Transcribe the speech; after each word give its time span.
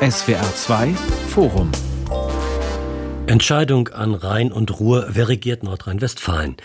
SWR 0.00 0.54
2 0.54 0.94
Forum 1.28 1.72
Entscheidung 3.26 3.88
an 3.88 4.14
Rhein 4.14 4.52
und 4.52 4.78
Ruhr, 4.78 5.08
wer 5.08 5.26
regiert 5.26 5.64
Nordrhein-Westfalen? 5.64 6.56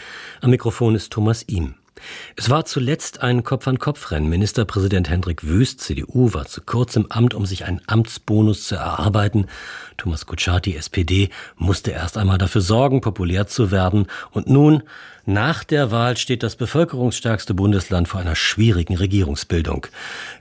Am 0.41 0.51
Mikrofon 0.51 0.93
ist 0.93 1.11
Thomas 1.11 1.43
Ihm. 1.47 1.73
Es 2.35 2.51
war 2.51 2.65
zuletzt 2.65 3.23
ein 3.23 3.43
Kopf-an-Kopf-Rennen. 3.43 4.29
Ministerpräsident 4.29 5.09
Hendrik 5.09 5.47
Wüst, 5.47 5.81
CDU, 5.81 6.35
war 6.35 6.45
zu 6.45 6.61
kurz 6.61 6.95
im 6.95 7.11
Amt, 7.11 7.33
um 7.33 7.47
sich 7.47 7.65
einen 7.65 7.81
Amtsbonus 7.87 8.65
zu 8.65 8.75
erarbeiten. 8.75 9.47
Thomas 9.97 10.27
Kutschaty, 10.27 10.75
SPD, 10.75 11.29
musste 11.55 11.89
erst 11.89 12.19
einmal 12.19 12.37
dafür 12.37 12.61
sorgen, 12.61 13.01
populär 13.01 13.47
zu 13.47 13.71
werden. 13.71 14.05
Und 14.29 14.47
nun 14.47 14.83
nach 15.25 15.63
der 15.63 15.89
Wahl 15.89 16.17
steht 16.17 16.43
das 16.43 16.57
bevölkerungsstärkste 16.57 17.53
Bundesland 17.53 18.09
vor 18.09 18.19
einer 18.19 18.35
schwierigen 18.35 18.97
Regierungsbildung. 18.97 19.87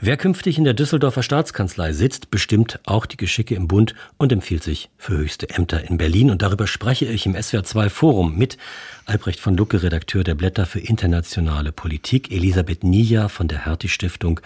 Wer 0.01 0.17
künftig 0.17 0.59
in 0.59 0.64
der 0.64 0.75
Düsseldorfer 0.75 1.23
Staatskanzlei 1.23 1.93
sitzt, 1.93 2.32
bestimmt 2.32 2.81
auch 2.85 3.07
die 3.07 3.17
Geschicke 3.17 3.55
im 3.55 3.68
Bund 3.68 3.95
und 4.18 4.32
empfiehlt 4.32 4.64
sich 4.64 4.91
für 4.99 5.17
höchste 5.17 5.50
Ämter 5.50 5.89
in 5.89 5.99
Berlin. 5.99 6.32
Und 6.32 6.43
darüber 6.43 6.67
spreche 6.67 7.05
ich 7.05 7.27
im 7.27 7.36
SWR2 7.36 7.91
Forum 7.91 8.36
mit 8.36 8.58
Albrecht 9.07 9.39
von 9.39 9.57
Lucke, 9.57 9.85
Redakteur 9.85 10.25
der 10.25 10.35
Blätter 10.35 10.67
für 10.67 10.81
internationale 10.81 11.71
Politik, 11.71 12.33
Elisabeth 12.33 12.83
Nia 12.83 13.29
von 13.29 13.46
der 13.46 13.64
Hertie 13.64 13.89
Stiftung 13.89 14.41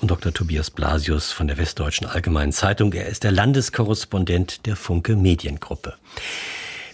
und 0.00 0.10
Dr. 0.10 0.32
Tobias 0.32 0.70
Blasius 0.70 1.32
von 1.32 1.48
der 1.48 1.58
Westdeutschen 1.58 2.06
Allgemeinen 2.06 2.52
Zeitung. 2.52 2.94
Er 2.94 3.08
ist 3.08 3.24
der 3.24 3.32
Landeskorrespondent 3.32 4.64
der 4.64 4.76
Funke 4.76 5.16
Mediengruppe. 5.16 5.94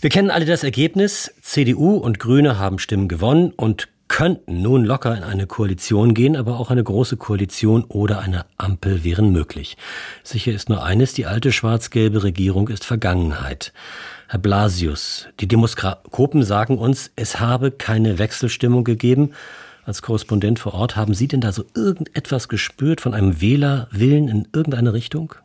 Wir 0.02 0.10
kennen 0.10 0.32
alle 0.32 0.46
das 0.46 0.64
Ergebnis. 0.64 1.32
CDU 1.42 1.94
und 1.94 2.18
Grüne 2.18 2.58
haben 2.58 2.80
Stimmen 2.80 3.06
gewonnen 3.06 3.52
und 3.56 3.86
könnten 4.08 4.60
nun 4.60 4.84
locker 4.84 5.16
in 5.16 5.22
eine 5.22 5.46
Koalition 5.46 6.12
gehen, 6.12 6.34
aber 6.34 6.58
auch 6.58 6.72
eine 6.72 6.82
große 6.82 7.16
Koalition 7.16 7.84
oder 7.84 8.18
eine 8.18 8.44
Ampel 8.58 9.04
wären 9.04 9.30
möglich. 9.30 9.76
Sicher 10.24 10.50
ist 10.50 10.68
nur 10.68 10.82
eines, 10.82 11.14
die 11.14 11.26
alte 11.26 11.52
schwarz-gelbe 11.52 12.24
Regierung 12.24 12.66
ist 12.66 12.84
Vergangenheit. 12.84 13.72
Herr 14.26 14.40
Blasius, 14.40 15.28
die 15.38 15.46
Demoskopen 15.46 16.42
sagen 16.42 16.78
uns, 16.78 17.12
es 17.14 17.38
habe 17.38 17.70
keine 17.70 18.18
Wechselstimmung 18.18 18.82
gegeben. 18.82 19.30
Als 19.84 20.02
Korrespondent 20.02 20.58
vor 20.58 20.74
Ort, 20.74 20.96
haben 20.96 21.14
Sie 21.14 21.28
denn 21.28 21.40
da 21.40 21.52
so 21.52 21.64
irgendetwas 21.76 22.48
gespürt 22.48 23.00
von 23.00 23.14
einem 23.14 23.40
Wählerwillen 23.40 24.26
in 24.26 24.48
irgendeine 24.52 24.94
Richtung? 24.94 25.36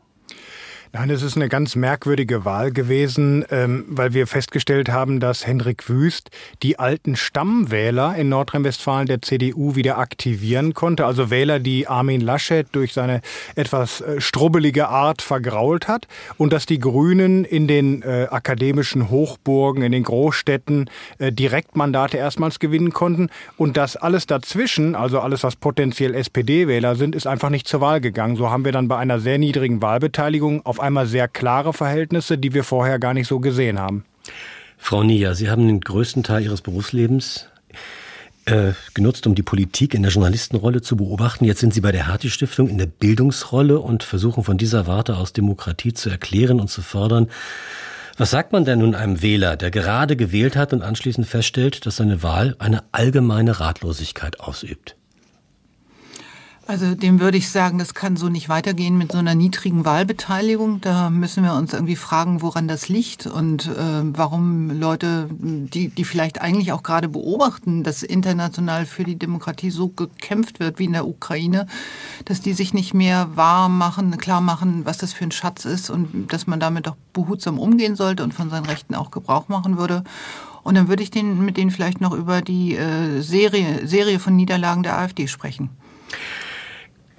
Nein, 0.93 1.09
es 1.09 1.21
ist 1.21 1.35
eine 1.35 1.49
ganz 1.49 1.75
merkwürdige 1.75 2.45
Wahl 2.45 2.71
gewesen, 2.71 3.43
ähm, 3.51 3.83
weil 3.89 4.13
wir 4.13 4.25
festgestellt 4.25 4.87
haben, 4.87 5.19
dass 5.19 5.45
Hendrik 5.45 5.89
Wüst 5.89 6.29
die 6.63 6.79
alten 6.79 7.17
Stammwähler 7.17 8.15
in 8.15 8.29
Nordrhein-Westfalen 8.29 9.05
der 9.05 9.21
CDU 9.21 9.75
wieder 9.75 9.97
aktivieren 9.97 10.73
konnte. 10.73 11.05
Also 11.05 11.29
Wähler, 11.29 11.59
die 11.59 11.87
Armin 11.87 12.21
Laschet 12.21 12.67
durch 12.71 12.93
seine 12.93 13.19
etwas 13.55 13.99
äh, 13.99 14.21
strubbelige 14.21 14.87
Art 14.87 15.21
vergrault 15.21 15.89
hat. 15.89 16.07
Und 16.37 16.53
dass 16.53 16.65
die 16.65 16.79
Grünen 16.79 17.43
in 17.43 17.67
den 17.67 18.01
äh, 18.01 18.27
akademischen 18.31 19.09
Hochburgen, 19.09 19.83
in 19.83 19.91
den 19.91 20.03
Großstädten 20.03 20.89
äh, 21.17 21.33
Direktmandate 21.33 22.15
erstmals 22.15 22.59
gewinnen 22.59 22.93
konnten. 22.93 23.29
Und 23.57 23.75
dass 23.75 23.97
alles 23.97 24.25
dazwischen, 24.25 24.95
also 24.95 25.19
alles, 25.19 25.43
was 25.43 25.57
potenziell 25.57 26.15
SPD-Wähler 26.15 26.95
sind, 26.95 27.13
ist 27.13 27.27
einfach 27.27 27.49
nicht 27.49 27.67
zur 27.67 27.81
Wahl 27.81 27.99
gegangen. 27.99 28.37
So 28.37 28.49
haben 28.49 28.63
wir 28.63 28.71
dann 28.71 28.87
bei 28.87 28.97
einer 28.97 29.19
sehr 29.19 29.37
niedrigen 29.37 29.81
Wahlbeteiligung 29.81 30.65
auf 30.65 30.76
auf 30.77 30.83
einmal 30.83 31.07
sehr 31.07 31.27
klare 31.27 31.73
Verhältnisse, 31.73 32.37
die 32.37 32.53
wir 32.53 32.63
vorher 32.63 32.99
gar 32.99 33.13
nicht 33.13 33.27
so 33.27 33.39
gesehen 33.39 33.79
haben. 33.79 34.05
Frau 34.77 35.03
Nia, 35.03 35.33
Sie 35.33 35.49
haben 35.49 35.65
den 35.67 35.81
größten 35.81 36.21
Teil 36.21 36.43
Ihres 36.43 36.61
Berufslebens 36.61 37.47
äh, 38.45 38.73
genutzt, 38.93 39.25
um 39.25 39.33
die 39.33 39.41
Politik 39.41 39.95
in 39.95 40.03
der 40.03 40.11
Journalistenrolle 40.11 40.81
zu 40.81 40.95
beobachten. 40.95 41.45
Jetzt 41.45 41.61
sind 41.61 41.73
Sie 41.73 41.81
bei 41.81 41.91
der 41.91 42.07
Hertie 42.07 42.29
Stiftung 42.29 42.69
in 42.69 42.77
der 42.77 42.85
Bildungsrolle 42.85 43.79
und 43.79 44.03
versuchen 44.03 44.43
von 44.43 44.57
dieser 44.59 44.85
Warte 44.85 45.17
aus 45.17 45.33
Demokratie 45.33 45.93
zu 45.93 46.11
erklären 46.11 46.59
und 46.59 46.69
zu 46.69 46.83
fördern. 46.83 47.27
Was 48.17 48.29
sagt 48.29 48.51
man 48.51 48.63
denn 48.63 48.79
nun 48.79 48.93
einem 48.93 49.23
Wähler, 49.23 49.55
der 49.55 49.71
gerade 49.71 50.15
gewählt 50.15 50.55
hat 50.55 50.73
und 50.73 50.83
anschließend 50.83 51.25
feststellt, 51.25 51.87
dass 51.87 51.97
seine 51.97 52.21
Wahl 52.21 52.55
eine 52.59 52.83
allgemeine 52.91 53.59
Ratlosigkeit 53.59 54.39
ausübt? 54.39 54.96
Also 56.67 56.95
dem 56.95 57.21
würde 57.21 57.37
ich 57.37 57.49
sagen, 57.49 57.77
das 57.77 57.93
kann 57.93 58.17
so 58.17 58.27
nicht 58.27 58.49
weitergehen 58.49 58.97
mit 58.97 59.13
so 59.13 59.19
einer 59.19 59.35
niedrigen 59.35 59.85
Wahlbeteiligung. 59.85 60.81
Da 60.81 61.09
müssen 61.09 61.41
wir 61.45 61.53
uns 61.53 61.71
irgendwie 61.71 61.95
fragen, 61.95 62.41
woran 62.41 62.67
das 62.67 62.89
liegt 62.89 63.25
und 63.25 63.67
äh, 63.67 64.01
warum 64.03 64.77
Leute, 64.77 65.29
die, 65.31 65.87
die 65.87 66.03
vielleicht 66.03 66.41
eigentlich 66.41 66.73
auch 66.73 66.83
gerade 66.83 67.07
beobachten, 67.07 67.83
dass 67.83 68.03
international 68.03 68.85
für 68.85 69.05
die 69.05 69.15
Demokratie 69.15 69.69
so 69.69 69.87
gekämpft 69.87 70.59
wird 70.59 70.77
wie 70.77 70.83
in 70.83 70.91
der 70.91 71.07
Ukraine, 71.07 71.67
dass 72.25 72.41
die 72.41 72.51
sich 72.51 72.73
nicht 72.73 72.93
mehr 72.93 73.29
wahr 73.35 73.69
machen, 73.69 74.17
klar 74.17 74.41
machen, 74.41 74.81
was 74.83 74.97
das 74.97 75.13
für 75.13 75.23
ein 75.23 75.31
Schatz 75.31 75.63
ist 75.63 75.89
und 75.89 76.33
dass 76.33 76.47
man 76.47 76.59
damit 76.59 76.85
doch 76.85 76.97
behutsam 77.13 77.59
umgehen 77.59 77.95
sollte 77.95 78.25
und 78.25 78.33
von 78.33 78.49
seinen 78.49 78.65
Rechten 78.65 78.93
auch 78.93 79.11
Gebrauch 79.11 79.47
machen 79.47 79.77
würde. 79.77 80.03
Und 80.63 80.75
dann 80.75 80.89
würde 80.89 81.01
ich 81.01 81.11
den, 81.11 81.45
mit 81.45 81.55
denen 81.55 81.71
vielleicht 81.71 82.01
noch 82.01 82.11
über 82.11 82.41
die 82.41 82.75
äh, 82.75 83.21
Serie, 83.21 83.87
Serie 83.87 84.19
von 84.19 84.35
Niederlagen 84.35 84.83
der 84.83 84.97
AfD 84.97 85.27
sprechen. 85.27 85.69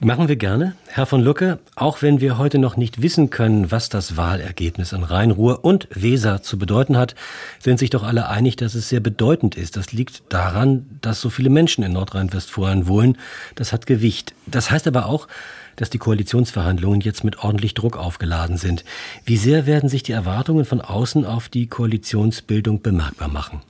Machen 0.01 0.29
wir 0.29 0.37
gerne. 0.37 0.77
Herr 0.87 1.07
von 1.07 1.23
Lucke, 1.23 1.59
auch 1.75 2.03
wenn 2.03 2.21
wir 2.21 2.39
heute 2.39 2.59
noch 2.59 2.77
nicht 2.77 3.03
wissen 3.03 3.31
können, 3.31 3.73
was 3.73 3.89
das 3.89 4.17
Wahlergebnis 4.17 4.95
an 4.95 5.03
Rhein-Ruhr 5.03 5.65
und 5.65 5.89
Weser 5.91 6.41
zu 6.41 6.57
bedeuten 6.57 6.97
hat, 6.97 7.17
sind 7.59 7.81
sich 7.81 7.91
doch 7.91 8.05
alle 8.05 8.29
einig, 8.29 8.55
dass 8.55 8.77
es 8.77 8.89
sehr 8.89 9.01
bedeutend 9.01 9.57
ist. 9.57 9.77
Das 9.77 9.93
liegt 9.93 10.23
daran, 10.29 10.87
dass 11.01 11.21
so 11.21 11.31
viele 11.31 11.51
Menschen 11.51 11.83
in 11.83 11.95
Nordrhein-Westfalen 11.95 12.87
wohnen. 12.87 13.19
Das 13.57 13.73
hat 13.73 13.87
Gewicht. 13.87 14.35
Das 14.47 14.71
heißt 14.71 14.87
aber 14.87 15.07
auch, 15.07 15.27
dass 15.75 15.91
die 15.91 15.99
Koalitionsverhandlungen 15.99 17.01
jetzt 17.01 17.25
mit 17.25 17.43
ordentlich 17.43 17.75
Druck 17.75 17.97
aufgeladen 17.97 18.57
sind. 18.57 18.85
Wie 19.25 19.37
sehr 19.37 19.67
werden 19.67 19.89
sich 19.89 20.05
die 20.05 20.13
Erwartungen 20.13 20.65
von 20.65 20.81
außen 20.81 21.25
auf 21.25 21.49
die 21.49 21.67
Koalitionsbildung 21.67 22.83
bemerkbar 22.83 23.29
machen? 23.29 23.63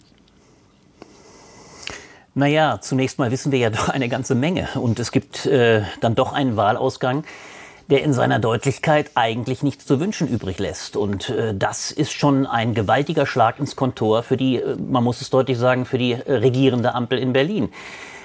Naja, 2.38 2.78
zunächst 2.81 3.19
mal 3.19 3.32
wissen 3.32 3.50
wir 3.50 3.59
ja 3.59 3.69
doch 3.69 3.88
eine 3.88 4.09
ganze 4.09 4.37
Menge. 4.37 4.69
Und 4.76 5.00
es 5.00 5.10
gibt 5.10 5.44
äh, 5.44 5.82
dann 6.00 6.15
doch 6.15 6.32
einen 6.32 6.56
Wahlausgang, 6.56 7.25
der 7.91 8.04
in 8.04 8.12
seiner 8.12 8.38
Deutlichkeit 8.38 9.10
eigentlich 9.16 9.65
nichts 9.65 9.87
zu 9.87 9.99
wünschen 9.99 10.28
übrig 10.28 10.60
lässt. 10.60 10.97
Und 10.97 11.31
äh, 11.31 11.53
das 11.53 11.91
ist 11.91 12.12
schon 12.12 12.47
ein 12.47 12.75
gewaltiger 12.75 13.27
Schlag 13.27 13.59
ins 13.59 13.75
Kontor 13.75 14.22
für 14.22 14.37
die, 14.37 14.59
äh, 14.59 14.77
man 14.77 15.03
muss 15.03 15.21
es 15.21 15.31
deutlich 15.31 15.59
sagen, 15.59 15.84
für 15.84 15.98
die 15.98 16.12
äh, 16.12 16.32
regierende 16.32 16.94
Ampel 16.94 17.19
in 17.19 17.32
Berlin. 17.32 17.71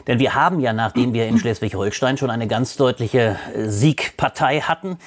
Denn 0.05 0.19
wir 0.19 0.35
haben 0.35 0.59
ja, 0.59 0.73
nachdem 0.73 1.15
wir 1.15 1.25
in 1.25 1.37
Schleswig-Holstein 1.39 2.17
schon 2.17 2.29
eine 2.29 2.45
ganz 2.45 2.75
deutliche 2.75 3.39
äh, 3.55 3.67
Siegpartei 3.67 4.59
hatten, 4.59 4.99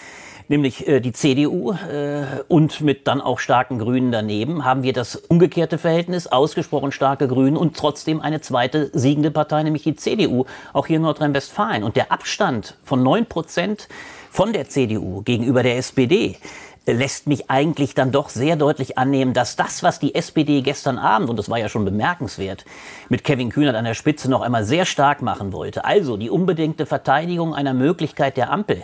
nämlich 0.48 0.86
äh, 0.86 1.00
die 1.00 1.12
CDU 1.12 1.72
äh, 1.72 2.24
und 2.48 2.80
mit 2.80 3.06
dann 3.06 3.20
auch 3.20 3.38
starken 3.38 3.78
Grünen 3.78 4.12
daneben, 4.12 4.64
haben 4.64 4.82
wir 4.82 4.92
das 4.92 5.16
umgekehrte 5.16 5.78
Verhältnis, 5.78 6.26
ausgesprochen 6.26 6.92
starke 6.92 7.28
Grünen 7.28 7.56
und 7.56 7.76
trotzdem 7.76 8.20
eine 8.20 8.40
zweite 8.40 8.90
siegende 8.92 9.30
Partei, 9.30 9.62
nämlich 9.62 9.82
die 9.82 9.96
CDU, 9.96 10.44
auch 10.72 10.86
hier 10.86 10.96
in 10.96 11.02
Nordrhein-Westfalen. 11.02 11.82
Und 11.82 11.96
der 11.96 12.12
Abstand 12.12 12.76
von 12.84 13.02
neun 13.02 13.26
Prozent 13.26 13.88
von 14.30 14.52
der 14.52 14.68
CDU 14.68 15.22
gegenüber 15.22 15.62
der 15.62 15.78
SPD 15.78 16.36
lässt 16.86 17.26
mich 17.26 17.50
eigentlich 17.50 17.94
dann 17.94 18.12
doch 18.12 18.28
sehr 18.28 18.56
deutlich 18.56 18.96
annehmen, 18.96 19.34
dass 19.34 19.56
das, 19.56 19.82
was 19.82 19.98
die 19.98 20.14
SPD 20.14 20.62
gestern 20.62 20.98
Abend, 20.98 21.28
und 21.28 21.38
das 21.38 21.50
war 21.50 21.58
ja 21.58 21.68
schon 21.68 21.84
bemerkenswert, 21.84 22.64
mit 23.08 23.24
Kevin 23.24 23.50
Kühnert 23.50 23.74
an 23.74 23.84
der 23.84 23.94
Spitze 23.94 24.30
noch 24.30 24.40
einmal 24.40 24.64
sehr 24.64 24.84
stark 24.84 25.20
machen 25.20 25.52
wollte, 25.52 25.84
also 25.84 26.16
die 26.16 26.30
unbedingte 26.30 26.86
Verteidigung 26.86 27.54
einer 27.54 27.74
Möglichkeit 27.74 28.36
der 28.36 28.50
Ampel, 28.50 28.82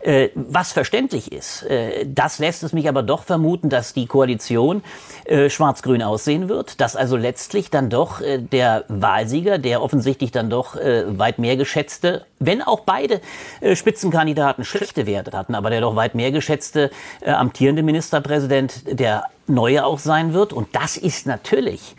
äh, 0.00 0.28
was 0.34 0.72
verständlich 0.72 1.32
ist. 1.32 1.62
Äh, 1.64 2.06
das 2.06 2.38
lässt 2.38 2.62
es 2.62 2.72
mich 2.72 2.88
aber 2.88 3.02
doch 3.02 3.24
vermuten, 3.24 3.70
dass 3.70 3.94
die 3.94 4.06
Koalition 4.06 4.82
äh, 5.24 5.48
schwarz-grün 5.48 6.02
aussehen 6.02 6.48
wird, 6.48 6.80
dass 6.80 6.96
also 6.96 7.16
letztlich 7.16 7.70
dann 7.70 7.88
doch 7.88 8.20
äh, 8.20 8.38
der 8.38 8.84
Wahlsieger, 8.88 9.58
der 9.58 9.82
offensichtlich 9.82 10.32
dann 10.32 10.50
doch 10.50 10.76
äh, 10.76 11.18
weit 11.18 11.38
mehr 11.38 11.56
geschätzte, 11.56 12.26
wenn 12.38 12.62
auch 12.62 12.80
beide 12.80 13.20
äh, 13.60 13.76
Spitzenkandidaten 13.76 14.64
schlechte 14.64 15.06
Werte 15.06 15.36
hatten, 15.36 15.54
aber 15.54 15.70
der 15.70 15.80
doch 15.80 15.96
weit 15.96 16.14
mehr 16.14 16.30
geschätzte 16.30 16.90
amtierende 17.24 17.82
Ministerpräsident 17.82 18.82
der 18.98 19.24
neue 19.46 19.84
auch 19.84 19.98
sein 19.98 20.32
wird. 20.34 20.52
Und 20.52 20.74
das 20.74 20.96
ist 20.96 21.26
natürlich 21.26 21.96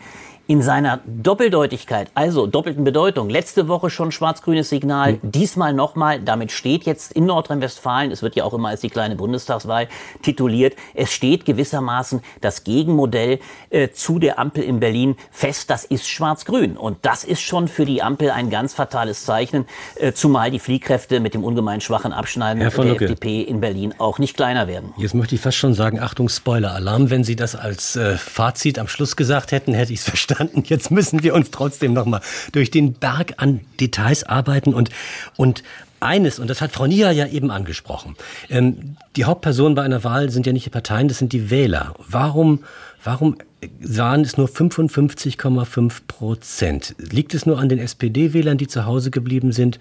in 0.50 0.62
seiner 0.62 0.98
Doppeldeutigkeit, 1.06 2.10
also 2.14 2.48
doppelten 2.48 2.82
Bedeutung. 2.82 3.30
Letzte 3.30 3.68
Woche 3.68 3.88
schon 3.88 4.10
schwarz-grünes 4.10 4.68
Signal, 4.68 5.12
mhm. 5.12 5.30
diesmal 5.30 5.72
nochmal. 5.72 6.20
Damit 6.20 6.50
steht 6.50 6.82
jetzt 6.86 7.12
in 7.12 7.26
Nordrhein-Westfalen, 7.26 8.10
es 8.10 8.20
wird 8.20 8.34
ja 8.34 8.42
auch 8.42 8.52
immer 8.52 8.70
als 8.70 8.80
die 8.80 8.90
kleine 8.90 9.14
Bundestagswahl 9.14 9.86
tituliert, 10.22 10.74
es 10.92 11.12
steht 11.12 11.44
gewissermaßen 11.44 12.20
das 12.40 12.64
Gegenmodell 12.64 13.38
äh, 13.70 13.90
zu 13.90 14.18
der 14.18 14.40
Ampel 14.40 14.64
in 14.64 14.80
Berlin 14.80 15.14
fest. 15.30 15.70
Das 15.70 15.84
ist 15.84 16.08
schwarz-grün. 16.08 16.76
Und 16.76 16.98
das 17.02 17.22
ist 17.22 17.42
schon 17.42 17.68
für 17.68 17.84
die 17.84 18.02
Ampel 18.02 18.32
ein 18.32 18.50
ganz 18.50 18.74
fatales 18.74 19.24
Zeichen, 19.24 19.66
äh, 20.00 20.12
zumal 20.14 20.50
die 20.50 20.58
Fliehkräfte 20.58 21.20
mit 21.20 21.34
dem 21.34 21.44
ungemein 21.44 21.80
schwachen 21.80 22.12
Abschneiden 22.12 22.58
der. 22.58 22.72
FDP 22.72 23.42
in 23.42 23.60
Berlin 23.60 23.94
auch 23.98 24.18
nicht 24.18 24.36
kleiner 24.36 24.66
werden. 24.66 24.94
Jetzt 24.96 25.14
möchte 25.14 25.36
ich 25.36 25.40
fast 25.40 25.58
schon 25.58 25.74
sagen, 25.74 26.00
Achtung, 26.00 26.28
Spoiler-Alarm. 26.28 27.08
Wenn 27.08 27.22
Sie 27.22 27.36
das 27.36 27.54
als 27.54 27.94
äh, 27.94 28.16
Fazit 28.16 28.80
am 28.80 28.88
Schluss 28.88 29.14
gesagt 29.14 29.52
hätten, 29.52 29.74
hätte 29.74 29.92
ich 29.92 30.00
es 30.00 30.04
verstanden 30.06 30.39
verstanden. 30.40 30.62
Jetzt 30.66 30.90
müssen 30.90 31.22
wir 31.22 31.34
uns 31.34 31.50
trotzdem 31.50 31.92
noch 31.92 32.06
mal 32.06 32.20
durch 32.52 32.70
den 32.70 32.94
Berg 32.94 33.34
an 33.36 33.60
Details 33.78 34.24
arbeiten 34.24 34.74
und, 34.74 34.90
und 35.36 35.62
eines, 36.00 36.38
und 36.38 36.48
das 36.48 36.62
hat 36.62 36.72
Frau 36.72 36.86
Nia 36.86 37.10
ja 37.10 37.26
eben 37.26 37.50
angesprochen, 37.50 38.16
ähm, 38.48 38.96
die 39.16 39.24
Hauptpersonen 39.26 39.74
bei 39.74 39.82
einer 39.82 40.02
Wahl 40.02 40.30
sind 40.30 40.46
ja 40.46 40.52
nicht 40.52 40.64
die 40.64 40.70
Parteien, 40.70 41.08
das 41.08 41.18
sind 41.18 41.34
die 41.34 41.50
Wähler. 41.50 41.94
Warum, 42.08 42.64
warum 43.04 43.36
waren 43.80 44.22
es 44.22 44.38
nur 44.38 44.48
55,5 44.48 45.92
Prozent? 46.08 46.94
Liegt 46.98 47.34
es 47.34 47.44
nur 47.44 47.58
an 47.58 47.68
den 47.68 47.78
SPD-Wählern, 47.78 48.56
die 48.56 48.66
zu 48.66 48.86
Hause 48.86 49.10
geblieben 49.10 49.52
sind? 49.52 49.78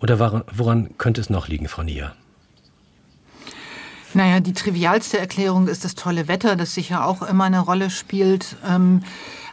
Oder 0.00 0.18
woran 0.56 0.98
könnte 0.98 1.20
es 1.20 1.30
noch 1.30 1.46
liegen, 1.46 1.68
Frau 1.68 1.84
Nia? 1.84 2.14
Naja, 4.12 4.40
die 4.40 4.54
trivialste 4.54 5.18
Erklärung 5.18 5.68
ist 5.68 5.84
das 5.84 5.94
tolle 5.94 6.26
Wetter, 6.26 6.56
das 6.56 6.74
sicher 6.74 7.06
auch 7.06 7.22
immer 7.22 7.44
eine 7.44 7.60
Rolle 7.60 7.90
spielt. 7.90 8.56
Ähm, 8.68 9.02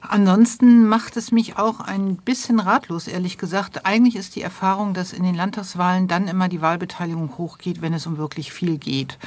ansonsten 0.10 0.88
macht 0.88 1.18
es 1.18 1.32
mich 1.32 1.58
auch 1.58 1.80
ein 1.80 2.18
bisschen 2.18 2.60
ratlos, 2.60 3.08
ehrlich 3.08 3.38
gesagt. 3.38 3.86
Eigentlich 3.86 4.16
ist 4.16 4.36
die 4.36 4.42
Erfahrung, 4.42 4.94
dass 4.94 5.14
in 5.14 5.24
den 5.24 5.36
Landtagswahlen 5.36 6.08
dann 6.08 6.28
immer 6.28 6.48
die 6.50 6.62
Wahlbeteiligung 6.62 7.38
hochgeht, 7.38 7.82
wenn 7.82 7.94
es 7.94 8.08
um 8.08 8.18
wirklich 8.18 8.52
viel 8.52 8.78
geht. 8.78 9.18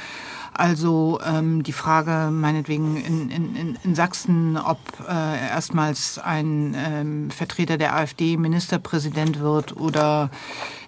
Also 0.53 1.19
ähm, 1.25 1.63
die 1.63 1.71
Frage 1.71 2.29
meinetwegen 2.31 2.97
in, 2.97 3.29
in, 3.29 3.77
in 3.83 3.95
Sachsen, 3.95 4.57
ob 4.57 4.79
äh, 5.07 5.49
erstmals 5.49 6.19
ein 6.19 6.75
ähm, 6.77 7.31
Vertreter 7.31 7.77
der 7.77 7.95
AfD 7.95 8.35
Ministerpräsident 8.35 9.39
wird 9.39 9.77
oder 9.77 10.29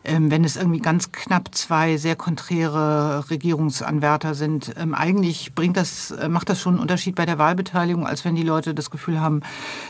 wenn 0.03 0.43
es 0.43 0.57
irgendwie 0.57 0.79
ganz 0.79 1.11
knapp 1.11 1.55
zwei 1.55 1.97
sehr 1.97 2.15
konträre 2.15 3.29
Regierungsanwärter 3.29 4.35
sind. 4.35 4.73
Ähm, 4.77 4.93
eigentlich 4.93 5.55
bringt 5.55 5.77
das, 5.77 6.11
äh, 6.11 6.27
macht 6.27 6.49
das 6.49 6.61
schon 6.61 6.73
einen 6.73 6.81
Unterschied 6.81 7.15
bei 7.15 7.25
der 7.25 7.37
Wahlbeteiligung, 7.37 8.05
als 8.05 8.25
wenn 8.25 8.35
die 8.35 8.43
Leute 8.43 8.73
das 8.73 8.89
Gefühl 8.89 9.21
haben, 9.21 9.41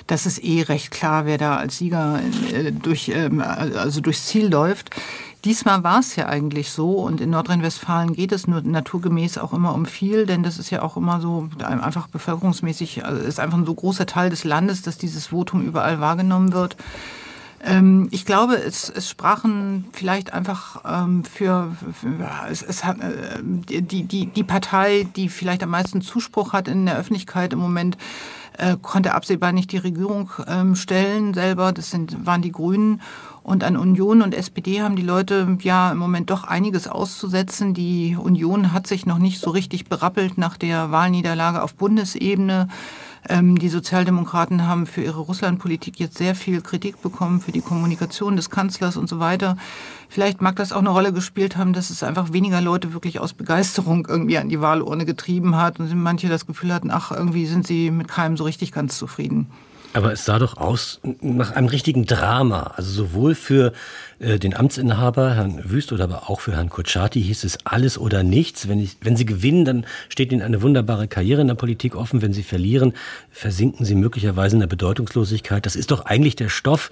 dass 0.07 0.25
es 0.25 0.37
eh 0.37 0.61
recht 0.61 0.91
klar, 0.91 1.25
wer 1.25 1.37
da 1.37 1.57
als 1.57 1.77
Sieger 1.77 2.19
äh, 2.51 2.71
durch, 2.71 3.09
ähm, 3.09 3.41
also 3.41 4.01
durchs 4.01 4.27
Ziel 4.27 4.49
läuft. 4.49 4.91
Diesmal 5.45 5.83
war 5.83 5.99
es 5.99 6.15
ja 6.15 6.27
eigentlich 6.27 6.69
so 6.71 6.91
und 6.99 7.19
in 7.19 7.31
Nordrhein-Westfalen 7.31 8.13
geht 8.13 8.31
es 8.31 8.47
nur 8.47 8.61
naturgemäß 8.61 9.37
auch 9.37 9.51
immer 9.51 9.73
um 9.73 9.85
viel, 9.85 10.25
denn 10.25 10.41
das 10.41 10.57
ist 10.57 10.69
ja 10.69 10.81
auch 10.81 10.95
immer 10.95 11.19
so 11.19 11.49
einfach 11.59 12.07
bevölkerungsmäßig, 12.07 13.03
also 13.03 13.21
ist 13.21 13.41
einfach 13.41 13.57
ein 13.57 13.65
so 13.65 13.73
großer 13.73 14.05
Teil 14.05 14.29
des 14.29 14.45
Landes, 14.45 14.83
dass 14.83 14.97
dieses 14.97 15.27
Votum 15.27 15.61
überall 15.63 15.99
wahrgenommen 15.99 16.53
wird. 16.53 16.77
Ähm, 17.63 18.09
ich 18.11 18.25
glaube, 18.25 18.55
es, 18.55 18.89
es 18.89 19.09
sprachen 19.09 19.85
vielleicht 19.93 20.33
einfach 20.33 20.83
ähm, 20.85 21.23
für, 21.23 21.75
für 21.93 22.29
es, 22.49 22.61
es 22.61 22.83
hat, 22.83 22.99
äh, 22.99 23.39
die, 23.41 24.03
die, 24.03 24.25
die 24.25 24.43
Partei, 24.43 25.07
die 25.15 25.29
vielleicht 25.29 25.63
am 25.63 25.69
meisten 25.69 26.01
Zuspruch 26.01 26.51
hat 26.51 26.67
in 26.67 26.85
der 26.85 26.97
Öffentlichkeit 26.97 27.53
im 27.53 27.59
Moment, 27.59 27.97
äh, 28.57 28.75
konnte 28.81 29.13
absehbar 29.13 29.53
nicht 29.53 29.71
die 29.71 29.77
Regierung 29.77 30.29
ähm, 30.45 30.75
stellen 30.75 31.33
selber. 31.33 31.71
Das 31.71 31.89
sind, 31.89 32.25
waren 32.25 32.41
die 32.41 32.51
Grünen. 32.51 33.01
Und 33.43 33.63
an 33.63 33.75
Union 33.75 34.21
und 34.21 34.33
SPD 34.33 34.81
haben 34.81 34.95
die 34.95 35.01
Leute 35.01 35.57
ja 35.61 35.91
im 35.91 35.97
Moment 35.97 36.29
doch 36.29 36.43
einiges 36.45 36.87
auszusetzen. 36.87 37.73
Die 37.73 38.17
Union 38.17 38.71
hat 38.71 38.87
sich 38.87 39.05
noch 39.05 39.17
nicht 39.17 39.39
so 39.39 39.49
richtig 39.49 39.85
berappelt 39.85 40.37
nach 40.37 40.57
der 40.57 40.91
Wahlniederlage 40.91 41.61
auf 41.61 41.75
Bundesebene. 41.75 42.69
Ähm, 43.29 43.57
die 43.57 43.69
Sozialdemokraten 43.69 44.67
haben 44.67 44.85
für 44.85 45.01
ihre 45.01 45.21
Russlandpolitik 45.21 45.99
jetzt 45.99 46.17
sehr 46.17 46.35
viel 46.35 46.61
Kritik 46.61 47.01
bekommen, 47.01 47.39
für 47.39 47.51
die 47.51 47.61
Kommunikation 47.61 48.35
des 48.35 48.49
Kanzlers 48.49 48.97
und 48.97 49.07
so 49.07 49.19
weiter. 49.19 49.57
Vielleicht 50.09 50.41
mag 50.41 50.57
das 50.57 50.73
auch 50.73 50.79
eine 50.79 50.89
Rolle 50.89 51.13
gespielt 51.13 51.55
haben, 51.55 51.73
dass 51.73 51.89
es 51.89 52.03
einfach 52.03 52.33
weniger 52.33 52.61
Leute 52.61 52.93
wirklich 52.93 53.19
aus 53.19 53.33
Begeisterung 53.33 54.05
irgendwie 54.07 54.37
an 54.37 54.49
die 54.49 54.61
Wahlurne 54.61 55.05
getrieben 55.05 55.55
hat 55.55 55.79
und 55.79 55.95
manche 55.95 56.27
das 56.27 56.45
Gefühl 56.45 56.73
hatten, 56.73 56.91
ach, 56.91 57.11
irgendwie 57.11 57.45
sind 57.45 57.65
sie 57.65 57.91
mit 57.91 58.09
keinem 58.09 58.35
so 58.35 58.43
richtig 58.43 58.71
ganz 58.71 58.97
zufrieden. 58.97 59.47
Aber 59.93 60.11
es 60.11 60.25
sah 60.25 60.39
doch 60.39 60.57
aus 60.57 60.99
nach 61.21 61.51
einem 61.51 61.67
richtigen 61.67 62.05
Drama. 62.05 62.73
Also 62.75 62.91
sowohl 62.91 63.35
für 63.35 63.73
äh, 64.17 64.39
den 64.39 64.55
Amtsinhaber, 64.55 65.35
Herrn 65.35 65.69
Wüst, 65.69 65.91
oder 65.91 66.05
aber 66.05 66.31
auch 66.31 66.39
für 66.39 66.53
Herrn 66.53 66.69
Kutschaty 66.69 67.21
hieß 67.21 67.43
es 67.43 67.59
alles 67.63 67.99
oder 67.99 68.23
nichts. 68.23 68.67
Wenn, 68.67 68.79
ich, 68.79 68.97
wenn 69.01 69.15
Sie 69.15 69.25
gewinnen, 69.25 69.65
dann 69.65 69.85
steht 70.09 70.31
Ihnen 70.31 70.41
eine 70.41 70.63
wunderbare 70.63 71.07
Karriere 71.07 71.41
in 71.41 71.47
der 71.47 71.55
Politik 71.55 71.95
offen. 71.95 72.23
Wenn 72.23 72.33
Sie 72.33 72.43
verlieren, 72.43 72.93
versinken 73.29 73.85
Sie 73.85 73.95
möglicherweise 73.95 74.55
in 74.55 74.61
der 74.61 74.67
Bedeutungslosigkeit. 74.67 75.65
Das 75.65 75.75
ist 75.75 75.91
doch 75.91 76.05
eigentlich 76.05 76.35
der 76.35 76.49
Stoff, 76.49 76.89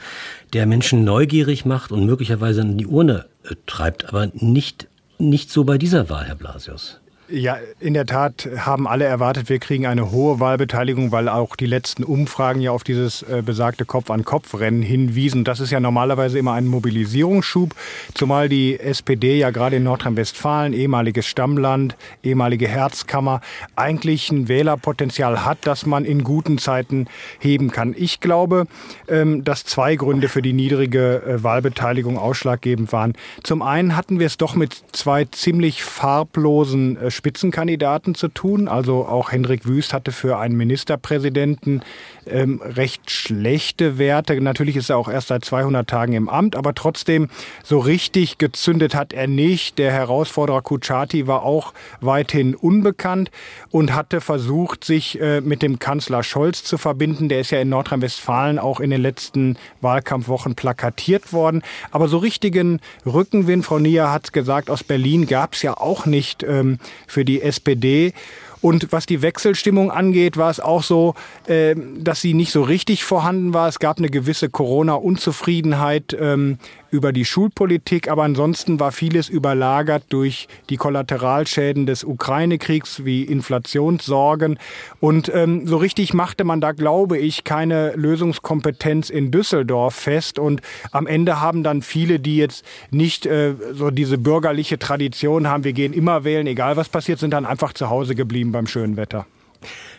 der 0.53 0.67
Menschen 0.67 1.03
neugierig 1.03 1.65
macht 1.65 1.91
und 1.91 2.05
möglicherweise 2.05 2.61
an 2.61 2.77
die 2.77 2.87
Urne 2.87 3.25
äh, 3.43 3.55
treibt. 3.65 4.09
Aber 4.09 4.29
nicht, 4.33 4.87
nicht 5.17 5.49
so 5.49 5.63
bei 5.63 5.79
dieser 5.79 6.09
Wahl, 6.09 6.25
Herr 6.25 6.35
Blasius. 6.35 7.00
Ja, 7.33 7.59
in 7.79 7.93
der 7.93 8.05
Tat 8.05 8.49
haben 8.57 8.85
alle 8.89 9.05
erwartet, 9.05 9.47
wir 9.47 9.59
kriegen 9.59 9.85
eine 9.85 10.11
hohe 10.11 10.41
Wahlbeteiligung, 10.41 11.13
weil 11.13 11.29
auch 11.29 11.55
die 11.55 11.65
letzten 11.65 12.03
Umfragen 12.03 12.59
ja 12.59 12.71
auf 12.71 12.83
dieses 12.83 13.23
äh, 13.23 13.41
besagte 13.41 13.85
Kopf-an-Kopf-Rennen 13.85 14.81
hinwiesen. 14.81 15.45
Das 15.45 15.61
ist 15.61 15.71
ja 15.71 15.79
normalerweise 15.79 16.37
immer 16.37 16.51
ein 16.53 16.67
Mobilisierungsschub, 16.67 17.73
zumal 18.15 18.49
die 18.49 18.77
SPD 18.77 19.37
ja 19.37 19.51
gerade 19.51 19.77
in 19.77 19.83
Nordrhein-Westfalen, 19.83 20.73
ehemaliges 20.73 21.25
Stammland, 21.25 21.95
ehemalige 22.21 22.67
Herzkammer, 22.67 23.39
eigentlich 23.77 24.29
ein 24.29 24.49
Wählerpotenzial 24.49 25.45
hat, 25.45 25.59
das 25.61 25.85
man 25.85 26.03
in 26.03 26.25
guten 26.25 26.57
Zeiten 26.57 27.07
heben 27.39 27.71
kann. 27.71 27.95
Ich 27.97 28.19
glaube, 28.19 28.65
ähm, 29.07 29.45
dass 29.45 29.63
zwei 29.63 29.95
Gründe 29.95 30.27
für 30.27 30.41
die 30.41 30.51
niedrige 30.51 31.23
äh, 31.23 31.43
Wahlbeteiligung 31.43 32.17
ausschlaggebend 32.17 32.91
waren. 32.91 33.13
Zum 33.41 33.61
einen 33.61 33.95
hatten 33.95 34.19
wir 34.19 34.27
es 34.27 34.35
doch 34.35 34.55
mit 34.55 34.83
zwei 34.91 35.23
ziemlich 35.23 35.81
farblosen 35.81 36.97
äh, 36.97 37.09
Spitzenkandidaten 37.21 38.15
zu 38.15 38.29
tun. 38.29 38.67
Also 38.67 39.05
auch 39.05 39.31
Hendrik 39.31 39.67
Wüst 39.67 39.93
hatte 39.93 40.11
für 40.11 40.39
einen 40.39 40.57
Ministerpräsidenten 40.57 41.81
ähm, 42.27 42.61
recht 42.63 43.09
schlechte 43.11 43.97
Werte. 43.97 44.39
Natürlich 44.41 44.75
ist 44.75 44.89
er 44.89 44.97
auch 44.97 45.09
erst 45.09 45.29
seit 45.29 45.45
200 45.45 45.89
Tagen 45.89 46.13
im 46.13 46.29
Amt, 46.29 46.55
aber 46.55 46.73
trotzdem 46.73 47.29
so 47.63 47.79
richtig 47.79 48.37
gezündet 48.37 48.95
hat 48.95 49.13
er 49.13 49.27
nicht. 49.27 49.77
Der 49.77 49.91
Herausforderer 49.91 50.61
Kuchati 50.61 51.27
war 51.27 51.43
auch 51.43 51.73
weithin 51.99 52.55
unbekannt 52.55 53.31
und 53.69 53.93
hatte 53.93 54.21
versucht, 54.21 54.83
sich 54.83 55.19
äh, 55.19 55.41
mit 55.41 55.61
dem 55.61 55.79
Kanzler 55.79 56.23
Scholz 56.23 56.63
zu 56.63 56.77
verbinden. 56.77 57.29
Der 57.29 57.41
ist 57.41 57.51
ja 57.51 57.59
in 57.59 57.69
Nordrhein-Westfalen 57.69 58.59
auch 58.59 58.79
in 58.79 58.89
den 58.89 59.01
letzten 59.01 59.57
Wahlkampfwochen 59.81 60.55
plakatiert 60.55 61.33
worden. 61.33 61.61
Aber 61.91 62.07
so 62.07 62.17
richtigen 62.17 62.79
Rückenwind, 63.05 63.65
Frau 63.65 63.79
Nia 63.79 64.11
hat 64.11 64.33
gesagt, 64.33 64.69
aus 64.69 64.83
Berlin 64.83 65.27
gab 65.27 65.53
es 65.53 65.61
ja 65.61 65.77
auch 65.77 66.05
nicht 66.05 66.43
ähm, 66.43 66.79
für 67.07 67.25
die 67.25 67.41
SPD. 67.41 68.13
Und 68.61 68.91
was 68.91 69.05
die 69.05 69.21
Wechselstimmung 69.21 69.91
angeht, 69.91 70.37
war 70.37 70.49
es 70.49 70.59
auch 70.59 70.83
so, 70.83 71.15
äh, 71.47 71.75
dass 71.97 72.21
sie 72.21 72.33
nicht 72.33 72.51
so 72.51 72.61
richtig 72.61 73.03
vorhanden 73.03 73.53
war. 73.53 73.67
Es 73.67 73.79
gab 73.79 73.97
eine 73.97 74.09
gewisse 74.09 74.49
Corona-Unzufriedenheit 74.49 76.15
ähm, 76.19 76.59
über 76.91 77.13
die 77.13 77.25
Schulpolitik, 77.25 78.09
aber 78.09 78.23
ansonsten 78.23 78.79
war 78.79 78.91
vieles 78.91 79.29
überlagert 79.29 80.03
durch 80.09 80.47
die 80.69 80.77
Kollateralschäden 80.77 81.85
des 81.85 82.03
Ukraine-Kriegs 82.03 83.05
wie 83.05 83.23
Inflationssorgen. 83.23 84.59
Und 84.99 85.31
ähm, 85.33 85.65
so 85.65 85.77
richtig 85.77 86.13
machte 86.13 86.43
man 86.43 86.61
da, 86.61 86.73
glaube 86.73 87.17
ich, 87.17 87.43
keine 87.43 87.93
Lösungskompetenz 87.95 89.09
in 89.09 89.31
Düsseldorf 89.31 89.95
fest. 89.95 90.37
Und 90.37 90.61
am 90.91 91.07
Ende 91.07 91.41
haben 91.41 91.63
dann 91.63 91.81
viele, 91.81 92.19
die 92.19 92.37
jetzt 92.37 92.65
nicht 92.91 93.25
äh, 93.25 93.55
so 93.73 93.89
diese 93.89 94.17
bürgerliche 94.17 94.77
Tradition 94.77 95.47
haben, 95.47 95.63
wir 95.63 95.73
gehen 95.73 95.93
immer 95.93 96.23
wählen, 96.23 96.45
egal 96.45 96.75
was 96.75 96.89
passiert, 96.89 97.19
sind 97.19 97.31
dann 97.31 97.45
einfach 97.45 97.73
zu 97.73 97.89
Hause 97.89 98.15
geblieben 98.15 98.50
beim 98.51 98.67
schönen 98.67 98.97
Wetter. 98.97 99.25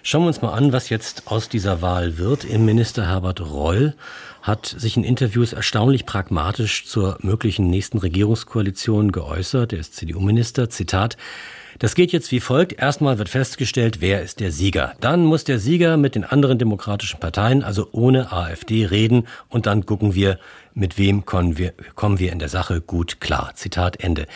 Schauen 0.02 0.23
wir 0.23 0.28
uns 0.28 0.42
mal 0.42 0.52
an, 0.52 0.73
was 0.73 0.88
jetzt 0.88 1.25
aus 1.26 1.49
dieser 1.49 1.80
Wahl 1.80 2.18
wird. 2.18 2.44
Innenminister 2.44 3.06
Herbert 3.06 3.40
Reul 3.40 3.94
hat 4.42 4.66
sich 4.66 4.97
in 4.97 5.04
Interviews 5.04 5.52
erstaunlich 5.52 6.06
pragmatisch 6.06 6.87
zur 6.87 7.18
möglichen 7.21 7.71
nächsten 7.71 7.99
Regierungskoalition 7.99 9.12
geäußert. 9.12 9.73
Er 9.73 9.78
ist 9.78 9.94
CDU-Minister. 9.94 10.68
Zitat. 10.68 11.16
Das 11.78 11.94
geht 11.94 12.12
jetzt 12.12 12.32
wie 12.32 12.40
folgt. 12.40 12.73
Erstmal 12.73 13.18
wird 13.18 13.28
festgestellt, 13.28 14.00
wer 14.00 14.23
ist 14.23 14.40
der 14.40 14.50
Sieger. 14.50 14.94
Dann 15.00 15.25
muss 15.25 15.44
der 15.44 15.59
Sieger 15.59 15.97
mit 15.97 16.16
den 16.16 16.25
anderen 16.25 16.59
demokratischen 16.59 17.21
Parteien, 17.21 17.62
also 17.62 17.88
ohne 17.92 18.32
AfD, 18.32 18.85
reden 18.87 19.28
und 19.49 19.66
dann 19.66 19.87
gucken 19.87 20.14
wir, 20.14 20.38
mit 20.75 20.99
wem 20.99 21.25
kommen 21.25 21.59
wir, 21.59 21.73
kommen 21.94 22.18
wir 22.18 22.32
in 22.32 22.40
der 22.40 22.49
Sache 22.49 22.80
gut 22.80 23.21
klar. 23.21 23.52
Zitat 23.54 24.02
Ende. 24.02 24.26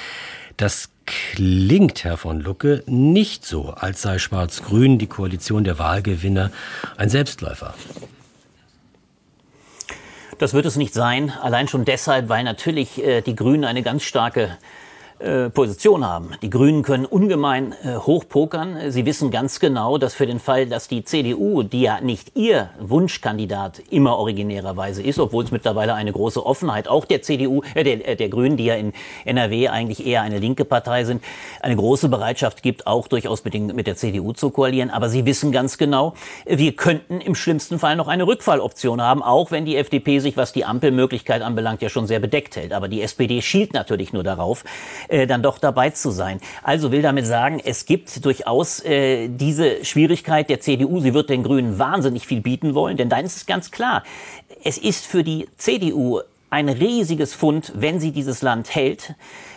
Das 0.56 0.90
klingt, 1.06 2.04
Herr 2.04 2.16
von 2.16 2.40
Lucke, 2.40 2.82
nicht 2.86 3.46
so, 3.46 3.70
als 3.70 4.02
sei 4.02 4.18
Schwarz-Grün, 4.18 4.98
die 4.98 5.06
Koalition 5.06 5.64
der 5.64 5.78
Wahlgewinner, 5.78 6.50
ein 6.96 7.08
Selbstläufer. 7.08 7.75
Das 10.38 10.52
wird 10.52 10.66
es 10.66 10.76
nicht 10.76 10.92
sein, 10.92 11.30
allein 11.30 11.66
schon 11.68 11.84
deshalb, 11.84 12.28
weil 12.28 12.44
natürlich 12.44 13.02
äh, 13.02 13.22
die 13.22 13.34
Grünen 13.34 13.64
eine 13.64 13.82
ganz 13.82 14.02
starke 14.02 14.58
Position 15.54 16.04
haben. 16.04 16.30
Die 16.42 16.50
Grünen 16.50 16.82
können 16.82 17.06
ungemein 17.06 17.73
äh, 17.73 17.96
hochpokern. 17.96 18.90
Sie 18.90 19.06
wissen 19.06 19.30
ganz 19.30 19.61
genau, 19.61 19.96
dass 19.96 20.14
für 20.14 20.26
den 20.26 20.38
Fall, 20.38 20.66
dass 20.66 20.88
die 20.88 21.04
CDU, 21.04 21.62
die 21.62 21.82
ja 21.82 22.00
nicht 22.00 22.37
ihr 22.37 22.70
Wunschkandidat 22.78 23.80
immer 23.90 24.18
originärerweise 24.18 25.02
ist, 25.02 25.18
obwohl 25.18 25.44
es 25.44 25.50
mittlerweile 25.50 25.94
eine 25.94 26.12
große 26.12 26.44
Offenheit 26.44 26.87
auch 26.87 27.06
der 27.06 27.23
CDU, 27.23 27.62
äh, 27.75 27.82
der, 27.82 28.06
äh, 28.06 28.16
der 28.16 28.28
Grünen, 28.28 28.56
die 28.56 28.66
ja 28.66 28.75
in 28.75 28.92
NRW 29.25 29.68
eigentlich 29.68 30.06
eher 30.06 30.23
eine 30.23 30.38
linke 30.38 30.64
Partei 30.64 31.04
sind, 31.04 31.23
eine 31.61 31.76
große 31.76 32.08
Bereitschaft 32.08 32.62
gibt, 32.62 32.87
auch 32.87 33.08
durchaus 33.08 33.44
mit, 33.44 33.54
den, 33.54 33.66
mit 33.68 33.87
der 33.87 33.96
CDU 33.96 34.35
zu 34.35 34.50
koalieren. 34.50 34.90
Aber 34.90 35.08
sie 35.08 35.25
wissen 35.25 35.50
ganz 35.50 35.78
genau, 35.78 36.12
wir 36.44 36.73
könnten 36.73 37.20
im 37.20 37.35
schlimmsten 37.35 37.78
Fall 37.78 37.96
noch 37.96 38.08
eine 38.08 38.26
Rückfalloption 38.26 39.00
haben, 39.00 39.23
auch 39.23 39.50
wenn 39.50 39.64
die 39.64 39.76
FDP 39.76 40.18
sich, 40.18 40.37
was 40.37 40.52
die 40.52 40.64
Ampelmöglichkeit 40.64 41.42
anbelangt, 41.42 41.80
ja 41.80 41.88
schon 41.88 42.06
sehr 42.06 42.20
bedeckt 42.20 42.56
hält. 42.56 42.73
Aber 42.73 42.88
die 42.88 43.00
SPD 43.00 43.40
schielt 43.40 43.73
natürlich 43.73 44.12
nur 44.12 44.23
darauf, 44.23 44.64
äh, 45.08 45.26
dann 45.26 45.42
doch 45.42 45.58
dabei 45.58 45.90
zu 45.90 46.10
sein. 46.10 46.40
Also 46.62 46.92
will 46.92 47.02
damit 47.02 47.26
sagen, 47.26 47.60
es 47.64 47.86
gibt 47.86 48.25
durchaus 48.25 48.84
äh, 48.84 49.28
diese 49.28 49.84
Schwierigkeit 49.84 50.48
der 50.48 50.60
CDU. 50.60 51.00
Sie 51.00 51.14
wird 51.14 51.30
den 51.30 51.42
Grünen 51.42 51.78
wahnsinnig 51.78 52.26
viel 52.26 52.40
bieten 52.40 52.75
wollen, 52.75 52.96
denn 52.96 53.08
dann 53.08 53.25
ist 53.25 53.36
es 53.36 53.46
ganz 53.46 53.70
klar, 53.70 54.02
es 54.64 54.78
ist 54.78 55.06
für 55.06 55.25
die 55.25 55.48
CDU 55.56 56.20
ein 56.50 56.68
riesiges 56.68 57.34
Fund, 57.34 57.72
wenn 57.75 58.00
sie 58.00 58.12
dieses 58.12 58.42
Land 58.42 58.75
hält. 58.75 59.14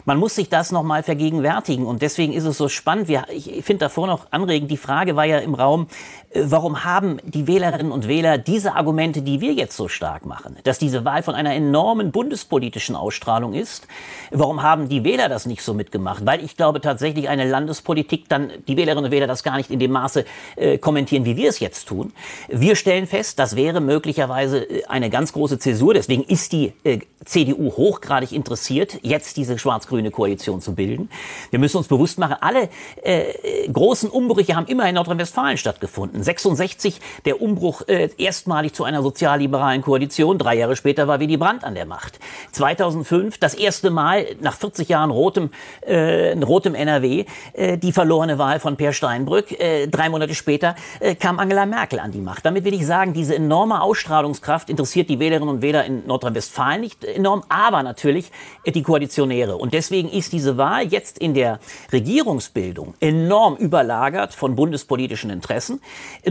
Man 0.10 0.18
muss 0.18 0.34
sich 0.34 0.50
das 0.50 0.72
nochmal 0.72 1.04
vergegenwärtigen. 1.04 1.86
Und 1.86 2.01
deswegen 2.01 2.34
ist 2.34 2.44
es 2.44 2.58
so 2.58 2.68
spannend. 2.68 3.08
Wir, 3.10 3.25
ich 3.30 3.63
finde 3.63 3.82
davor 3.86 4.08
noch 4.08 4.25
anregend, 4.32 4.72
die 4.72 4.78
Frage 4.78 5.16
war 5.16 5.25
ja 5.25 5.38
im 5.38 5.54
Raum, 5.54 5.86
äh, 6.32 6.46
warum 6.46 6.84
haben 6.84 7.20
die 7.24 7.46
Wählerinnen 7.46 7.92
und 7.92 8.08
Wähler 8.08 8.39
diese 8.39 8.74
Argumente, 8.74 9.22
die 9.22 9.39
wir 9.39 9.54
jetzt 9.54 9.78
so 9.78 9.88
stark 9.88 10.25
machen, 10.25 10.58
dass 10.63 10.80
diese 10.80 11.06
Wahl 11.06 11.22
von 11.22 11.36
einer 11.36 11.54
enormen 11.54 12.12
bundespolitischen 12.12 12.96
Ausstrahlung 12.96 13.54
ist? 13.54 13.86
Warum 14.32 14.63
haben 14.63 14.89
die 14.89 15.04
Wähler 15.04 15.30
das 15.30 15.46
nicht 15.46 15.62
so 15.62 15.75
mitgemacht? 15.75 16.25
Weil 16.25 16.44
ich 16.44 16.58
glaube 16.58 16.82
tatsächlich 16.82 17.30
eine 17.30 17.48
Landespolitik 17.48 18.28
dann 18.30 18.51
die 18.68 18.78
Wählerinnen 18.78 19.06
und 19.06 19.12
Wähler 19.12 19.28
das 19.28 19.44
gar 19.44 19.58
nicht 19.58 19.70
in 19.70 19.78
dem 19.78 19.92
Maße 19.92 20.25
äh, 20.56 20.80
kommentieren, 20.80 21.24
wie 21.25 21.38
wir 21.38 21.50
es 21.50 21.60
jetzt 21.60 21.88
tun. 21.88 22.13
Wir 22.48 22.75
stellen 22.75 23.06
fest, 23.06 23.38
das 23.38 23.56
wäre 23.56 23.80
möglicherweise 23.80 24.63
äh, 24.63 24.86
eine 24.86 25.12
ganz 25.12 25.34
große 25.34 25.60
Zäsur. 25.60 25.94
Deswegen 25.94 26.24
ist 26.24 26.51
die 26.51 26.74
äh, 26.84 26.98
CDU 27.25 27.72
hochgradig 27.74 28.32
interessiert, 28.32 28.98
jetzt 29.04 29.38
diese 29.38 29.60
schwarz-grüne 29.60 29.99
Koalition 30.12 30.62
zu 30.62 30.74
bilden. 30.74 31.10
Wir 31.50 31.60
müssen 31.60 31.77
uns 31.77 31.88
bewusst 31.88 32.18
machen, 32.18 32.38
alle 32.39 32.70
äh, 33.03 33.68
großen 33.72 34.10
Umbrüche 34.10 34.56
haben 34.56 34.68
immer 34.68 34.88
in 34.88 34.96
Nordrhein-Westfalen 34.96 35.58
stattgefunden. 35.58 36.20
1966 36.20 37.01
der 37.25 37.41
Umbruch 37.41 37.82
äh, 37.88 38.10
erstmalig 38.18 38.74
zu 38.74 38.84
einer 38.84 39.01
sozialliberalen 39.01 39.82
Koalition. 39.82 40.38
Drei 40.38 40.56
Jahre 40.56 40.75
später 40.75 41.08
war 41.08 41.20
Willy 41.20 41.38
Brandt 41.38 41.63
an 41.63 41.75
der 41.75 41.86
Macht. 41.86 42.20
2005 42.53 43.38
das 43.38 43.53
erste 43.53 43.89
Mal 43.89 44.25
nach 44.41 44.56
40 44.56 44.89
Jahren 44.89 45.12
rotem, 45.12 45.50
äh, 45.82 46.38
rotem 46.39 46.75
NRW 46.75 47.25
äh, 47.53 47.77
die 47.77 47.91
verlorene 47.91 48.38
Wahl 48.38 48.60
von 48.60 48.77
Per 48.77 48.94
Steinbrück. 48.94 49.51
Äh, 49.60 49.88
drei 49.88 50.10
Monate 50.10 50.36
später 50.36 50.75
äh, 51.00 51.15
kam 51.15 51.39
Angela 51.39 51.65
Merkel 51.65 52.00
an 52.00 52.12
die 52.12 52.22
Macht. 52.22 52.46
Damit 52.46 52.63
will 52.63 52.74
ich 52.74 52.86
sagen, 52.86 53.13
diese 53.13 53.36
enorme 53.36 53.82
Ausstrahlungskraft 53.82 54.70
interessiert 54.70 55.10
die 55.10 55.20
Wählerinnen 55.20 55.50
und 55.50 55.62
Wähler 55.62 55.86
in 55.86 56.06
Nordrhein-Westfalen 56.06 56.82
nicht 56.82 57.03
enorm, 57.03 57.44
aber 57.50 57.84
natürlich 57.84 58.32
äh, 58.63 58.72
die 58.72 58.84
Koalitionäre. 58.84 59.58
Und 59.58 59.74
deswegen 59.74 59.88
ist 59.91 60.34
diese 60.34 60.58
Wahl 60.58 60.88
jetzt 60.88 61.17
in 61.17 61.34
der 61.34 61.60
Regierungsbildung 61.91 62.93
enorm 63.00 63.55
überlagert 63.55 64.34
von 64.34 64.55
bundespolitischen 64.55 65.29
Interessen. 65.29 65.81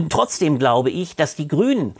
Trotzdem 0.09 0.59
glaube 0.59 0.89
ich, 0.89 1.15
dass 1.15 1.35
die 1.35 1.47
Grünen 1.47 1.95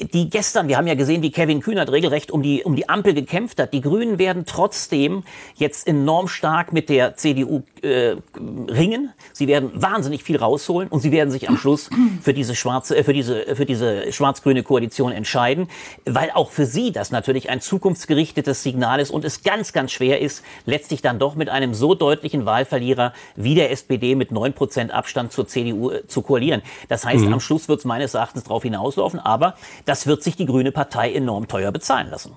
die 0.00 0.30
gestern, 0.30 0.68
wir 0.68 0.76
haben 0.76 0.86
ja 0.86 0.94
gesehen, 0.94 1.22
wie 1.22 1.30
Kevin 1.30 1.60
Kühnert 1.60 1.92
regelrecht 1.92 2.30
um 2.30 2.42
die, 2.42 2.62
um 2.64 2.74
die 2.74 2.88
Ampel 2.88 3.14
gekämpft 3.14 3.60
hat. 3.60 3.72
Die 3.72 3.80
Grünen 3.80 4.18
werden 4.18 4.44
trotzdem 4.46 5.24
jetzt 5.56 5.86
enorm 5.86 6.28
stark 6.28 6.72
mit 6.72 6.88
der 6.88 7.16
CDU 7.16 7.62
äh, 7.82 8.16
ringen. 8.36 9.12
Sie 9.32 9.46
werden 9.46 9.70
wahnsinnig 9.74 10.24
viel 10.24 10.36
rausholen 10.36 10.88
und 10.88 11.00
sie 11.00 11.12
werden 11.12 11.30
sich 11.30 11.48
am 11.48 11.56
Schluss 11.56 11.90
für 12.22 12.32
diese 12.32 12.54
schwarze, 12.54 12.96
äh, 12.96 13.04
für 13.04 13.12
diese, 13.12 13.54
für 13.54 13.66
diese 13.66 14.12
schwarz-grüne 14.12 14.62
Koalition 14.62 15.12
entscheiden, 15.12 15.68
weil 16.06 16.30
auch 16.32 16.50
für 16.50 16.66
sie 16.66 16.92
das 16.92 17.10
natürlich 17.10 17.50
ein 17.50 17.60
zukunftsgerichtetes 17.60 18.62
Signal 18.62 19.00
ist 19.00 19.10
und 19.10 19.24
es 19.24 19.42
ganz, 19.42 19.72
ganz 19.72 19.92
schwer 19.92 20.20
ist, 20.20 20.42
letztlich 20.64 21.02
dann 21.02 21.18
doch 21.18 21.34
mit 21.34 21.48
einem 21.48 21.74
so 21.74 21.94
deutlichen 21.94 22.46
Wahlverlierer 22.46 23.12
wie 23.36 23.54
der 23.54 23.70
SPD 23.70 24.14
mit 24.14 24.32
neun 24.32 24.54
Prozent 24.54 24.92
Abstand 24.92 25.32
zur 25.32 25.46
CDU 25.46 25.90
äh, 25.90 26.06
zu 26.06 26.22
koalieren. 26.22 26.62
Das 26.88 27.04
heißt, 27.04 27.24
mhm. 27.24 27.34
am 27.34 27.40
Schluss 27.40 27.68
wird 27.68 27.80
es 27.80 27.84
meines 27.84 28.14
Erachtens 28.14 28.44
darauf 28.44 28.62
hinauslaufen, 28.62 29.20
aber 29.20 29.56
das 29.90 30.06
wird 30.06 30.22
sich 30.22 30.36
die 30.36 30.46
Grüne 30.46 30.70
Partei 30.70 31.12
enorm 31.12 31.48
teuer 31.48 31.72
bezahlen 31.72 32.10
lassen. 32.10 32.30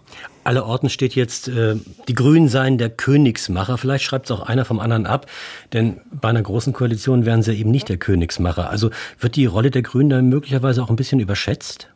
Alle 0.43 0.65
Orten 0.65 0.89
steht 0.89 1.13
jetzt, 1.13 1.47
äh, 1.47 1.75
die 2.07 2.15
Grünen 2.15 2.49
seien 2.49 2.79
der 2.79 2.89
Königsmacher. 2.89 3.77
Vielleicht 3.77 4.03
schreibt 4.03 4.25
es 4.25 4.31
auch 4.31 4.41
einer 4.41 4.65
vom 4.65 4.79
anderen 4.79 5.05
ab, 5.05 5.27
denn 5.71 6.01
bei 6.11 6.29
einer 6.29 6.41
großen 6.41 6.73
Koalition 6.73 7.27
wären 7.27 7.43
sie 7.43 7.53
eben 7.53 7.69
nicht 7.69 7.89
der 7.89 7.97
Königsmacher. 7.97 8.71
Also 8.71 8.89
wird 9.19 9.35
die 9.35 9.45
Rolle 9.45 9.69
der 9.69 9.83
Grünen 9.83 10.09
dann 10.09 10.29
möglicherweise 10.29 10.81
auch 10.81 10.89
ein 10.89 10.95
bisschen 10.95 11.19
überschätzt? 11.19 11.89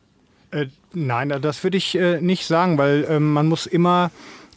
Äh, 0.51 0.67
nein, 0.93 1.33
das 1.41 1.63
würde 1.63 1.77
ich 1.77 1.95
äh, 1.95 2.21
nicht 2.21 2.45
sagen, 2.45 2.77
weil 2.77 3.05
äh, 3.05 3.19
man 3.19 3.47
muss 3.47 3.65
immer 3.65 4.11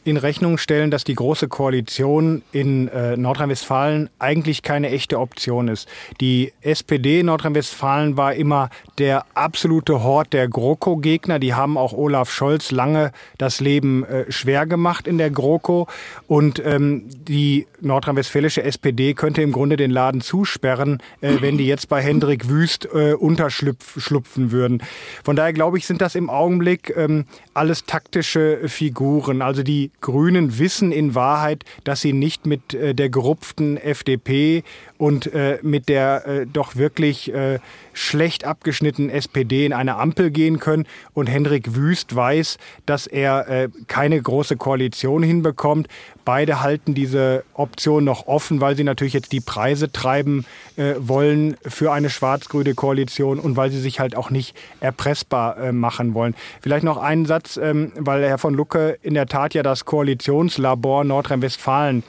in 0.04 0.16
Rechnung 0.16 0.58
stellen, 0.58 0.90
dass 0.90 1.04
die 1.04 1.14
Große 1.14 1.48
Koalition 1.48 2.42
in 2.52 2.88
äh, 2.88 3.16
Nordrhein-Westfalen 3.16 4.10
eigentlich 4.18 4.62
keine 4.62 4.90
echte 4.90 5.18
Option 5.18 5.68
ist. 5.68 5.88
Die 6.20 6.52
SPD 6.60 7.20
in 7.20 7.26
Nordrhein-Westfalen 7.26 8.16
war 8.16 8.34
immer 8.34 8.70
der 8.98 9.24
absolute 9.34 10.02
Hort 10.02 10.32
der 10.32 10.48
GroKo-Gegner. 10.48 11.38
Die 11.38 11.54
haben 11.54 11.76
auch 11.76 11.92
Olaf 11.92 12.30
Scholz 12.30 12.70
lange 12.70 13.12
das 13.38 13.60
Leben 13.60 14.04
äh, 14.04 14.30
schwer 14.30 14.66
gemacht 14.66 15.06
in 15.06 15.18
der 15.18 15.30
GroKo. 15.30 15.86
Und 16.26 16.62
ähm, 16.64 17.04
die 17.08 17.66
nordrhein-westfälische 17.80 18.62
SPD 18.62 19.14
könnte 19.14 19.42
im 19.42 19.52
Grunde 19.52 19.76
den 19.76 19.90
Laden 19.90 20.20
zusperren, 20.20 21.02
äh, 21.20 21.36
wenn 21.40 21.58
die 21.58 21.66
jetzt 21.66 21.88
bei 21.88 22.02
Hendrik 22.02 22.48
Wüst 22.48 22.88
äh, 22.92 23.14
unterschlupfen 23.14 24.52
würden. 24.52 24.82
Von 25.24 25.36
daher 25.36 25.52
glaube 25.52 25.78
ich, 25.78 25.86
sind 25.86 26.00
das 26.00 26.14
im 26.14 26.30
Augenblick 26.30 26.94
ähm, 26.96 27.26
alles 27.54 27.84
taktische 27.84 28.68
Figuren. 28.68 29.42
Also 29.42 29.62
die 29.62 29.89
Grünen 30.00 30.58
wissen 30.58 30.92
in 30.92 31.14
Wahrheit, 31.14 31.64
dass 31.84 32.00
sie 32.00 32.12
nicht 32.12 32.46
mit 32.46 32.74
äh, 32.74 32.94
der 32.94 33.08
gerupften 33.10 33.76
FDP 33.76 34.62
und 34.98 35.32
äh, 35.32 35.58
mit 35.62 35.88
der 35.88 36.26
äh, 36.26 36.46
doch 36.46 36.76
wirklich 36.76 37.32
äh, 37.32 37.58
schlecht 37.92 38.44
abgeschnittenen 38.44 39.10
SPD 39.10 39.66
in 39.66 39.72
eine 39.72 39.96
Ampel 39.96 40.30
gehen 40.30 40.58
können. 40.58 40.86
Und 41.14 41.28
Hendrik 41.28 41.74
Wüst 41.74 42.14
weiß, 42.14 42.58
dass 42.86 43.06
er 43.06 43.48
äh, 43.48 43.68
keine 43.86 44.20
große 44.20 44.56
Koalition 44.56 45.22
hinbekommt. 45.22 45.88
Beide 46.24 46.60
halten 46.60 46.94
diese 46.94 47.44
Option 47.54 48.04
noch 48.04 48.26
offen, 48.26 48.60
weil 48.60 48.76
sie 48.76 48.84
natürlich 48.84 49.14
jetzt 49.14 49.32
die 49.32 49.40
Preise 49.40 49.90
treiben 49.90 50.44
äh, 50.76 50.94
wollen 50.98 51.56
für 51.66 51.92
eine 51.92 52.10
schwarz-grüne 52.10 52.74
Koalition 52.74 53.38
und 53.38 53.56
weil 53.56 53.70
sie 53.70 53.80
sich 53.80 54.00
halt 54.00 54.16
auch 54.16 54.30
nicht 54.30 54.56
erpressbar 54.80 55.58
äh, 55.58 55.72
machen 55.72 56.14
wollen. 56.14 56.34
Vielleicht 56.60 56.84
noch 56.84 56.98
einen 56.98 57.26
Satz, 57.26 57.56
ähm, 57.56 57.92
weil 57.96 58.22
Herr 58.24 58.38
von 58.38 58.54
Lucke 58.54 58.98
in 59.02 59.14
der 59.14 59.26
Tat 59.26 59.54
ja 59.54 59.62
das 59.62 59.84
Koalitionslabor 59.84 61.04
Nordrhein-Westfalen 61.04 62.02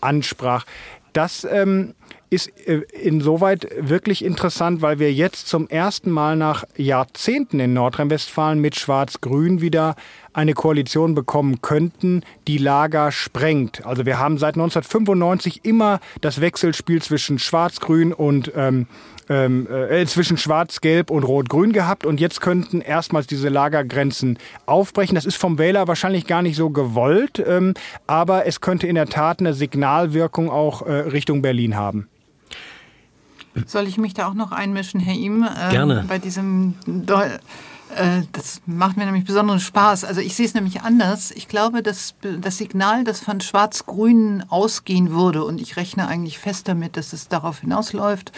ansprach. 0.00 0.64
Das 1.12 1.46
ähm, 1.50 1.94
ist 2.30 2.50
äh, 2.66 2.82
insoweit 3.02 3.68
wirklich 3.78 4.24
interessant, 4.24 4.82
weil 4.82 4.98
wir 4.98 5.12
jetzt 5.12 5.48
zum 5.48 5.68
ersten 5.68 6.10
Mal 6.10 6.36
nach 6.36 6.64
Jahrzehnten 6.76 7.60
in 7.60 7.72
Nordrhein-Westfalen 7.72 8.60
mit 8.60 8.76
Schwarz-Grün 8.76 9.60
wieder 9.60 9.96
eine 10.32 10.54
Koalition 10.54 11.14
bekommen 11.14 11.62
könnten, 11.62 12.22
die 12.46 12.58
Lager 12.58 13.10
sprengt. 13.12 13.84
Also 13.86 14.06
wir 14.06 14.18
haben 14.18 14.38
seit 14.38 14.54
1995 14.54 15.64
immer 15.64 16.00
das 16.20 16.40
Wechselspiel 16.40 17.02
zwischen 17.02 17.38
Schwarz-Grün 17.38 18.12
und 18.12 18.52
ähm, 18.54 18.86
ähm, 19.28 19.66
äh, 19.70 20.06
zwischen 20.06 20.36
Schwarz-Gelb 20.36 21.10
und 21.10 21.24
Rot-Grün 21.24 21.72
gehabt 21.72 22.06
und 22.06 22.20
jetzt 22.20 22.40
könnten 22.40 22.80
erstmals 22.80 23.26
diese 23.26 23.48
Lagergrenzen 23.48 24.38
aufbrechen. 24.66 25.14
Das 25.14 25.26
ist 25.26 25.36
vom 25.36 25.58
Wähler 25.58 25.88
wahrscheinlich 25.88 26.26
gar 26.26 26.42
nicht 26.42 26.56
so 26.56 26.70
gewollt, 26.70 27.42
ähm, 27.46 27.74
aber 28.06 28.46
es 28.46 28.60
könnte 28.60 28.86
in 28.86 28.94
der 28.94 29.06
Tat 29.06 29.40
eine 29.40 29.54
Signalwirkung 29.54 30.50
auch 30.50 30.82
äh, 30.82 30.92
Richtung 30.92 31.42
Berlin 31.42 31.76
haben. 31.76 32.08
Soll 33.66 33.86
ich 33.86 33.98
mich 33.98 34.14
da 34.14 34.28
auch 34.28 34.34
noch 34.34 34.52
einmischen, 34.52 35.00
Herr 35.00 35.14
Ihm? 35.14 35.42
Ähm, 35.42 35.70
Gerne. 35.70 36.04
Bei 36.08 36.18
diesem 36.18 36.74
äh, 37.94 38.22
das 38.32 38.60
macht 38.66 38.96
mir 38.96 39.06
nämlich 39.06 39.24
besonderen 39.24 39.60
Spaß. 39.60 40.04
Also 40.04 40.20
ich 40.20 40.34
sehe 40.34 40.46
es 40.46 40.54
nämlich 40.54 40.82
anders. 40.82 41.30
Ich 41.30 41.48
glaube, 41.48 41.82
dass 41.82 42.14
das 42.40 42.58
Signal, 42.58 43.04
das 43.04 43.20
von 43.20 43.40
Schwarz-Grün 43.40 44.44
ausgehen 44.48 45.10
würde, 45.10 45.44
und 45.44 45.60
ich 45.60 45.76
rechne 45.76 46.06
eigentlich 46.06 46.38
fest 46.38 46.68
damit, 46.68 46.96
dass 46.96 47.12
es 47.12 47.28
darauf 47.28 47.60
hinausläuft, 47.60 48.32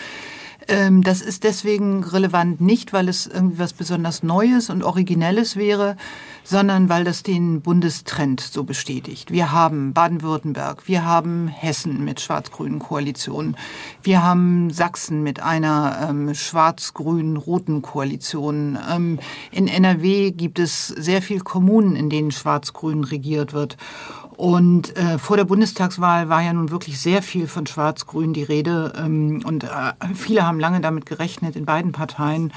ähm, 0.69 1.03
das 1.03 1.21
ist 1.21 1.45
deswegen 1.45 2.05
relevant 2.05 2.61
nicht, 2.61 2.93
weil 2.93 3.09
es 3.09 3.27
irgendwie 3.27 3.59
was 3.59 3.73
besonders 3.73 4.23
Neues 4.23 4.71
und 4.71 4.83
Originelles 4.83 5.57
wäre, 5.57 5.97
sondern 6.45 6.89
weil 6.89 7.05
das 7.05 7.23
den 7.23 7.61
Bundestrend 7.61 8.41
so 8.41 8.65
bestätigt. 8.65 9.31
Wir 9.31 9.53
haben 9.53 9.93
Baden-Württemberg, 9.93 10.89
wir 10.89 11.05
haben 11.05 11.49
Hessen 11.49 12.05
mit 12.05 12.21
schwarz-grünen 12.21 12.79
Koalitionen, 12.79 13.57
wir 14.03 14.23
haben 14.23 14.71
Sachsen 14.71 15.23
mit 15.23 15.41
einer 15.41 16.09
ähm, 16.09 16.35
schwarz-grün-roten 16.35 17.83
Koalition. 17.83 18.79
Ähm, 18.91 19.19
in 19.53 19.69
NRW 19.69 20.31
gibt 20.33 20.59
es 20.59 20.89
sehr 20.89 21.23
viele 21.23 21.41
Kommunen, 21.41 21.97
in 21.97 22.11
denen 22.11 22.31
schwarz-grün 22.31 23.05
regiert 23.05 23.53
wird. 23.53 23.77
Und 24.41 24.97
äh, 24.97 25.19
vor 25.19 25.37
der 25.37 25.45
Bundestagswahl 25.45 26.31
war 26.31 26.41
ja 26.41 26.55
nun 26.55 26.71
wirklich 26.71 26.99
sehr 26.99 27.23
viel 27.23 27.47
von 27.47 27.67
Schwarz-Grün 27.67 28.33
die 28.33 28.43
Rede. 28.43 28.95
Ähm, 28.97 29.43
und 29.45 29.65
äh, 29.65 29.69
viele 30.15 30.47
haben 30.47 30.59
lange 30.59 30.81
damit 30.81 31.05
gerechnet 31.05 31.57
in 31.57 31.67
beiden 31.67 31.93
Parteien. 31.93 32.51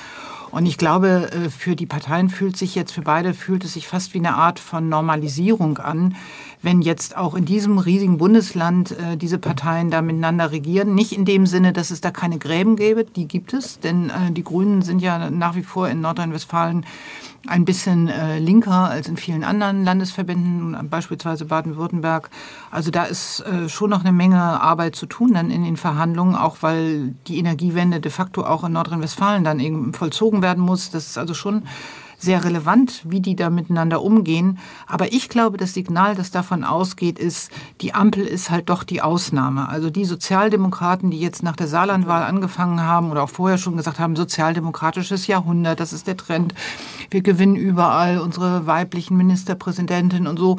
Und 0.49 0.65
ich 0.65 0.77
glaube, 0.77 1.29
äh, 1.33 1.49
für 1.49 1.75
die 1.75 1.85
Parteien 1.85 2.29
fühlt 2.29 2.55
sich 2.55 2.73
jetzt, 2.73 2.93
für 2.93 3.01
beide 3.01 3.33
fühlt 3.33 3.65
es 3.65 3.73
sich 3.73 3.89
fast 3.89 4.13
wie 4.13 4.19
eine 4.19 4.35
Art 4.35 4.59
von 4.59 4.87
Normalisierung 4.87 5.77
an, 5.77 6.15
wenn 6.61 6.81
jetzt 6.81 7.17
auch 7.17 7.35
in 7.35 7.43
diesem 7.43 7.77
riesigen 7.77 8.17
Bundesland 8.17 8.91
äh, 8.91 9.17
diese 9.17 9.37
Parteien 9.37 9.91
da 9.91 10.01
miteinander 10.01 10.53
regieren. 10.53 10.95
Nicht 10.95 11.11
in 11.11 11.25
dem 11.25 11.45
Sinne, 11.45 11.73
dass 11.73 11.91
es 11.91 11.99
da 11.99 12.11
keine 12.11 12.37
Gräben 12.37 12.77
gäbe, 12.77 13.03
die 13.03 13.27
gibt 13.27 13.51
es, 13.51 13.81
denn 13.81 14.09
äh, 14.09 14.31
die 14.31 14.45
Grünen 14.45 14.83
sind 14.83 15.01
ja 15.01 15.29
nach 15.29 15.55
wie 15.55 15.63
vor 15.63 15.89
in 15.89 15.99
Nordrhein-Westfalen 15.99 16.85
ein 17.47 17.65
bisschen 17.65 18.07
äh, 18.07 18.39
linker 18.39 18.89
als 18.89 19.07
in 19.07 19.17
vielen 19.17 19.43
anderen 19.43 19.83
Landesverbänden, 19.83 20.89
beispielsweise 20.89 21.45
Baden-Württemberg. 21.45 22.29
Also 22.71 22.89
da 22.89 23.03
ist 23.03 23.41
äh, 23.41 23.67
schon 23.67 23.89
noch 23.89 24.01
eine 24.01 24.13
Menge 24.13 24.39
Arbeit 24.39 24.95
zu 24.95 25.05
tun 25.05 25.33
dann 25.33 25.51
in 25.51 25.63
den 25.63 25.77
Verhandlungen, 25.77 26.35
auch 26.35 26.57
weil 26.62 27.15
die 27.27 27.39
Energiewende 27.39 28.00
de 28.00 28.12
facto 28.12 28.45
auch 28.45 28.63
in 28.63 28.71
Nordrhein-Westfalen 28.71 29.43
dann 29.43 29.59
eben 29.59 29.93
vollzogen 29.93 30.41
werden 30.41 30.63
muss. 30.63 30.89
Das 30.89 31.07
ist 31.07 31.17
also 31.17 31.33
schon 31.33 31.63
sehr 32.23 32.43
relevant, 32.43 33.03
wie 33.05 33.21
die 33.21 33.35
da 33.35 33.49
miteinander 33.49 34.01
umgehen. 34.01 34.57
Aber 34.87 35.13
ich 35.13 35.29
glaube, 35.29 35.57
das 35.57 35.73
Signal, 35.73 36.15
das 36.15 36.31
davon 36.31 36.63
ausgeht, 36.63 37.19
ist, 37.19 37.51
die 37.81 37.93
Ampel 37.93 38.25
ist 38.25 38.49
halt 38.49 38.69
doch 38.69 38.83
die 38.83 39.01
Ausnahme. 39.01 39.69
Also 39.69 39.89
die 39.89 40.05
Sozialdemokraten, 40.05 41.11
die 41.11 41.19
jetzt 41.19 41.43
nach 41.43 41.55
der 41.55 41.67
Saarlandwahl 41.67 42.23
angefangen 42.23 42.81
haben 42.81 43.11
oder 43.11 43.23
auch 43.23 43.29
vorher 43.29 43.57
schon 43.57 43.77
gesagt 43.77 43.99
haben, 43.99 44.15
sozialdemokratisches 44.15 45.27
Jahrhundert, 45.27 45.79
das 45.79 45.93
ist 45.93 46.07
der 46.07 46.17
Trend. 46.17 46.55
Wir 47.11 47.21
gewinnen 47.21 47.55
überall 47.55 48.17
unsere 48.17 48.65
weiblichen 48.65 49.17
Ministerpräsidentinnen 49.17 50.27
und 50.27 50.39
so 50.39 50.57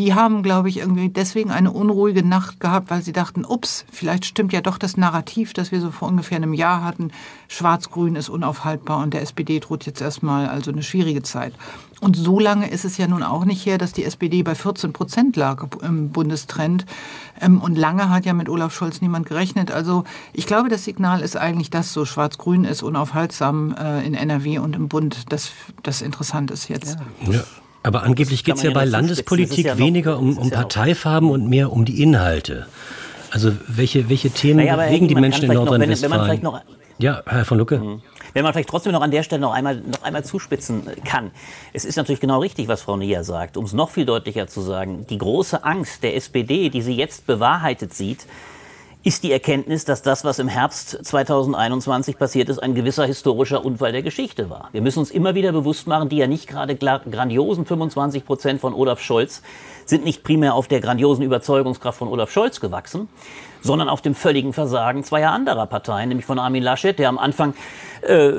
die 0.00 0.14
haben, 0.14 0.42
glaube 0.42 0.70
ich, 0.70 0.78
irgendwie 0.78 1.10
deswegen 1.10 1.50
eine 1.50 1.70
unruhige 1.70 2.26
Nacht 2.26 2.58
gehabt, 2.58 2.88
weil 2.88 3.02
sie 3.02 3.12
dachten, 3.12 3.44
ups, 3.44 3.84
vielleicht 3.92 4.24
stimmt 4.24 4.50
ja 4.50 4.62
doch 4.62 4.78
das 4.78 4.96
Narrativ, 4.96 5.52
das 5.52 5.72
wir 5.72 5.80
so 5.82 5.90
vor 5.90 6.08
ungefähr 6.08 6.36
einem 6.36 6.54
Jahr 6.54 6.82
hatten. 6.82 7.12
Schwarz-Grün 7.48 8.16
ist 8.16 8.30
unaufhaltbar 8.30 9.02
und 9.02 9.12
der 9.12 9.20
SPD 9.20 9.60
droht 9.60 9.84
jetzt 9.84 10.00
erstmal 10.00 10.48
also 10.48 10.72
eine 10.72 10.82
schwierige 10.82 11.22
Zeit. 11.22 11.52
Und 12.00 12.16
so 12.16 12.40
lange 12.40 12.70
ist 12.70 12.86
es 12.86 12.96
ja 12.96 13.08
nun 13.08 13.22
auch 13.22 13.44
nicht 13.44 13.66
her, 13.66 13.76
dass 13.76 13.92
die 13.92 14.04
SPD 14.04 14.42
bei 14.42 14.54
14 14.54 14.94
Prozent 14.94 15.36
lag 15.36 15.66
im 15.82 16.08
Bundestrend. 16.08 16.86
Ähm, 17.38 17.60
und 17.60 17.76
lange 17.76 18.08
hat 18.08 18.24
ja 18.24 18.32
mit 18.32 18.48
Olaf 18.48 18.74
Scholz 18.74 19.02
niemand 19.02 19.26
gerechnet. 19.26 19.70
Also 19.70 20.04
ich 20.32 20.46
glaube, 20.46 20.70
das 20.70 20.82
Signal 20.82 21.20
ist 21.20 21.36
eigentlich, 21.36 21.68
dass 21.68 21.92
so 21.92 22.06
Schwarz-Grün 22.06 22.64
ist 22.64 22.82
unaufhaltsam 22.82 23.74
äh, 23.78 24.06
in 24.06 24.14
NRW 24.14 24.60
und 24.60 24.76
im 24.76 24.88
Bund, 24.88 25.30
dass 25.30 25.50
das 25.82 26.00
interessant 26.00 26.50
ist 26.50 26.68
jetzt. 26.68 26.96
Ja. 27.30 27.42
Aber 27.82 28.02
angeblich 28.02 28.44
geht 28.44 28.56
es 28.56 28.62
ja 28.62 28.70
bei 28.72 28.84
Landespolitik 28.84 29.66
ja 29.66 29.78
weniger 29.78 30.18
um, 30.18 30.36
um 30.36 30.50
Parteifarben 30.50 31.30
und 31.30 31.48
mehr 31.48 31.72
um 31.72 31.84
die 31.84 32.02
Inhalte. 32.02 32.66
Also 33.30 33.52
welche, 33.68 34.08
welche 34.08 34.30
Themen 34.30 34.64
naja, 34.64 34.76
bewegen 34.76 35.08
die 35.08 35.14
Menschen 35.14 35.44
in 35.44 35.54
Nordrhein-Westfalen? 35.54 36.42
Ja, 36.98 37.22
Herr 37.26 37.44
von 37.44 37.58
Lucke. 37.58 37.78
Mhm. 37.78 38.02
Wenn 38.34 38.44
man 38.44 38.52
vielleicht 38.52 38.68
trotzdem 38.68 38.92
noch 38.92 39.00
an 39.00 39.10
der 39.10 39.22
Stelle 39.22 39.40
noch 39.40 39.52
einmal, 39.52 39.76
noch 39.76 40.02
einmal 40.02 40.24
zuspitzen 40.24 40.82
kann. 41.04 41.30
Es 41.72 41.84
ist 41.84 41.96
natürlich 41.96 42.20
genau 42.20 42.40
richtig, 42.40 42.68
was 42.68 42.82
Frau 42.82 42.96
Nia 42.96 43.24
sagt. 43.24 43.56
Um 43.56 43.64
es 43.64 43.72
noch 43.72 43.90
viel 43.90 44.04
deutlicher 44.04 44.46
zu 44.46 44.60
sagen, 44.60 45.06
die 45.08 45.18
große 45.18 45.64
Angst 45.64 46.02
der 46.02 46.14
SPD, 46.16 46.68
die 46.68 46.82
sie 46.82 46.94
jetzt 46.94 47.26
bewahrheitet 47.26 47.94
sieht, 47.94 48.26
ist 49.02 49.22
die 49.22 49.32
Erkenntnis, 49.32 49.86
dass 49.86 50.02
das, 50.02 50.24
was 50.24 50.38
im 50.38 50.48
Herbst 50.48 51.04
2021 51.04 52.18
passiert 52.18 52.50
ist, 52.50 52.58
ein 52.58 52.74
gewisser 52.74 53.06
historischer 53.06 53.64
Unfall 53.64 53.92
der 53.92 54.02
Geschichte 54.02 54.50
war. 54.50 54.68
Wir 54.72 54.82
müssen 54.82 54.98
uns 54.98 55.10
immer 55.10 55.34
wieder 55.34 55.52
bewusst 55.52 55.86
machen, 55.86 56.10
die 56.10 56.18
ja 56.18 56.26
nicht 56.26 56.46
gerade 56.46 56.76
grandiosen 56.76 57.64
25 57.64 58.26
Prozent 58.26 58.60
von 58.60 58.74
Olaf 58.74 59.00
Scholz 59.00 59.42
sind 59.86 60.04
nicht 60.04 60.22
primär 60.22 60.54
auf 60.54 60.68
der 60.68 60.80
grandiosen 60.80 61.24
Überzeugungskraft 61.24 61.98
von 61.98 62.08
Olaf 62.08 62.30
Scholz 62.30 62.60
gewachsen, 62.60 63.08
sondern 63.62 63.88
auf 63.88 64.00
dem 64.02 64.14
völligen 64.14 64.52
Versagen 64.52 65.04
zweier 65.04 65.32
anderer 65.32 65.66
Parteien, 65.66 66.08
nämlich 66.08 66.26
von 66.26 66.38
Armin 66.38 66.62
Laschet, 66.62 66.98
der 66.98 67.08
am 67.08 67.18
Anfang 67.18 67.54
äh, 68.02 68.32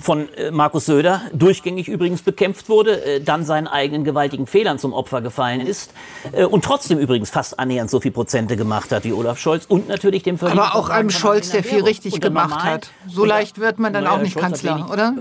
von 0.00 0.32
äh, 0.34 0.50
Markus 0.50 0.86
Söder 0.86 1.20
durchgängig 1.32 1.88
übrigens 1.88 2.22
bekämpft 2.22 2.68
wurde, 2.68 3.04
äh, 3.04 3.20
dann 3.20 3.44
seinen 3.44 3.66
eigenen 3.66 4.04
gewaltigen 4.04 4.46
Fehlern 4.46 4.78
zum 4.78 4.92
Opfer 4.92 5.20
gefallen 5.20 5.60
ist 5.60 5.92
äh, 6.32 6.44
und 6.44 6.64
trotzdem 6.64 6.98
übrigens 6.98 7.30
fast 7.30 7.58
annähernd 7.58 7.90
so 7.90 8.00
viel 8.00 8.12
Prozente 8.12 8.56
gemacht 8.56 8.90
hat 8.92 9.04
wie 9.04 9.12
Olaf 9.12 9.38
Scholz 9.38 9.66
und 9.66 9.88
natürlich 9.88 10.22
dem 10.22 10.38
völligen 10.38 10.58
Aber 10.58 10.74
auch 10.76 10.88
einem 10.88 11.10
Scholz, 11.10 11.50
der 11.50 11.62
viel 11.62 11.82
richtig 11.84 12.20
gemacht 12.20 12.64
hat. 12.64 12.90
So 13.06 13.24
leicht 13.24 13.58
wird 13.58 13.78
man 13.78 13.92
dann 13.92 14.06
auch 14.06 14.20
nicht 14.20 14.36
Kanzler, 14.36 14.88
oder? 14.90 15.14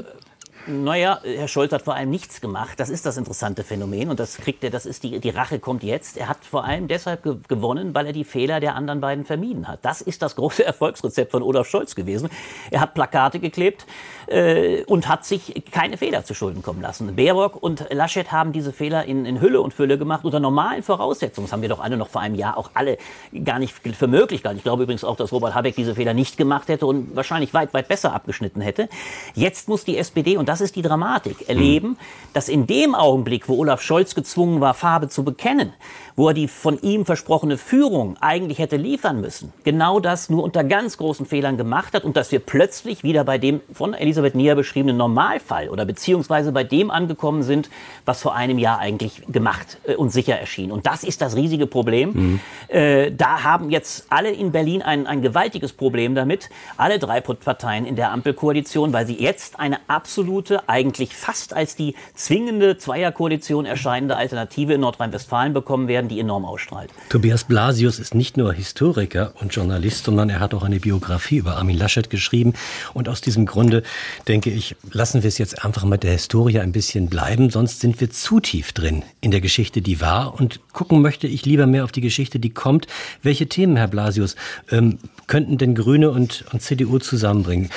Naja, 0.67 1.19
Herr 1.23 1.47
Scholz 1.47 1.71
hat 1.71 1.81
vor 1.81 1.95
allem 1.95 2.09
nichts 2.09 2.39
gemacht. 2.39 2.79
Das 2.79 2.89
ist 2.89 3.05
das 3.05 3.17
interessante 3.17 3.63
Phänomen 3.63 4.09
und 4.09 4.19
das 4.19 4.37
kriegt 4.37 4.63
er, 4.63 4.69
das 4.69 4.85
ist 4.85 5.03
die, 5.03 5.19
die 5.19 5.29
Rache 5.29 5.59
kommt 5.59 5.81
jetzt. 5.83 6.17
Er 6.17 6.29
hat 6.29 6.43
vor 6.43 6.65
allem 6.65 6.87
deshalb 6.87 7.23
ge 7.23 7.37
gewonnen, 7.47 7.95
weil 7.95 8.05
er 8.05 8.13
die 8.13 8.23
Fehler 8.23 8.59
der 8.59 8.75
anderen 8.75 9.01
beiden 9.01 9.25
vermieden 9.25 9.67
hat. 9.67 9.79
Das 9.83 10.01
ist 10.01 10.21
das 10.21 10.35
große 10.35 10.63
Erfolgsrezept 10.65 11.31
von 11.31 11.41
Olaf 11.41 11.67
Scholz 11.67 11.95
gewesen. 11.95 12.29
Er 12.69 12.81
hat 12.81 12.93
Plakate 12.93 13.39
geklebt 13.39 13.85
äh, 14.31 14.83
und 14.87 15.07
hat 15.07 15.25
sich 15.25 15.63
keine 15.71 15.97
Fehler 15.97 16.23
zu 16.23 16.33
Schulden 16.33 16.61
kommen 16.61 16.81
lassen. 16.81 17.15
Baerbock 17.15 17.61
und 17.61 17.85
Laschet 17.91 18.31
haben 18.31 18.53
diese 18.53 18.71
Fehler 18.71 19.05
in, 19.05 19.25
in 19.25 19.41
Hülle 19.41 19.61
und 19.61 19.73
Fülle 19.73 19.97
gemacht 19.97 20.23
unter 20.23 20.39
normalen 20.39 20.83
Voraussetzungen. 20.83 21.47
Das 21.47 21.53
haben 21.53 21.61
wir 21.61 21.69
doch 21.69 21.79
alle 21.79 21.97
noch 21.97 22.07
vor 22.07 22.21
einem 22.21 22.35
Jahr 22.35 22.57
auch 22.57 22.71
alle 22.73 22.97
gar 23.43 23.59
nicht 23.59 23.73
für 23.73 24.07
möglich 24.07 24.41
gehalten. 24.41 24.57
Ich 24.57 24.63
glaube 24.63 24.83
übrigens 24.83 25.03
auch, 25.03 25.15
dass 25.15 25.31
Robert 25.31 25.53
Habeck 25.53 25.75
diese 25.75 25.95
Fehler 25.95 26.13
nicht 26.13 26.37
gemacht 26.37 26.69
hätte 26.69 26.85
und 26.85 27.15
wahrscheinlich 27.15 27.53
weit, 27.53 27.73
weit 27.73 27.87
besser 27.87 28.13
abgeschnitten 28.13 28.61
hätte. 28.61 28.89
Jetzt 29.35 29.67
muss 29.67 29.83
die 29.83 29.97
SPD 29.97 30.37
und 30.37 30.47
das 30.47 30.61
ist 30.61 30.75
die 30.75 30.81
Dramatik, 30.81 31.49
erleben, 31.49 31.97
dass 32.33 32.49
in 32.49 32.67
dem 32.67 32.95
Augenblick, 32.95 33.49
wo 33.49 33.57
Olaf 33.57 33.81
Scholz 33.81 34.15
gezwungen 34.15 34.61
war, 34.61 34.73
Farbe 34.73 35.09
zu 35.09 35.23
bekennen, 35.23 35.73
wo 36.15 36.29
er 36.29 36.33
die 36.33 36.47
von 36.47 36.79
ihm 36.81 37.05
versprochene 37.05 37.57
Führung 37.57 38.17
eigentlich 38.21 38.59
hätte 38.59 38.77
liefern 38.77 39.21
müssen, 39.21 39.53
genau 39.63 39.99
das 39.99 40.29
nur 40.29 40.43
unter 40.43 40.63
ganz 40.63 40.97
großen 40.97 41.25
Fehlern 41.25 41.57
gemacht 41.57 41.93
hat 41.93 42.03
und 42.03 42.17
dass 42.17 42.31
wir 42.31 42.39
plötzlich 42.39 43.03
wieder 43.03 43.23
bei 43.23 43.37
dem 43.37 43.61
von 43.73 43.93
Elisabeth 43.93 44.35
Nier 44.35 44.55
beschriebenen 44.55 44.97
Normalfall 44.97 45.69
oder 45.69 45.85
beziehungsweise 45.85 46.51
bei 46.51 46.63
dem 46.63 46.91
angekommen 46.91 47.43
sind, 47.43 47.69
was 48.05 48.21
vor 48.21 48.35
einem 48.35 48.57
Jahr 48.57 48.79
eigentlich 48.79 49.23
gemacht 49.27 49.77
äh, 49.85 49.95
und 49.95 50.09
sicher 50.09 50.37
erschien. 50.37 50.71
Und 50.71 50.85
das 50.85 51.03
ist 51.03 51.21
das 51.21 51.35
riesige 51.35 51.67
Problem. 51.67 52.11
Mhm. 52.13 52.39
Äh, 52.67 53.11
da 53.11 53.43
haben 53.43 53.69
jetzt 53.69 54.05
alle 54.09 54.31
in 54.31 54.51
Berlin 54.51 54.81
ein, 54.81 55.07
ein 55.07 55.21
gewaltiges 55.21 55.73
Problem 55.73 56.15
damit, 56.15 56.49
alle 56.77 56.99
drei 56.99 57.21
Parteien 57.21 57.85
in 57.85 57.95
der 57.95 58.11
Ampelkoalition, 58.11 58.93
weil 58.93 59.05
sie 59.05 59.21
jetzt 59.21 59.59
eine 59.59 59.79
absolute, 59.87 60.67
eigentlich 60.67 61.15
fast 61.15 61.53
als 61.53 61.75
die 61.75 61.95
zwingende 62.15 62.77
Zweierkoalition 62.77 63.65
erscheinende 63.65 64.15
Alternative 64.15 64.73
in 64.73 64.81
Nordrhein-Westfalen 64.81 65.53
bekommen 65.53 65.87
werden, 65.87 66.00
die 66.07 66.19
enorm 66.19 66.45
ausstrahlt. 66.45 66.89
Tobias 67.09 67.43
Blasius 67.43 67.99
ist 67.99 68.15
nicht 68.15 68.37
nur 68.37 68.53
Historiker 68.53 69.33
und 69.39 69.53
Journalist, 69.53 70.05
sondern 70.05 70.29
er 70.29 70.39
hat 70.39 70.53
auch 70.53 70.63
eine 70.63 70.79
Biografie 70.79 71.37
über 71.37 71.57
Armin 71.57 71.77
Laschet 71.77 72.09
geschrieben. 72.09 72.53
Und 72.93 73.09
aus 73.09 73.21
diesem 73.21 73.45
Grunde 73.45 73.83
denke 74.27 74.49
ich, 74.49 74.75
lassen 74.91 75.23
wir 75.23 75.27
es 75.27 75.37
jetzt 75.37 75.63
einfach 75.63 75.83
mit 75.83 76.03
der 76.03 76.11
Historie 76.11 76.59
ein 76.59 76.71
bisschen 76.71 77.07
bleiben, 77.07 77.49
sonst 77.49 77.79
sind 77.79 77.99
wir 78.01 78.09
zu 78.09 78.39
tief 78.39 78.71
drin 78.73 79.03
in 79.21 79.31
der 79.31 79.41
Geschichte, 79.41 79.81
die 79.81 80.01
war. 80.01 80.39
Und 80.39 80.59
gucken 80.73 81.01
möchte 81.01 81.27
ich 81.27 81.45
lieber 81.45 81.67
mehr 81.67 81.83
auf 81.83 81.91
die 81.91 82.01
Geschichte, 82.01 82.39
die 82.39 82.49
kommt. 82.51 82.87
Welche 83.21 83.47
Themen, 83.47 83.77
Herr 83.77 83.87
Blasius, 83.87 84.35
ähm, 84.71 84.97
könnten 85.27 85.57
denn 85.57 85.75
Grüne 85.75 86.11
und, 86.11 86.45
und 86.51 86.61
CDU 86.61 86.99
zusammenbringen? 86.99 87.69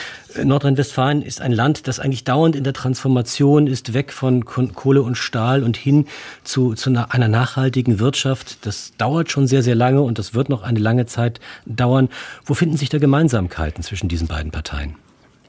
Nordrhein-Westfalen 0.42 1.22
ist 1.22 1.40
ein 1.40 1.52
Land, 1.52 1.86
das 1.86 2.00
eigentlich 2.00 2.24
dauernd 2.24 2.56
in 2.56 2.64
der 2.64 2.72
Transformation 2.72 3.66
ist, 3.68 3.94
weg 3.94 4.12
von 4.12 4.44
Kohle 4.44 5.02
und 5.02 5.16
Stahl 5.16 5.62
und 5.62 5.76
hin 5.76 6.06
zu, 6.42 6.74
zu 6.74 6.90
einer 6.90 7.28
nachhaltigen 7.28 8.00
Wirtschaft. 8.00 8.13
Das 8.62 8.92
dauert 8.96 9.30
schon 9.30 9.46
sehr, 9.46 9.62
sehr 9.62 9.74
lange 9.74 10.02
und 10.02 10.18
das 10.18 10.34
wird 10.34 10.48
noch 10.48 10.62
eine 10.62 10.78
lange 10.78 11.06
Zeit 11.06 11.40
dauern. 11.66 12.08
Wo 12.44 12.54
finden 12.54 12.76
sich 12.76 12.88
da 12.88 12.98
Gemeinsamkeiten 12.98 13.82
zwischen 13.82 14.08
diesen 14.08 14.28
beiden 14.28 14.50
Parteien? 14.50 14.96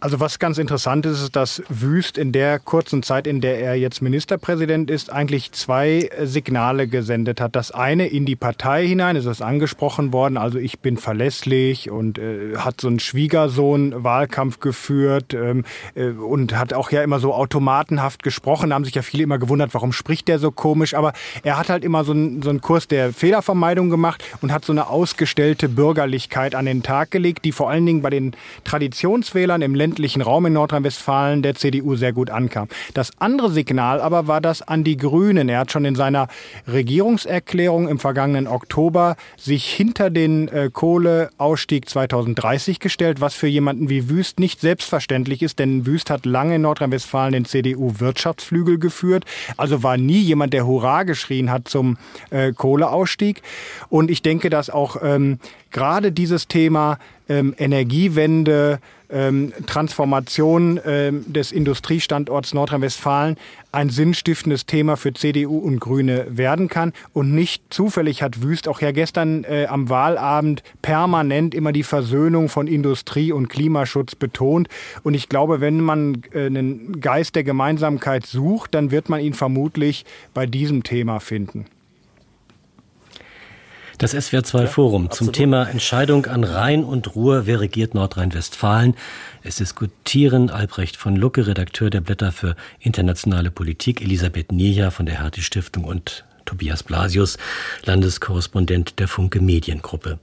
Also 0.02 0.20
was 0.20 0.40
ganz 0.40 0.58
interessant 0.58 1.06
ist, 1.06 1.22
ist, 1.22 1.36
dass 1.38 1.64
Wüst 1.70 2.18
in 2.18 2.34
der 2.34 2.60
kurzen 2.60 3.02
Zeit, 3.02 3.28
in 3.28 3.40
der 3.40 3.60
er 3.60 3.76
jetzt 3.76 4.02
Ministerpräsident 4.02 4.92
ist, 4.92 5.10
eigentlich 5.10 5.54
zwei 5.54 6.10
Signale 6.22 6.88
gesendet 6.88 7.40
hat. 7.40 7.56
Das 7.56 7.72
eine 7.72 8.08
in 8.08 8.26
die 8.26 8.36
Partei 8.36 8.86
hinein, 8.86 9.16
ist 9.16 9.26
das 9.26 9.42
angesprochen 9.42 10.12
worden, 10.12 10.38
also 10.38 10.60
ich 10.60 10.80
bin 10.80 10.98
verlässlich 10.98 11.90
und 11.90 12.20
äh, 12.20 12.58
hat 12.58 12.82
so 12.82 12.90
einen 12.90 13.00
Schwiegersohn-Wahlkampf 13.00 14.60
geführt 14.60 15.34
ähm, 15.34 15.64
äh, 15.96 16.10
und 16.10 16.58
hat 16.58 16.74
auch 16.74 16.92
ja 16.92 17.02
immer 17.02 17.20
so 17.20 17.34
automatenhaft 17.34 18.22
gesprochen. 18.22 18.72
Da 18.72 18.76
haben 18.76 18.86
sich 18.86 18.96
ja 18.96 19.02
viele 19.02 19.24
immer 19.24 19.40
gewundert, 19.40 19.74
warum 19.74 19.94
spricht 19.94 20.28
der 20.28 20.40
so 20.40 20.52
komisch. 20.52 20.94
Aber 20.94 21.14
er 21.44 21.58
hat 21.58 21.70
halt 21.70 21.86
immer 21.86 22.04
so 22.04 22.12
einen, 22.12 22.42
so 22.42 22.50
einen 22.50 22.60
Kurs 22.60 22.90
der 22.90 23.14
Fehlervermeidung 23.14 23.90
gemacht 23.90 24.24
und 24.42 24.52
hat 24.52 24.66
so 24.66 24.74
eine 24.74 24.90
ausgestellte 24.90 25.70
Bürgerlichkeit 25.70 26.54
an 26.54 26.66
den 26.66 26.84
Tag 26.84 27.12
gelegt, 27.12 27.46
die 27.46 27.54
vor 27.54 27.70
allen 27.70 27.86
Dingen 27.86 28.02
bei 28.02 28.10
den 28.10 28.36
Traditionswählern 28.66 29.62
im 29.62 29.74
Ländlichen 29.74 29.85
ländlichen 29.86 30.24
Raum 30.24 30.48
in 30.48 30.54
Nordrhein-Westfalen 30.54 31.44
der 31.44 31.54
CDU 31.54 31.96
sehr 31.96 32.12
gut 32.12 32.32
ankam. 32.32 32.70
Das 32.96 33.12
andere 33.20 33.52
Signal 33.52 34.02
aber 34.02 34.26
war 34.26 34.42
das 34.42 34.64
an 34.64 34.84
die 34.84 34.98
Grünen. 34.98 35.48
Er 35.48 35.60
hat 35.60 35.72
schon 35.72 35.86
in 35.86 35.94
seiner 35.94 36.28
Regierungserklärung 36.68 37.88
im 37.88 38.00
vergangenen 38.00 38.48
Oktober 38.48 39.16
sich 39.38 39.72
hinter 39.72 40.10
den 40.10 40.48
äh, 40.48 40.72
Kohleausstieg 40.74 41.88
2030 41.88 42.80
gestellt, 42.80 43.22
was 43.22 43.36
für 43.36 43.46
jemanden 43.46 43.88
wie 43.88 44.10
Wüst 44.10 44.40
nicht 44.40 44.60
selbstverständlich 44.60 45.44
ist, 45.44 45.60
denn 45.60 45.86
Wüst 45.86 46.10
hat 46.10 46.26
lange 46.26 46.56
in 46.56 46.64
Nordrhein-Westfalen 46.64 47.34
den 47.34 47.46
CDU-Wirtschaftsflügel 47.46 48.80
geführt, 48.80 49.26
also 49.56 49.84
war 49.84 49.98
nie 49.98 50.20
jemand, 50.20 50.54
der 50.54 50.66
Hurra 50.66 51.04
geschrien 51.04 51.52
hat 51.52 51.68
zum 51.68 51.98
äh, 52.32 52.54
Kohleausstieg. 52.54 53.44
Und 53.90 54.10
ich 54.10 54.24
denke, 54.24 54.50
dass 54.50 54.72
auch 54.72 54.98
ähm, 55.04 55.38
gerade 55.70 56.12
dieses 56.12 56.48
Thema 56.48 56.98
ähm, 57.28 57.54
Energiewende, 57.58 58.80
ähm, 59.16 59.54
Transformation 59.66 60.80
ähm, 60.86 61.24
des 61.32 61.54
Industriestandorts 61.54 62.54
Nordrhein-Westfalen 62.54 63.38
ein 63.72 63.90
sinnstiftendes 63.90 64.66
Thema 64.66 64.98
für 64.98 65.14
CDU 65.14 65.58
und 65.58 65.80
Grüne 65.80 66.26
werden 66.30 66.68
kann. 66.68 66.94
Und 67.14 67.34
nicht 67.34 67.64
zufällig 67.74 68.22
hat 68.22 68.42
Wüst 68.42 68.68
auch 68.68 68.82
ja 68.82 68.92
gestern 68.92 69.44
äh, 69.44 69.68
am 69.70 69.90
Wahlabend 69.90 70.64
permanent 70.82 71.56
immer 71.56 71.72
die 71.72 71.84
Versöhnung 71.84 72.50
von 72.50 72.68
Industrie 72.68 73.32
und 73.32 73.48
Klimaschutz 73.48 74.16
betont. 74.16 74.68
Und 75.04 75.14
ich 75.14 75.30
glaube, 75.30 75.62
wenn 75.62 75.80
man 75.80 76.24
äh, 76.34 76.46
einen 76.46 77.00
Geist 77.00 77.36
der 77.36 77.44
Gemeinsamkeit 77.44 78.26
sucht, 78.26 78.76
dann 78.76 78.92
wird 78.92 79.10
man 79.10 79.22
ihn 79.22 79.34
vermutlich 79.34 80.06
bei 80.34 80.46
diesem 80.46 80.84
Thema 80.84 81.20
finden. 81.20 81.66
Das 83.98 84.14
SWR2 84.14 84.68
Forum 84.68 85.06
ja, 85.06 85.12
zum 85.12 85.32
Thema 85.32 85.70
Entscheidung 85.70 86.26
an 86.26 86.44
Rhein 86.44 86.84
und 86.84 87.16
Ruhr, 87.16 87.46
wer 87.46 87.62
regiert 87.62 87.94
Nordrhein-Westfalen. 87.94 88.96
Es 89.42 89.56
diskutieren 89.58 90.50
Albrecht 90.50 90.98
von 90.98 91.16
Lucke, 91.16 91.48
Redakteur 91.48 91.90
der 91.90 92.02
Blätter 92.02 92.34
für 92.34 92.56
internationale 92.80 93.52
Politik, 93.52 94.02
Elisabeth 94.02 94.52
Nieja 94.52 94.92
von 94.92 95.06
der 95.06 95.22
Hertie 95.22 95.42
Stiftung 95.42 95.86
und 95.86 96.26
Tobias 96.46 96.84
Blasius, 96.84 97.38
Landeskorrespondent 97.86 99.00
der 99.00 99.08
Funke 99.08 99.42
Mediengruppe. 99.42 100.20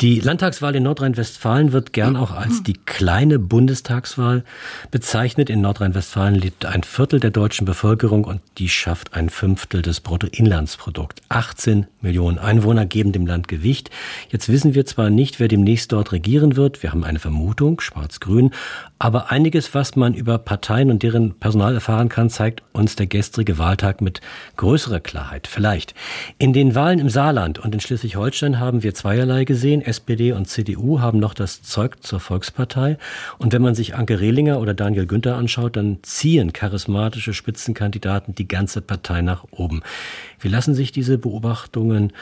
Die 0.00 0.20
Landtagswahl 0.20 0.74
in 0.76 0.84
Nordrhein-Westfalen 0.84 1.72
wird 1.72 1.92
gern 1.92 2.16
auch 2.16 2.30
als 2.30 2.62
die 2.62 2.74
kleine 2.74 3.38
Bundestagswahl 3.38 4.44
bezeichnet. 4.90 5.50
In 5.50 5.60
Nordrhein-Westfalen 5.60 6.36
lebt 6.36 6.64
ein 6.64 6.82
Viertel 6.82 7.20
der 7.20 7.30
deutschen 7.30 7.64
Bevölkerung 7.64 8.24
und 8.24 8.40
die 8.58 8.68
schafft 8.68 9.14
ein 9.14 9.28
Fünftel 9.28 9.82
des 9.82 10.00
Bruttoinlandsprodukts. 10.00 11.22
18 11.28 11.86
Millionen 12.00 12.38
Einwohner 12.38 12.86
geben 12.86 13.12
dem 13.12 13.26
Land 13.26 13.48
Gewicht. 13.48 13.90
Jetzt 14.30 14.48
wissen 14.48 14.74
wir 14.74 14.86
zwar 14.86 15.10
nicht, 15.10 15.40
wer 15.40 15.48
demnächst 15.48 15.92
dort 15.92 16.12
regieren 16.12 16.56
wird. 16.56 16.82
Wir 16.82 16.92
haben 16.92 17.04
eine 17.04 17.18
Vermutung, 17.18 17.80
schwarz-grün. 17.80 18.52
Aber 18.98 19.30
einiges, 19.30 19.74
was 19.74 19.96
man 19.96 20.14
über 20.14 20.38
Parteien 20.38 20.90
und 20.90 21.02
deren 21.02 21.34
Personal 21.34 21.74
erfahren 21.74 22.08
kann, 22.08 22.30
zeigt 22.30 22.62
uns 22.72 22.96
der 22.96 23.06
gestrige 23.06 23.58
Wahltag 23.58 24.00
mit 24.00 24.20
größerer 24.56 25.00
Klarheit 25.00 25.46
vielleicht. 25.56 25.94
In 26.36 26.52
den 26.52 26.74
Wahlen 26.74 26.98
im 26.98 27.08
Saarland 27.08 27.58
und 27.58 27.74
in 27.74 27.80
Schleswig-Holstein 27.80 28.60
haben 28.60 28.82
wir 28.82 28.92
zweierlei 28.92 29.44
gesehen. 29.44 29.80
SPD 29.80 30.32
und 30.32 30.46
CDU 30.46 31.00
haben 31.00 31.18
noch 31.18 31.32
das 31.32 31.62
Zeug 31.62 32.02
zur 32.02 32.20
Volkspartei. 32.20 32.98
Und 33.38 33.54
wenn 33.54 33.62
man 33.62 33.74
sich 33.74 33.94
Anke 33.94 34.20
Rehlinger 34.20 34.60
oder 34.60 34.74
Daniel 34.74 35.06
Günther 35.06 35.36
anschaut, 35.36 35.76
dann 35.76 35.98
ziehen 36.02 36.52
charismatische 36.52 37.32
Spitzenkandidaten 37.32 38.34
die 38.34 38.46
ganze 38.46 38.82
Partei 38.82 39.22
nach 39.22 39.44
oben. 39.50 39.80
Wie 40.40 40.48
lassen 40.48 40.74
sich 40.74 40.92
diese 40.92 41.16
Beobachtungen 41.16 42.12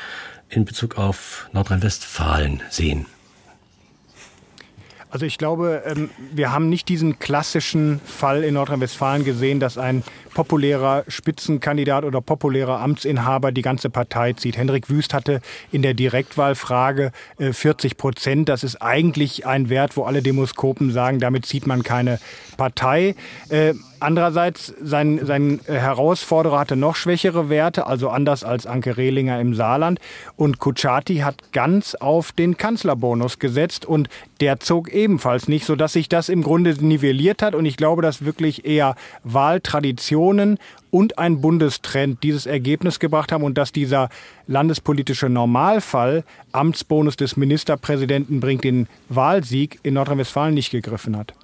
in 0.48 0.64
Bezug 0.64 0.96
auf 0.96 1.48
Nordrhein-Westfalen 1.52 2.62
sehen? 2.70 3.06
Also 5.14 5.26
ich 5.26 5.38
glaube, 5.38 5.84
ähm, 5.86 6.10
wir 6.32 6.50
haben 6.50 6.68
nicht 6.68 6.88
diesen 6.88 7.20
klassischen 7.20 8.00
Fall 8.04 8.42
in 8.42 8.54
Nordrhein-Westfalen 8.54 9.24
gesehen, 9.24 9.60
dass 9.60 9.78
ein 9.78 10.02
populärer 10.34 11.04
Spitzenkandidat 11.06 12.02
oder 12.02 12.20
populärer 12.20 12.80
Amtsinhaber 12.80 13.52
die 13.52 13.62
ganze 13.62 13.90
Partei 13.90 14.32
zieht. 14.32 14.56
Hendrik 14.56 14.90
Wüst 14.90 15.14
hatte 15.14 15.40
in 15.70 15.82
der 15.82 15.94
Direktwahlfrage 15.94 17.12
40 17.38 17.92
äh, 17.92 17.94
Prozent. 17.94 18.48
Das 18.48 18.64
ist 18.64 18.82
eigentlich 18.82 19.46
ein 19.46 19.68
Wert, 19.70 19.96
wo 19.96 20.02
alle 20.02 20.20
Demoskopen 20.20 20.90
sagen, 20.90 21.20
damit 21.20 21.46
zieht 21.46 21.68
man 21.68 21.84
keine 21.84 22.18
Partei. 22.56 23.14
Äh, 24.04 24.14
andererseits, 24.14 24.74
sein, 24.82 25.20
sein 25.24 25.60
Herausforderer 25.66 26.58
hatte 26.58 26.76
noch 26.76 26.96
schwächere 26.96 27.48
Werte, 27.48 27.86
also 27.86 28.08
anders 28.08 28.44
als 28.44 28.66
Anke 28.66 28.96
Rehlinger 28.96 29.40
im 29.40 29.54
Saarland. 29.54 29.98
Und 30.36 30.58
Kutschaty 30.58 31.18
hat 31.18 31.52
ganz 31.52 31.94
auf 31.94 32.32
den 32.32 32.56
Kanzlerbonus 32.56 33.38
gesetzt 33.38 33.86
und 33.86 34.08
der 34.40 34.60
zog 34.60 34.92
ebenfalls 34.92 35.48
nicht, 35.48 35.64
sodass 35.64 35.92
sich 35.94 36.08
das 36.08 36.28
im 36.28 36.42
Grunde 36.42 36.74
nivelliert 36.84 37.42
hat. 37.42 37.54
Und 37.54 37.66
ich 37.66 37.76
glaube, 37.76 38.02
dass 38.02 38.24
wirklich 38.24 38.64
eher 38.64 38.94
Wahltraditionen 39.24 40.58
und 40.90 41.18
ein 41.18 41.40
Bundestrend 41.40 42.22
dieses 42.22 42.46
Ergebnis 42.46 43.00
gebracht 43.00 43.32
haben 43.32 43.42
und 43.42 43.58
dass 43.58 43.72
dieser 43.72 44.10
landespolitische 44.46 45.28
Normalfall, 45.28 46.24
Amtsbonus 46.52 47.16
des 47.16 47.36
Ministerpräsidenten 47.36 48.40
bringt 48.40 48.64
den 48.64 48.86
Wahlsieg 49.08 49.80
in 49.82 49.94
Nordrhein-Westfalen 49.94 50.54
nicht 50.54 50.70
gegriffen 50.70 51.16
hat. 51.16 51.34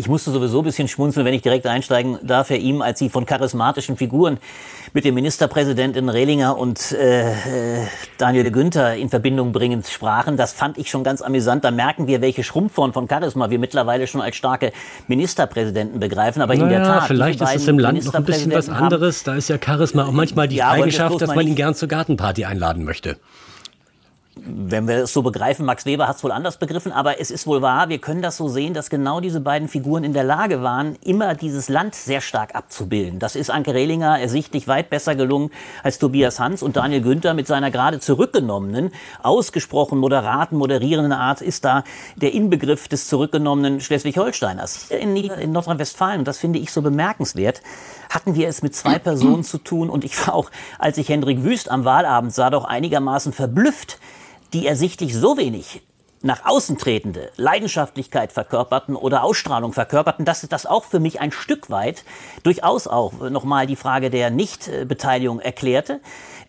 Ich 0.00 0.08
musste 0.08 0.30
sowieso 0.30 0.60
ein 0.60 0.64
bisschen 0.64 0.88
schmunzeln, 0.88 1.26
wenn 1.26 1.34
ich 1.34 1.42
direkt 1.42 1.66
einsteigen 1.66 2.18
darf, 2.22 2.48
Herr 2.48 2.56
Ihm, 2.56 2.80
als 2.80 2.98
Sie 2.98 3.10
von 3.10 3.26
charismatischen 3.26 3.98
Figuren 3.98 4.38
mit 4.94 5.04
dem 5.04 5.14
Ministerpräsidenten 5.14 6.08
Rehlinger 6.08 6.56
und 6.56 6.92
äh, 6.92 7.24
Daniel 8.16 8.50
Günther 8.50 8.96
in 8.96 9.10
Verbindung 9.10 9.52
bringend 9.52 9.86
sprachen. 9.86 10.38
Das 10.38 10.54
fand 10.54 10.78
ich 10.78 10.88
schon 10.88 11.04
ganz 11.04 11.20
amüsant. 11.20 11.64
Da 11.64 11.70
merken 11.70 12.06
wir, 12.06 12.22
welche 12.22 12.44
Schrumpfform 12.44 12.94
von 12.94 13.10
Charisma 13.10 13.50
wir 13.50 13.58
mittlerweile 13.58 14.06
schon 14.06 14.22
als 14.22 14.36
starke 14.36 14.72
Ministerpräsidenten 15.06 16.00
begreifen. 16.00 16.40
Aber 16.40 16.54
naja, 16.54 16.64
in 16.64 16.70
der 16.70 16.82
Tat, 16.82 17.06
vielleicht 17.06 17.42
ist 17.42 17.56
es 17.56 17.68
im 17.68 17.78
Land 17.78 18.02
noch 18.02 18.14
ein 18.14 18.24
bisschen 18.24 18.54
was 18.54 18.70
anderes. 18.70 19.22
Da 19.22 19.34
ist 19.34 19.50
ja 19.50 19.58
Charisma 19.62 20.06
auch 20.06 20.12
manchmal 20.12 20.48
die 20.48 20.56
ja, 20.56 20.70
Eigenschaft, 20.70 21.20
dass 21.20 21.34
man 21.34 21.46
ihn 21.46 21.56
gern 21.56 21.74
zur 21.74 21.88
Gartenparty 21.88 22.46
einladen 22.46 22.84
möchte 22.84 23.18
wenn 24.44 24.88
wir 24.88 25.04
es 25.04 25.12
so 25.12 25.22
begreifen, 25.22 25.66
Max 25.66 25.84
Weber 25.84 26.08
hat 26.08 26.16
es 26.16 26.24
wohl 26.24 26.32
anders 26.32 26.58
begriffen, 26.58 26.92
aber 26.92 27.20
es 27.20 27.30
ist 27.30 27.46
wohl 27.46 27.62
wahr, 27.62 27.88
wir 27.88 27.98
können 27.98 28.22
das 28.22 28.36
so 28.36 28.48
sehen, 28.48 28.74
dass 28.74 28.90
genau 28.90 29.20
diese 29.20 29.40
beiden 29.40 29.68
Figuren 29.68 30.04
in 30.04 30.12
der 30.12 30.24
Lage 30.24 30.62
waren, 30.62 30.96
immer 31.04 31.34
dieses 31.34 31.68
Land 31.68 31.94
sehr 31.94 32.20
stark 32.20 32.54
abzubilden. 32.54 33.18
Das 33.18 33.36
ist 33.36 33.50
Anke 33.50 33.74
Rehlinger 33.74 34.18
ersichtlich 34.18 34.68
weit 34.68 34.90
besser 34.90 35.14
gelungen 35.14 35.50
als 35.82 35.98
Tobias 35.98 36.40
Hans 36.40 36.62
und 36.62 36.76
Daniel 36.76 37.02
Günther 37.02 37.34
mit 37.34 37.46
seiner 37.46 37.70
gerade 37.70 38.00
zurückgenommenen, 38.00 38.92
ausgesprochen 39.22 39.98
moderaten, 39.98 40.56
moderierenden 40.56 41.12
Art 41.12 41.40
ist 41.40 41.64
da 41.64 41.84
der 42.16 42.32
Inbegriff 42.32 42.88
des 42.88 43.08
zurückgenommenen 43.08 43.80
Schleswig-Holsteiners. 43.80 44.90
In, 44.90 45.16
in 45.16 45.52
Nordrhein-Westfalen, 45.52 46.20
und 46.20 46.28
das 46.28 46.38
finde 46.38 46.58
ich 46.58 46.72
so 46.72 46.82
bemerkenswert, 46.82 47.62
hatten 48.08 48.34
wir 48.34 48.48
es 48.48 48.62
mit 48.62 48.74
zwei 48.74 48.98
Personen 48.98 49.44
zu 49.44 49.58
tun 49.58 49.90
und 49.90 50.04
ich 50.04 50.26
war 50.26 50.34
auch, 50.34 50.50
als 50.78 50.98
ich 50.98 51.08
Hendrik 51.08 51.42
Wüst 51.42 51.70
am 51.70 51.84
Wahlabend 51.84 52.32
sah, 52.32 52.50
doch 52.50 52.64
einigermaßen 52.64 53.32
verblüfft, 53.32 53.98
die 54.52 54.66
ersichtlich 54.66 55.14
so 55.14 55.36
wenig 55.36 55.82
nach 56.22 56.44
außen 56.44 56.76
tretende 56.76 57.30
Leidenschaftlichkeit 57.36 58.32
verkörperten 58.32 58.94
oder 58.94 59.22
Ausstrahlung 59.22 59.72
verkörperten, 59.72 60.26
dass 60.26 60.46
das 60.46 60.66
auch 60.66 60.84
für 60.84 61.00
mich 61.00 61.20
ein 61.20 61.32
Stück 61.32 61.70
weit 61.70 62.04
durchaus 62.42 62.86
auch 62.86 63.30
nochmal 63.30 63.66
die 63.66 63.76
Frage 63.76 64.10
der 64.10 64.30
Nichtbeteiligung 64.30 65.40
erklärte. 65.40 66.00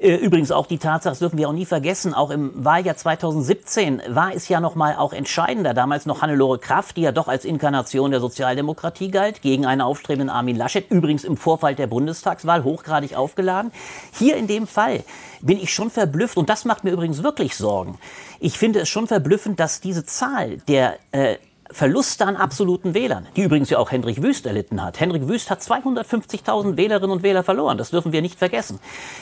Äh, 0.01 0.15
übrigens 0.15 0.51
auch 0.51 0.65
die 0.65 0.79
Tatsache, 0.79 1.11
das 1.11 1.19
dürfen 1.19 1.37
wir 1.37 1.47
auch 1.47 1.53
nie 1.53 1.65
vergessen, 1.65 2.15
auch 2.15 2.31
im 2.31 2.51
Wahljahr 2.55 2.97
2017 2.97 4.01
war 4.07 4.33
es 4.33 4.47
ja 4.47 4.59
nochmal 4.59 4.95
auch 4.95 5.13
entscheidender, 5.13 5.75
damals 5.75 6.07
noch 6.07 6.23
Hannelore 6.23 6.57
Kraft, 6.57 6.97
die 6.97 7.01
ja 7.01 7.11
doch 7.11 7.27
als 7.27 7.45
Inkarnation 7.45 8.09
der 8.09 8.19
Sozialdemokratie 8.19 9.11
galt, 9.11 9.43
gegen 9.43 9.67
einen 9.67 9.81
aufstrebenden 9.81 10.29
Armin 10.29 10.55
Laschet, 10.55 10.89
übrigens 10.89 11.23
im 11.23 11.37
Vorfall 11.37 11.75
der 11.75 11.85
Bundestagswahl 11.85 12.63
hochgradig 12.63 13.15
aufgeladen. 13.15 13.71
Hier 14.17 14.37
in 14.37 14.47
dem 14.47 14.65
Fall 14.65 15.03
bin 15.41 15.59
ich 15.59 15.71
schon 15.71 15.91
verblüfft 15.91 16.37
und 16.37 16.49
das 16.49 16.65
macht 16.65 16.83
mir 16.83 16.91
übrigens 16.91 17.21
wirklich 17.21 17.55
Sorgen. 17.55 17.99
Ich 18.39 18.57
finde 18.57 18.79
es 18.79 18.89
schon 18.89 19.05
verblüffend, 19.05 19.59
dass 19.59 19.81
diese 19.81 20.03
Zahl 20.03 20.57
der 20.67 20.97
äh, 21.11 21.35
Verluste 21.73 22.25
an 22.25 22.35
absoluten 22.35 22.93
Wählern, 22.93 23.27
die 23.35 23.43
übrigens 23.43 23.69
ja 23.69 23.77
auch 23.77 23.91
Hendrik 23.91 24.21
Wüst 24.21 24.45
erlitten 24.45 24.83
hat. 24.83 24.99
Hendrik 24.99 25.27
Wüst 25.27 25.49
hat 25.49 25.61
250.000 25.61 26.77
Wählerinnen 26.77 27.11
und 27.11 27.23
Wähler 27.23 27.43
verloren, 27.43 27.77
das 27.77 27.91
dürfen 27.91 28.11
wir 28.11 28.21
nicht 28.21 28.37
vergessen. 28.37 28.79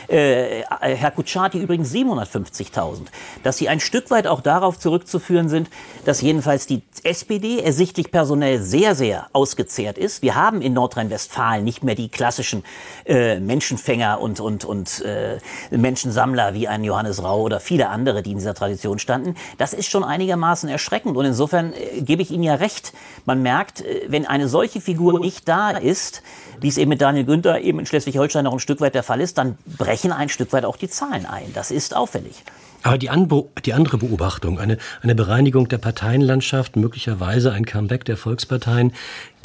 Äh, 0.08 0.64
Herr 0.80 1.12
Kutschaty 1.12 1.60
übrigens 1.60 1.92
750.000. 1.94 3.08
Dass 3.44 3.58
sie 3.58 3.70
ein 3.70 3.80
Stück 3.80 4.12
weit 4.12 4.28
auch 4.28 4.42
darauf 4.42 4.80
zurückzuführen 4.80 5.50
sind, 5.50 5.70
dass 6.06 6.22
jedenfalls 6.22 6.66
die 6.66 6.82
SPD 7.04 7.60
ersichtlich 7.60 8.12
personell 8.12 8.62
sehr, 8.62 8.96
sehr 8.96 9.28
ausgezehrt 9.34 9.98
ist. 9.98 10.22
Wir 10.22 10.36
haben 10.36 10.62
in 10.62 10.74
Nordrhein-Westfalen 10.74 11.64
nicht 11.64 11.84
mehr 11.84 11.96
die 11.96 12.10
klassischen 12.10 12.64
äh, 13.06 13.40
Menschenfänger 13.40 14.20
und, 14.20 14.40
und, 14.40 14.66
und 14.66 15.02
äh, 15.02 15.40
Menschensammler 15.72 16.54
wie 16.54 16.68
ein 16.68 16.84
Johannes 16.84 17.24
Rau 17.24 17.42
oder 17.42 17.60
viele 17.60 17.90
andere, 17.90 18.22
die 18.24 18.32
in 18.32 18.38
dieser 18.38 18.54
Tradition 18.54 19.00
standen. 19.00 19.36
Das 19.58 19.74
ist 19.74 19.90
schon 19.90 20.04
einigermaßen 20.04 20.70
erschreckend 20.70 21.18
und 21.18 21.26
insofern 21.26 21.74
äh, 21.74 22.02
gebe 22.02 22.22
ich 22.22 22.32
Ihnen 22.32 22.39
Ihnen 22.40 22.48
ja 22.48 22.56
recht. 22.56 22.94
Man 23.26 23.42
merkt, 23.42 23.82
äh, 23.82 24.06
wenn 24.08 24.26
eine 24.26 24.48
solche 24.48 24.82
Figur 24.82 25.20
nicht 25.20 25.48
da 25.48 25.72
ist, 25.72 26.24
wie 26.62 26.68
es 26.68 26.78
eben 26.78 26.90
mit 26.90 27.02
Daniel 27.02 27.26
Günther 27.26 27.62
eben 27.62 27.80
in 27.80 27.86
Schleswig-Holstein 27.86 28.44
noch 28.44 28.54
ein 28.54 28.60
Stück 28.60 28.82
weit 28.82 28.96
der 28.96 29.04
Fall 29.04 29.22
ist, 29.22 29.38
dann 29.38 29.58
brechen 29.78 30.12
ein 30.12 30.30
Stück 30.30 30.52
weit 30.54 30.66
auch 30.66 30.78
die 30.78 30.90
Zahlen 30.90 31.26
ein. 31.26 31.54
Das 31.54 31.72
ist 31.72 31.96
auffällig. 31.96 32.44
Aber 32.84 32.98
die, 32.98 33.10
Anbo 33.10 33.52
die 33.66 33.74
andere 33.74 33.98
Beobachtung, 33.98 34.60
eine, 34.60 34.78
eine 35.02 35.16
Bereinigung 35.16 35.68
der 35.68 35.80
Parteienlandschaft, 35.80 36.76
möglicherweise 36.76 37.52
ein 37.52 37.66
Comeback 37.66 38.06
der 38.06 38.16
Volksparteien, 38.16 38.94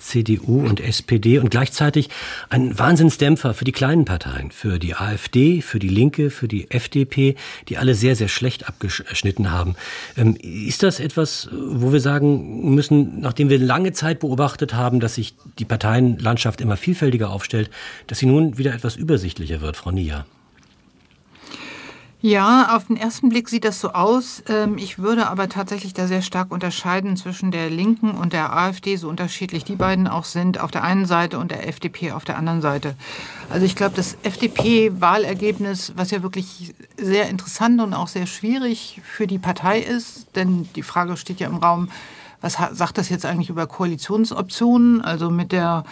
CDU 0.05 0.61
und 0.61 0.81
SPD 0.81 1.39
und 1.39 1.51
gleichzeitig 1.51 2.11
ein 2.51 2.79
Wahnsinnsdämpfer 2.79 3.55
für 3.55 3.65
die 3.65 3.73
kleinen 3.73 4.05
Parteien, 4.05 4.51
für 4.51 4.79
die 4.79 4.95
AfD, 4.95 5.63
für 5.63 5.79
die 5.79 5.89
Linke, 5.89 6.31
für 6.31 6.47
die 6.47 6.71
FDP, 6.71 7.37
die 7.69 7.79
alle 7.79 7.95
sehr, 7.95 8.15
sehr 8.15 8.29
schlecht 8.29 8.69
abgeschnitten 8.69 9.51
haben. 9.51 9.77
Ähm, 10.17 10.37
ist 10.37 10.83
das 10.83 11.01
etwas, 11.01 11.49
wo 11.53 11.93
wir 11.93 12.01
sagen 12.01 12.75
müssen, 12.75 13.21
nachdem 13.21 13.49
wir 13.49 13.59
lange 13.59 13.93
Zeit 13.93 14.21
beobachtet 14.21 14.75
haben, 14.75 15.01
dass 15.01 15.15
sich 15.15 15.35
die 15.59 15.65
Parteienlandschaft 15.65 16.61
immer 16.61 16.77
vielfältiger 16.77 17.31
aufstellt, 17.31 17.71
dass 18.07 18.19
sie 18.19 18.27
nun 18.27 18.59
wieder 18.59 18.75
etwas 18.75 18.97
übersichtlicher 18.97 19.61
wird, 19.61 19.77
Frau 19.77 19.91
Nia? 19.91 20.27
Ja, 22.27 22.75
auf 22.75 22.87
den 22.87 22.97
ersten 22.97 23.29
Blick 23.29 23.51
sieht 23.51 23.67
das 23.67 23.83
so 23.83 23.91
aus. 23.91 24.43
Ähm, 24.49 24.79
ich 24.79 24.99
würde 24.99 25.29
aber 25.29 25.51
tatsächlich 25.51 25.93
da 25.93 26.07
sehr 26.07 26.23
stark 26.23 26.53
unterscheiden 26.53 27.19
zwischen 27.19 27.51
der 27.51 27.69
Linken 27.69 28.13
und 28.13 28.33
der 28.33 28.57
AfD, 28.57 28.97
so 28.97 29.11
unterschiedlich 29.11 29.63
die 29.65 29.77
beiden 29.77 30.09
auch 30.09 30.25
sind, 30.25 30.59
auf 30.59 30.71
der 30.71 30.85
einen 30.85 31.05
Seite 31.05 31.39
und 31.39 31.51
der 31.51 31.69
FDP 31.69 32.13
auf 32.13 32.25
der 32.25 32.39
anderen 32.39 32.63
Seite. 32.63 32.95
Also 33.51 33.67
ich 33.67 33.77
glaube, 33.77 33.95
das 33.95 34.17
FDP-Wahlergebnis, 34.23 35.93
was 35.97 36.13
ja 36.13 36.23
wirklich 36.23 36.75
sehr 36.97 37.29
interessant 37.29 37.83
und 37.83 37.93
auch 37.93 38.09
sehr 38.09 38.25
schwierig 38.25 39.03
für 39.05 39.27
die 39.27 39.39
Partei 39.39 39.81
ist, 39.81 40.35
denn 40.35 40.67
die 40.77 40.83
Frage 40.83 41.19
steht 41.19 41.41
ja 41.41 41.49
im 41.49 41.57
Raum, 41.57 41.91
was 42.45 42.59
sagt 42.73 42.99
das 42.99 43.09
jetzt 43.09 43.25
eigentlich 43.25 43.49
über 43.49 43.67
Koalitionsoptionen? 43.67 45.01
Also 45.01 45.31
mit 45.31 45.51
der 45.51 45.85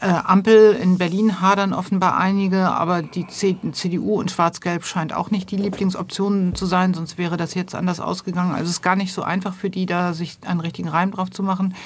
äh, 0.00 0.06
Ampel 0.06 0.72
in 0.72 0.98
Berlin 0.98 1.40
hadern 1.40 1.72
offenbar 1.72 2.18
einige, 2.18 2.68
aber 2.68 3.02
die 3.02 3.28
CDU 3.28 4.18
und 4.18 4.30
Schwarz-Gelb 4.32 4.84
scheint 4.84 5.12
auch 5.14 5.30
nicht 5.30 5.52
die 5.52 5.56
Lieblingsoption 5.56 6.56
zu 6.56 6.66
sein, 6.66 6.94
sonst 6.94 7.16
wäre 7.16 7.36
das 7.36 7.54
jetzt 7.54 7.76
anders 7.76 8.00
ausgegangen. 8.00 8.50
Also 8.50 8.64
es 8.64 8.70
ist 8.70 8.82
gar 8.82 8.96
nicht 8.96 9.12
so 9.12 9.22
einfach 9.22 9.54
für 9.54 9.70
die, 9.70 9.86
da 9.86 10.12
sich 10.12 10.38
einen 10.44 10.58
richtigen 10.58 10.88
Reim 10.88 11.12
drauf 11.12 11.30
zu 11.30 11.44
machen. 11.44 11.76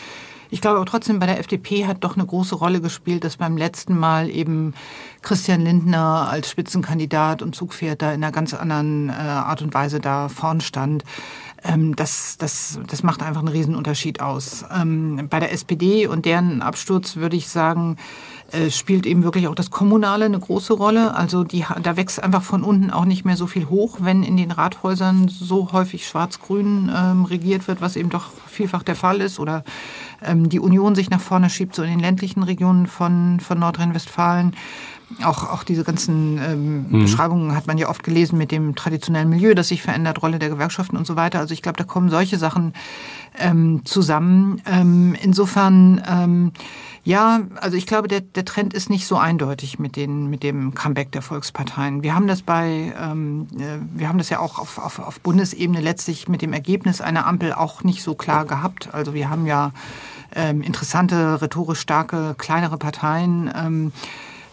Ich 0.51 0.63
glaube 0.63 0.77
aber 0.77 0.87
trotzdem, 0.87 1.19
bei 1.19 1.27
der 1.27 1.41
FDP 1.41 1.87
hat 1.87 2.03
doch 2.05 2.17
eine 2.17 2.25
große 2.25 2.55
Rolle 2.55 2.81
gespielt, 2.81 3.25
dass 3.25 3.37
beim 3.37 3.59
letzten 3.59 3.99
Mal 3.99 4.31
eben 4.31 4.73
Christian 5.21 5.61
Lindner 5.61 6.29
als 6.31 6.49
Spitzenkandidat 6.49 7.43
und 7.43 7.55
Zugpferd 7.55 8.01
da 8.01 8.13
in 8.13 8.23
einer 8.23 8.33
ganz 8.33 8.55
anderen 8.55 9.11
äh, 9.11 9.13
Art 9.13 9.61
und 9.61 9.75
Weise 9.75 10.01
da 10.01 10.29
vorn 10.31 10.63
stand. 10.63 11.05
Ähm, 11.65 11.97
das, 11.97 12.37
das, 12.39 12.79
das 12.87 13.03
macht 13.03 13.23
einfach 13.23 13.41
einen 13.41 13.49
Riesenunterschied 13.49 14.21
aus. 14.21 14.65
Ähm, 14.75 15.29
bei 15.31 15.41
der 15.41 15.53
SPD 15.53 16.07
und 16.07 16.27
deren 16.27 16.61
Absturz 16.61 17.17
würde 17.17 17.37
ich 17.37 17.49
sagen, 17.49 17.97
äh, 18.53 18.71
spielt 18.71 19.07
eben 19.07 19.25
wirklich 19.25 19.49
auch 19.49 19.55
das 19.55 19.71
Kommunale 19.71 20.27
eine 20.27 20.39
große 20.39 20.75
Rolle. 20.75 21.15
Also 21.15 21.43
die, 21.43 21.65
da 21.83 21.97
wächst 21.97 22.23
einfach 22.23 22.43
von 22.43 22.63
unten 22.63 22.91
auch 22.91 23.07
nicht 23.07 23.25
mehr 23.25 23.37
so 23.37 23.47
viel 23.47 23.69
hoch, 23.71 23.99
wenn 24.01 24.23
in 24.23 24.37
den 24.37 24.51
Rathäusern 24.51 25.29
so 25.29 25.73
häufig 25.73 26.07
schwarz-grün 26.07 26.93
ähm, 26.95 27.25
regiert 27.25 27.67
wird, 27.67 27.81
was 27.81 27.97
eben 27.97 28.11
doch 28.11 28.31
vielfach 28.47 28.83
der 28.83 28.97
Fall 28.97 29.21
ist. 29.21 29.41
Oder 29.41 29.65
die 30.33 30.61
Union 30.61 30.95
sich 30.95 31.11
nach 31.11 31.21
vorne 31.21 31.51
schiebt, 31.51 31.75
so 31.75 31.83
in 31.83 31.91
den 31.91 32.01
ländlichen 32.01 32.45
Regionen 32.45 32.87
von, 32.87 33.41
von 33.41 33.59
Nordrhein-Westfalen. 33.59 34.55
Auch, 35.23 35.51
auch 35.51 35.65
diese 35.65 35.85
ganzen 35.85 36.39
ähm, 36.39 36.87
mhm. 36.89 37.01
Beschreibungen 37.03 37.55
hat 37.55 37.67
man 37.67 37.79
ja 37.79 37.89
oft 37.89 38.03
gelesen 38.03 38.39
mit 38.39 38.51
dem 38.51 38.75
traditionellen 38.75 39.29
Milieu, 39.29 39.55
das 39.55 39.69
sich 39.69 39.83
verändert, 39.83 40.23
Rolle 40.23 40.39
der 40.39 40.49
Gewerkschaften 40.49 40.97
und 40.97 41.07
so 41.07 41.17
weiter. 41.17 41.39
Also 41.41 41.53
ich 41.53 41.63
glaube, 41.63 41.77
da 41.77 41.85
kommen 41.85 42.09
solche 42.09 42.39
Sachen 42.39 42.73
ähm, 43.39 43.83
zusammen. 43.85 44.63
Ähm, 44.67 45.15
insofern, 45.21 46.03
ähm, 46.09 46.53
ja, 47.03 47.43
also 47.61 47.77
ich 47.77 47.87
glaube, 47.87 48.09
der, 48.09 48.23
der 48.23 48.45
Trend 48.45 48.73
ist 48.73 48.89
nicht 48.89 49.07
so 49.07 49.17
eindeutig 49.17 49.79
mit, 49.79 49.97
den, 49.97 50.31
mit 50.31 50.43
dem 50.43 50.75
Comeback 50.75 51.13
der 51.13 51.23
Volksparteien. 51.23 52.03
Wir 52.03 52.15
haben 52.15 52.27
das 52.27 52.43
bei, 52.43 52.95
ähm, 52.99 53.47
äh, 53.59 53.79
wir 53.99 54.09
haben 54.09 54.19
das 54.19 54.31
ja 54.31 54.39
auch 54.39 54.59
auf, 54.59 54.79
auf, 54.79 54.99
auf 54.99 55.21
Bundesebene 55.21 55.81
letztlich 55.81 56.29
mit 56.29 56.41
dem 56.41 56.53
Ergebnis 56.53 57.01
einer 57.01 57.27
Ampel 57.27 57.53
auch 57.53 57.85
nicht 57.85 58.03
so 58.03 58.15
klar 58.15 58.47
gehabt. 58.47 58.89
Also 58.93 59.13
wir 59.13 59.29
haben 59.29 59.47
ja 59.47 59.73
ähm, 60.35 60.63
interessante, 60.63 61.43
rhetorisch 61.43 61.81
starke, 61.81 62.35
kleinere 62.39 62.79
Parteien. 62.79 63.53
Ähm, 63.55 63.75
ähm, 63.75 63.93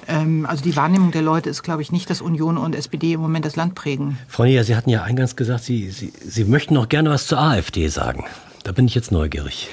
also 0.07 0.63
die 0.63 0.75
Wahrnehmung 0.75 1.11
der 1.11 1.21
Leute 1.21 1.49
ist, 1.49 1.63
glaube 1.63 1.81
ich, 1.81 1.91
nicht, 1.91 2.09
dass 2.09 2.21
Union 2.21 2.57
und 2.57 2.75
SPD 2.75 3.13
im 3.13 3.21
Moment 3.21 3.45
das 3.45 3.55
Land 3.55 3.75
prägen. 3.75 4.17
Frau 4.27 4.43
Nier, 4.43 4.63
Sie 4.63 4.75
hatten 4.75 4.89
ja 4.89 5.03
eingangs 5.03 5.35
gesagt, 5.35 5.63
Sie, 5.63 5.89
Sie, 5.91 6.11
Sie 6.25 6.45
möchten 6.45 6.75
auch 6.77 6.89
gerne 6.89 7.09
was 7.09 7.27
zur 7.27 7.39
AfD 7.39 7.87
sagen. 7.87 8.25
Da 8.63 8.71
bin 8.71 8.85
ich 8.85 8.95
jetzt 8.95 9.11
neugierig. 9.11 9.69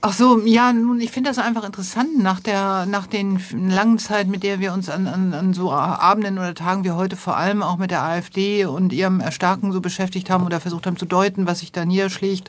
Ach 0.00 0.12
so, 0.12 0.40
ja, 0.44 0.72
nun, 0.72 1.00
ich 1.00 1.10
finde 1.10 1.30
das 1.30 1.38
einfach 1.38 1.64
interessant 1.64 2.22
nach 2.22 2.38
der, 2.38 2.86
nach 2.86 3.08
den 3.08 3.40
langen 3.52 3.98
Zeit, 3.98 4.28
mit 4.28 4.44
der 4.44 4.60
wir 4.60 4.72
uns 4.72 4.88
an, 4.88 5.08
an, 5.08 5.34
an 5.34 5.54
so 5.54 5.72
Abenden 5.72 6.38
oder 6.38 6.54
Tagen 6.54 6.84
wie 6.84 6.92
heute 6.92 7.16
vor 7.16 7.36
allem 7.36 7.64
auch 7.64 7.78
mit 7.78 7.90
der 7.90 8.04
AfD 8.04 8.64
und 8.64 8.92
ihrem 8.92 9.18
Erstarken 9.18 9.72
so 9.72 9.80
beschäftigt 9.80 10.30
haben 10.30 10.46
oder 10.46 10.60
versucht 10.60 10.86
haben 10.86 10.96
zu 10.96 11.04
deuten, 11.04 11.48
was 11.48 11.60
sich 11.60 11.72
da 11.72 11.84
niederschlägt, 11.84 12.48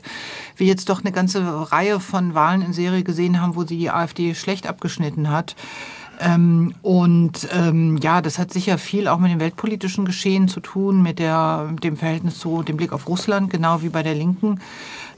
wir 0.56 0.68
jetzt 0.68 0.88
doch 0.88 1.00
eine 1.00 1.10
ganze 1.10 1.72
Reihe 1.72 1.98
von 1.98 2.34
Wahlen 2.34 2.62
in 2.62 2.72
Serie 2.72 3.02
gesehen 3.02 3.40
haben, 3.40 3.56
wo 3.56 3.64
sie 3.64 3.78
die 3.78 3.90
AfD 3.90 4.36
schlecht 4.36 4.68
abgeschnitten 4.68 5.28
hat. 5.28 5.56
Ähm, 6.20 6.74
und 6.82 7.48
ähm, 7.52 7.96
ja, 7.96 8.20
das 8.20 8.38
hat 8.38 8.52
sicher 8.52 8.76
viel 8.76 9.08
auch 9.08 9.18
mit 9.18 9.32
dem 9.32 9.40
weltpolitischen 9.40 10.04
Geschehen 10.04 10.48
zu 10.48 10.60
tun, 10.60 11.02
mit, 11.02 11.18
der, 11.18 11.72
dem 11.82 11.96
Verhältnis 11.96 12.38
zu 12.38 12.62
dem 12.62 12.76
Blick 12.76 12.92
auf 12.92 13.08
Russland, 13.08 13.50
genau 13.50 13.80
wie 13.82 13.88
bei 13.88 14.02
der 14.02 14.14
Linken. 14.14 14.60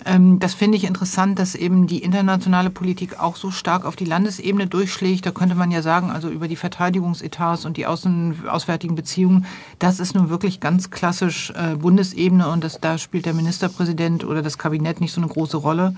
Ähm, 0.05 0.39
das 0.39 0.55
finde 0.55 0.77
ich 0.79 0.85
interessant, 0.85 1.39
dass 1.39 1.55
eben 1.55 1.87
die 1.87 2.03
internationale 2.03 2.71
Politik 2.71 3.19
auch 3.21 3.37
so 3.37 3.51
stark 3.51 3.85
auf 3.85 3.97
die 3.97 4.05
Landesebene 4.05 4.67
durchschlägt. 4.69 5.27
Da 5.27 5.33
könnte 5.33 5.57
man 5.57 5.71
ja 5.71 5.83
sagen, 5.83 6.11
also 6.11 6.29
über 6.29 6.47
die 6.47 6.57
Verteidigungsetats 6.57 7.65
und 7.65 7.77
die 7.77 7.87
außen, 7.87 8.49
auswärtigen 8.49 8.95
Beziehungen, 8.95 9.47
das 9.81 9.99
ist 9.99 10.15
nun 10.15 10.29
wirklich 10.29 10.61
ganz 10.61 10.91
klassisch 10.91 11.53
äh, 11.57 11.77
Bundesebene 11.77 12.49
und 12.49 12.63
das, 12.63 12.81
da 12.81 12.97
spielt 12.99 13.27
der 13.27 13.35
Ministerpräsident 13.35 14.25
oder 14.25 14.43
das 14.43 14.59
Kabinett 14.59 15.01
nicht 15.01 15.13
so 15.13 15.21
eine 15.21 15.29
große 15.29 15.57
Rolle. 15.57 15.95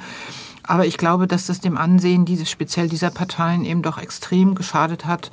Aber 0.66 0.86
ich 0.86 0.96
glaube, 0.96 1.26
dass 1.26 1.46
das 1.46 1.60
dem 1.60 1.76
Ansehen 1.76 2.24
dieses, 2.24 2.50
speziell 2.50 2.88
dieser 2.88 3.10
Parteien 3.10 3.64
eben 3.64 3.82
doch 3.82 3.98
extrem 3.98 4.54
geschadet 4.54 5.04
hat, 5.04 5.30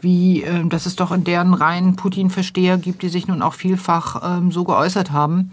wie, 0.00 0.42
äh, 0.42 0.66
dass 0.68 0.86
es 0.86 0.96
doch 0.96 1.10
in 1.10 1.24
deren 1.24 1.54
Reihen 1.54 1.96
Putin-Versteher 1.96 2.76
gibt, 2.76 3.02
die 3.02 3.08
sich 3.08 3.26
nun 3.26 3.42
auch 3.42 3.54
vielfach 3.54 4.38
ähm, 4.38 4.52
so 4.52 4.64
geäußert 4.64 5.10
haben. 5.10 5.52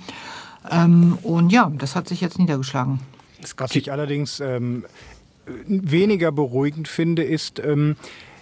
Ähm, 0.70 1.17
und 1.24 1.52
ja, 1.52 1.72
das 1.78 1.96
hat 1.96 2.08
sich 2.08 2.22
jetzt 2.22 2.39
niedergeschlagen. 2.39 3.00
Was 3.58 3.76
ich 3.76 3.91
allerdings 3.91 4.39
ähm, 4.39 4.86
weniger 5.65 6.32
beruhigend 6.32 6.88
finde, 6.88 7.24
ist, 7.24 7.60
ähm, 7.60 7.96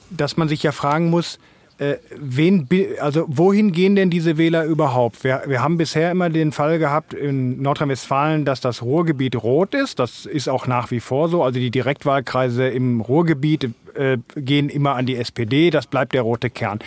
dass 0.09 0.37
man 0.37 0.49
sich 0.49 0.63
ja 0.63 0.71
fragen 0.71 1.09
muss, 1.09 1.39
äh, 1.79 1.97
wen, 2.17 2.67
also 2.99 3.25
wohin 3.27 3.71
gehen 3.71 3.95
denn 3.95 4.09
diese 4.09 4.37
Wähler 4.37 4.65
überhaupt? 4.65 5.23
Wir, 5.23 5.43
wir 5.47 5.61
haben 5.63 5.77
bisher 5.77 6.11
immer 6.11 6.29
den 6.29 6.51
Fall 6.51 6.77
gehabt 6.77 7.13
in 7.13 7.61
Nordrhein-Westfalen, 7.61 8.43
dass 8.43 8.59
das 8.59 8.81
Ruhrgebiet 8.81 9.41
rot 9.41 9.73
ist. 9.73 9.97
Das 9.97 10.25
ist 10.25 10.49
auch 10.49 10.67
nach 10.67 10.91
wie 10.91 10.99
vor 10.99 11.29
so. 11.29 11.41
Also 11.41 11.59
die 11.59 11.71
Direktwahlkreise 11.71 12.67
im 12.67 12.99
Ruhrgebiet 12.99 13.71
äh, 13.95 14.17
gehen 14.35 14.69
immer 14.69 14.95
an 14.95 15.05
die 15.05 15.15
SPD. 15.15 15.69
Das 15.69 15.87
bleibt 15.87 16.13
der 16.13 16.21
rote 16.21 16.49
Kern. 16.49 16.79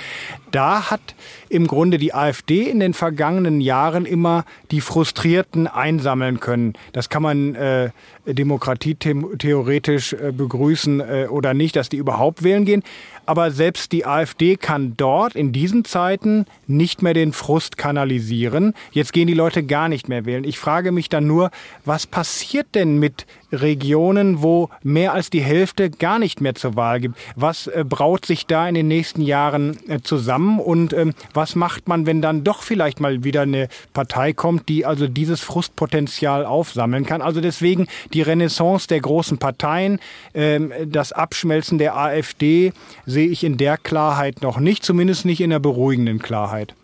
Da 0.50 0.90
hat 0.90 1.14
im 1.48 1.66
Grunde 1.66 1.98
die 1.98 2.14
AfD 2.14 2.68
in 2.68 2.80
den 2.80 2.94
vergangenen 2.94 3.60
Jahren 3.60 4.06
immer 4.06 4.44
die 4.70 4.80
Frustrierten 4.80 5.66
einsammeln 5.66 6.40
können. 6.40 6.74
Das 6.92 7.08
kann 7.08 7.22
man 7.22 7.54
äh, 7.54 7.90
demokratietheoretisch 8.26 10.12
äh, 10.12 10.32
begrüßen 10.32 11.00
äh, 11.00 11.26
oder 11.28 11.54
nicht, 11.54 11.76
dass 11.76 11.88
die 11.88 11.96
überhaupt 11.96 12.42
wählen 12.42 12.64
gehen. 12.64 12.82
Aber 13.24 13.50
selbst 13.50 13.92
die 13.92 14.04
AfD 14.04 14.56
kann 14.56 14.94
dort 14.96 15.36
in 15.36 15.52
diesen 15.52 15.84
Zeiten 15.84 16.46
nicht 16.66 17.02
mehr 17.02 17.14
den 17.14 17.32
Frust 17.32 17.76
kanalisieren. 17.76 18.74
Jetzt 18.90 19.12
gehen 19.12 19.28
die 19.28 19.34
Leute 19.34 19.62
gar 19.62 19.88
nicht 19.88 20.08
mehr 20.08 20.24
wählen. 20.24 20.44
Ich 20.44 20.58
frage 20.58 20.92
mich 20.92 21.08
dann 21.08 21.26
nur, 21.26 21.50
was 21.84 22.06
passiert 22.06 22.74
denn 22.74 22.98
mit 22.98 23.26
Regionen, 23.52 24.42
wo 24.42 24.70
mehr 24.82 25.12
als 25.12 25.30
die 25.30 25.42
Hälfte 25.42 25.90
gar 25.90 26.18
nicht 26.18 26.40
mehr 26.40 26.54
zur 26.54 26.74
Wahl 26.74 26.91
gibt? 26.98 27.16
Was 27.36 27.66
äh, 27.66 27.84
braut 27.88 28.26
sich 28.26 28.46
da 28.46 28.68
in 28.68 28.74
den 28.74 28.88
nächsten 28.88 29.22
Jahren 29.22 29.78
äh, 29.88 30.00
zusammen? 30.00 30.58
Und 30.58 30.92
ähm, 30.92 31.12
was 31.34 31.54
macht 31.54 31.88
man, 31.88 32.06
wenn 32.06 32.22
dann 32.22 32.44
doch 32.44 32.62
vielleicht 32.62 33.00
mal 33.00 33.24
wieder 33.24 33.42
eine 33.42 33.68
Partei 33.92 34.32
kommt, 34.32 34.68
die 34.68 34.86
also 34.86 35.06
dieses 35.06 35.40
Frustpotenzial 35.40 36.44
aufsammeln 36.44 37.06
kann? 37.06 37.22
Also 37.22 37.40
deswegen 37.40 37.86
die 38.12 38.22
Renaissance 38.22 38.88
der 38.88 39.00
großen 39.00 39.38
Parteien, 39.38 40.00
ähm, 40.34 40.72
das 40.86 41.12
Abschmelzen 41.12 41.78
der 41.78 41.96
AfD 41.96 42.72
sehe 43.06 43.28
ich 43.28 43.44
in 43.44 43.56
der 43.56 43.76
Klarheit 43.76 44.42
noch 44.42 44.58
nicht, 44.58 44.84
zumindest 44.84 45.24
nicht 45.24 45.40
in 45.40 45.50
der 45.50 45.58
beruhigenden 45.58 46.18
Klarheit. 46.18 46.74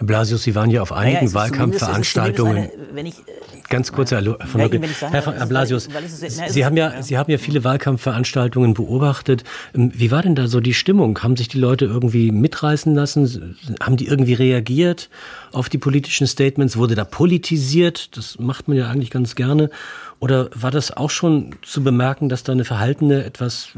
Herr 0.00 0.06
Blasius, 0.06 0.44
Sie 0.44 0.54
waren 0.54 0.70
ja 0.70 0.80
auf 0.80 0.92
einigen 0.92 1.26
naja, 1.26 1.34
Wahlkampfveranstaltungen. 1.34 2.56
Eine, 2.56 2.70
wenn 2.94 3.04
ich, 3.04 3.16
Ganz 3.68 3.92
kurz, 3.92 4.10
Herr, 4.10 4.22
von 4.22 4.60
ja, 4.62 4.68
Herr, 5.10 5.34
Herr 5.34 5.46
Blasius, 5.46 5.90
Sie 6.48 6.64
haben 6.64 6.78
ja, 6.78 7.02
Sie 7.02 7.18
haben 7.18 7.30
ja 7.30 7.36
viele 7.36 7.64
Wahlkampfveranstaltungen 7.64 8.72
beobachtet. 8.72 9.44
Ähm, 9.74 9.92
wie 9.94 10.10
war 10.10 10.22
denn 10.22 10.34
da 10.34 10.48
so 10.48 10.60
die 10.60 10.72
Stimmung? 10.72 11.22
Haben 11.22 11.36
sich 11.36 11.48
die 11.48 11.58
Leute 11.58 11.84
irgendwie 11.84 12.32
mitreißen 12.32 12.94
lassen? 12.94 13.58
Haben 13.78 13.98
die 13.98 14.06
irgendwie 14.06 14.32
reagiert 14.32 15.10
auf 15.52 15.68
die 15.68 15.78
politischen 15.78 16.26
Statements? 16.26 16.78
Wurde 16.78 16.94
da 16.94 17.04
politisiert? 17.04 18.16
Das 18.16 18.38
macht 18.38 18.68
man 18.68 18.78
ja 18.78 18.88
eigentlich 18.88 19.10
ganz 19.10 19.34
gerne. 19.34 19.68
Oder 20.18 20.48
war 20.54 20.70
das 20.70 20.96
auch 20.96 21.10
schon 21.10 21.56
zu 21.60 21.84
bemerken, 21.84 22.30
dass 22.30 22.42
da 22.42 22.52
eine 22.52 22.64
verhaltene, 22.64 23.22
etwas 23.22 23.68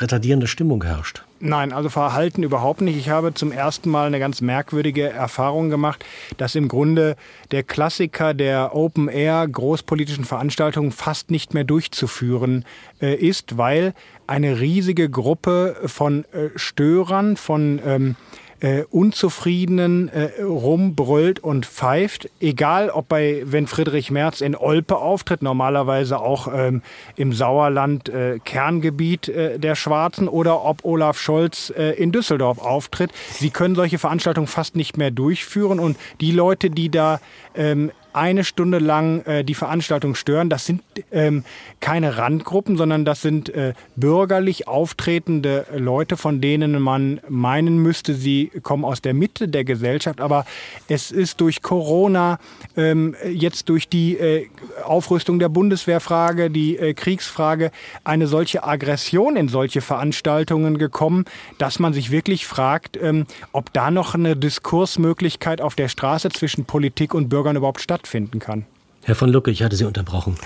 retardierende 0.00 0.46
Stimmung 0.46 0.82
herrscht. 0.84 1.22
Nein, 1.38 1.72
also 1.72 1.90
Verhalten 1.90 2.42
überhaupt 2.42 2.80
nicht. 2.80 2.96
Ich 2.96 3.10
habe 3.10 3.34
zum 3.34 3.52
ersten 3.52 3.90
Mal 3.90 4.06
eine 4.06 4.18
ganz 4.18 4.40
merkwürdige 4.40 5.10
Erfahrung 5.10 5.68
gemacht, 5.68 6.04
dass 6.38 6.54
im 6.54 6.68
Grunde 6.68 7.16
der 7.50 7.62
Klassiker 7.62 8.32
der 8.32 8.74
Open-Air 8.74 9.46
großpolitischen 9.46 10.24
Veranstaltungen 10.24 10.92
fast 10.92 11.30
nicht 11.30 11.52
mehr 11.52 11.64
durchzuführen 11.64 12.64
äh, 13.02 13.14
ist, 13.14 13.58
weil 13.58 13.92
eine 14.26 14.60
riesige 14.60 15.10
Gruppe 15.10 15.76
von 15.84 16.24
äh, 16.32 16.48
Störern, 16.56 17.36
von 17.36 17.80
ähm, 17.84 18.16
äh, 18.60 18.82
Unzufriedenen 18.90 20.08
äh, 20.08 20.42
rumbrüllt 20.42 21.40
und 21.40 21.66
pfeift. 21.66 22.30
Egal, 22.40 22.90
ob 22.90 23.08
bei, 23.08 23.42
wenn 23.44 23.66
Friedrich 23.66 24.10
Merz 24.10 24.40
in 24.40 24.54
Olpe 24.54 24.96
auftritt, 24.96 25.42
normalerweise 25.42 26.18
auch 26.18 26.48
ähm, 26.52 26.82
im 27.16 27.32
Sauerland 27.32 28.08
äh, 28.08 28.38
Kerngebiet 28.44 29.28
äh, 29.28 29.58
der 29.58 29.74
Schwarzen, 29.74 30.28
oder 30.28 30.64
ob 30.64 30.84
Olaf 30.84 31.18
Scholz 31.18 31.72
äh, 31.76 31.92
in 31.92 32.12
Düsseldorf 32.12 32.58
auftritt. 32.58 33.10
Sie 33.32 33.50
können 33.50 33.74
solche 33.74 33.98
Veranstaltungen 33.98 34.46
fast 34.46 34.76
nicht 34.76 34.96
mehr 34.96 35.10
durchführen 35.10 35.80
und 35.80 35.96
die 36.20 36.32
Leute, 36.32 36.70
die 36.70 36.90
da 36.90 37.20
ähm, 37.54 37.90
eine 38.16 38.44
Stunde 38.44 38.78
lang 38.78 39.20
äh, 39.26 39.44
die 39.44 39.54
Veranstaltung 39.54 40.14
stören. 40.14 40.48
Das 40.48 40.64
sind 40.64 40.82
ähm, 41.12 41.44
keine 41.80 42.16
Randgruppen, 42.16 42.78
sondern 42.78 43.04
das 43.04 43.20
sind 43.20 43.50
äh, 43.50 43.74
bürgerlich 43.94 44.66
auftretende 44.66 45.66
Leute, 45.76 46.16
von 46.16 46.40
denen 46.40 46.80
man 46.80 47.20
meinen 47.28 47.78
müsste, 47.78 48.14
sie 48.14 48.50
kommen 48.62 48.86
aus 48.86 49.02
der 49.02 49.12
Mitte 49.12 49.48
der 49.48 49.64
Gesellschaft. 49.64 50.22
Aber 50.22 50.46
es 50.88 51.10
ist 51.10 51.42
durch 51.42 51.60
Corona, 51.60 52.38
ähm, 52.76 53.14
jetzt 53.30 53.68
durch 53.68 53.88
die 53.88 54.16
äh, 54.16 54.48
Aufrüstung 54.82 55.38
der 55.38 55.50
Bundeswehrfrage, 55.50 56.50
die 56.50 56.78
äh, 56.78 56.94
Kriegsfrage, 56.94 57.70
eine 58.02 58.26
solche 58.28 58.64
Aggression 58.64 59.36
in 59.36 59.48
solche 59.48 59.82
Veranstaltungen 59.82 60.78
gekommen, 60.78 61.26
dass 61.58 61.78
man 61.78 61.92
sich 61.92 62.10
wirklich 62.10 62.46
fragt, 62.46 62.96
ähm, 62.96 63.26
ob 63.52 63.74
da 63.74 63.90
noch 63.90 64.14
eine 64.14 64.36
Diskursmöglichkeit 64.36 65.60
auf 65.60 65.74
der 65.74 65.88
Straße 65.88 66.30
zwischen 66.30 66.64
Politik 66.64 67.12
und 67.12 67.28
Bürgern 67.28 67.56
überhaupt 67.56 67.82
stattfindet 67.82 68.05
stattfinden 68.06 68.38
kann. 68.38 68.64
Herr 69.04 69.14
von 69.14 69.30
Lucke, 69.30 69.50
ich 69.50 69.62
hatte 69.62 69.76
Sie 69.76 69.84
unterbrochen. 69.84 70.36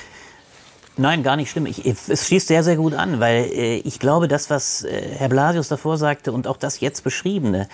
Nein, 0.96 1.22
gar 1.22 1.36
nicht 1.36 1.50
schlimm. 1.50 1.66
Ich, 1.66 1.86
es 1.86 2.26
schließt 2.26 2.48
sehr, 2.48 2.62
sehr 2.64 2.76
gut 2.76 2.94
an, 2.94 3.20
weil 3.20 3.44
äh, 3.44 3.76
ich 3.76 3.98
glaube, 4.00 4.28
das, 4.28 4.50
was 4.50 4.84
äh, 4.84 5.00
Herr 5.18 5.28
Blasius 5.28 5.68
davor 5.68 5.96
sagte 5.96 6.32
und 6.32 6.46
auch 6.46 6.56
das 6.56 6.80
jetzt 6.80 7.04
beschriebene, 7.04 7.68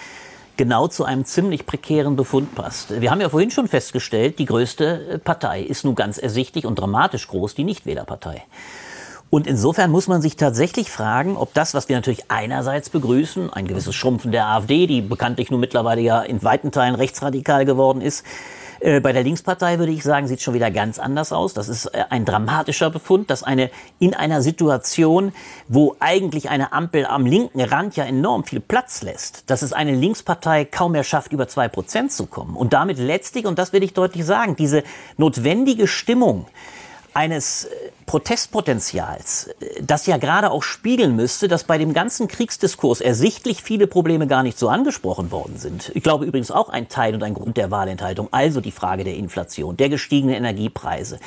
genau 0.56 0.86
zu 0.86 1.04
einem 1.04 1.24
ziemlich 1.24 1.66
prekären 1.66 2.14
Befund 2.14 2.54
passt. 2.54 3.00
Wir 3.00 3.10
haben 3.10 3.20
ja 3.20 3.28
vorhin 3.28 3.50
schon 3.50 3.68
festgestellt, 3.68 4.38
die 4.38 4.44
größte 4.44 5.08
äh, 5.08 5.18
Partei 5.18 5.62
ist 5.62 5.84
nun 5.84 5.94
ganz 5.94 6.18
ersichtlich 6.18 6.66
und 6.66 6.78
dramatisch 6.78 7.26
groß, 7.26 7.54
die 7.54 7.64
Nichtwählerpartei. 7.64 8.42
Und 9.28 9.48
insofern 9.48 9.90
muss 9.90 10.06
man 10.06 10.22
sich 10.22 10.36
tatsächlich 10.36 10.90
fragen, 10.90 11.36
ob 11.36 11.52
das, 11.52 11.74
was 11.74 11.88
wir 11.88 11.96
natürlich 11.96 12.30
einerseits 12.30 12.90
begrüßen, 12.90 13.52
ein 13.52 13.66
gewisses 13.66 13.94
Schrumpfen 13.96 14.30
der 14.30 14.46
AfD, 14.46 14.86
die 14.86 15.00
bekanntlich 15.00 15.50
nun 15.50 15.58
mittlerweile 15.58 16.00
ja 16.00 16.22
in 16.22 16.44
weiten 16.44 16.70
Teilen 16.70 16.94
rechtsradikal 16.94 17.64
geworden 17.64 18.02
ist, 18.02 18.24
äh, 18.80 19.00
bei 19.00 19.12
der 19.12 19.22
Linkspartei 19.22 19.78
würde 19.78 19.92
ich 19.92 20.02
sagen, 20.02 20.26
sieht 20.26 20.42
schon 20.42 20.54
wieder 20.54 20.70
ganz 20.70 20.98
anders 20.98 21.32
aus. 21.32 21.54
Das 21.54 21.68
ist 21.68 21.86
äh, 21.86 22.04
ein 22.10 22.24
dramatischer 22.24 22.90
Befund, 22.90 23.30
dass 23.30 23.42
eine 23.42 23.70
in 23.98 24.14
einer 24.14 24.42
Situation, 24.42 25.32
wo 25.68 25.96
eigentlich 26.00 26.50
eine 26.50 26.72
Ampel 26.72 27.06
am 27.06 27.26
linken 27.26 27.60
Rand 27.60 27.96
ja 27.96 28.04
enorm 28.04 28.44
viel 28.44 28.60
Platz 28.60 29.02
lässt, 29.02 29.50
dass 29.50 29.62
es 29.62 29.72
eine 29.72 29.94
Linkspartei 29.94 30.64
kaum 30.64 30.92
mehr 30.92 31.04
schafft, 31.04 31.32
über 31.32 31.48
zwei 31.48 31.68
Prozent 31.68 32.12
zu 32.12 32.26
kommen. 32.26 32.56
Und 32.56 32.72
damit 32.72 32.98
letztlich, 32.98 33.46
und 33.46 33.58
das 33.58 33.72
will 33.72 33.82
ich 33.82 33.94
deutlich 33.94 34.24
sagen, 34.24 34.56
diese 34.56 34.82
notwendige 35.16 35.86
Stimmung, 35.86 36.46
eines 37.16 37.64
äh, 37.64 37.68
Protestpotenzials, 38.04 39.48
äh, 39.60 39.82
das 39.82 40.06
ja 40.06 40.18
gerade 40.18 40.50
auch 40.50 40.62
spiegeln 40.62 41.16
müsste, 41.16 41.48
dass 41.48 41.64
bei 41.64 41.78
dem 41.78 41.94
ganzen 41.94 42.28
Kriegsdiskurs 42.28 43.00
ersichtlich 43.00 43.62
viele 43.62 43.86
Probleme 43.86 44.26
gar 44.26 44.42
nicht 44.42 44.58
so 44.58 44.68
angesprochen 44.68 45.30
worden 45.30 45.56
sind. 45.56 45.90
Ich 45.94 46.02
glaube 46.02 46.26
übrigens 46.26 46.50
auch 46.50 46.68
ein 46.68 46.88
Teil 46.88 47.14
und 47.14 47.22
ein 47.22 47.32
Grund 47.32 47.56
der 47.56 47.70
Wahlenthaltung, 47.70 48.28
also 48.32 48.60
die 48.60 48.70
Frage 48.70 49.02
der 49.02 49.16
Inflation, 49.16 49.78
der 49.78 49.88
gestiegenen 49.88 50.36
Energiepreise. 50.36 51.18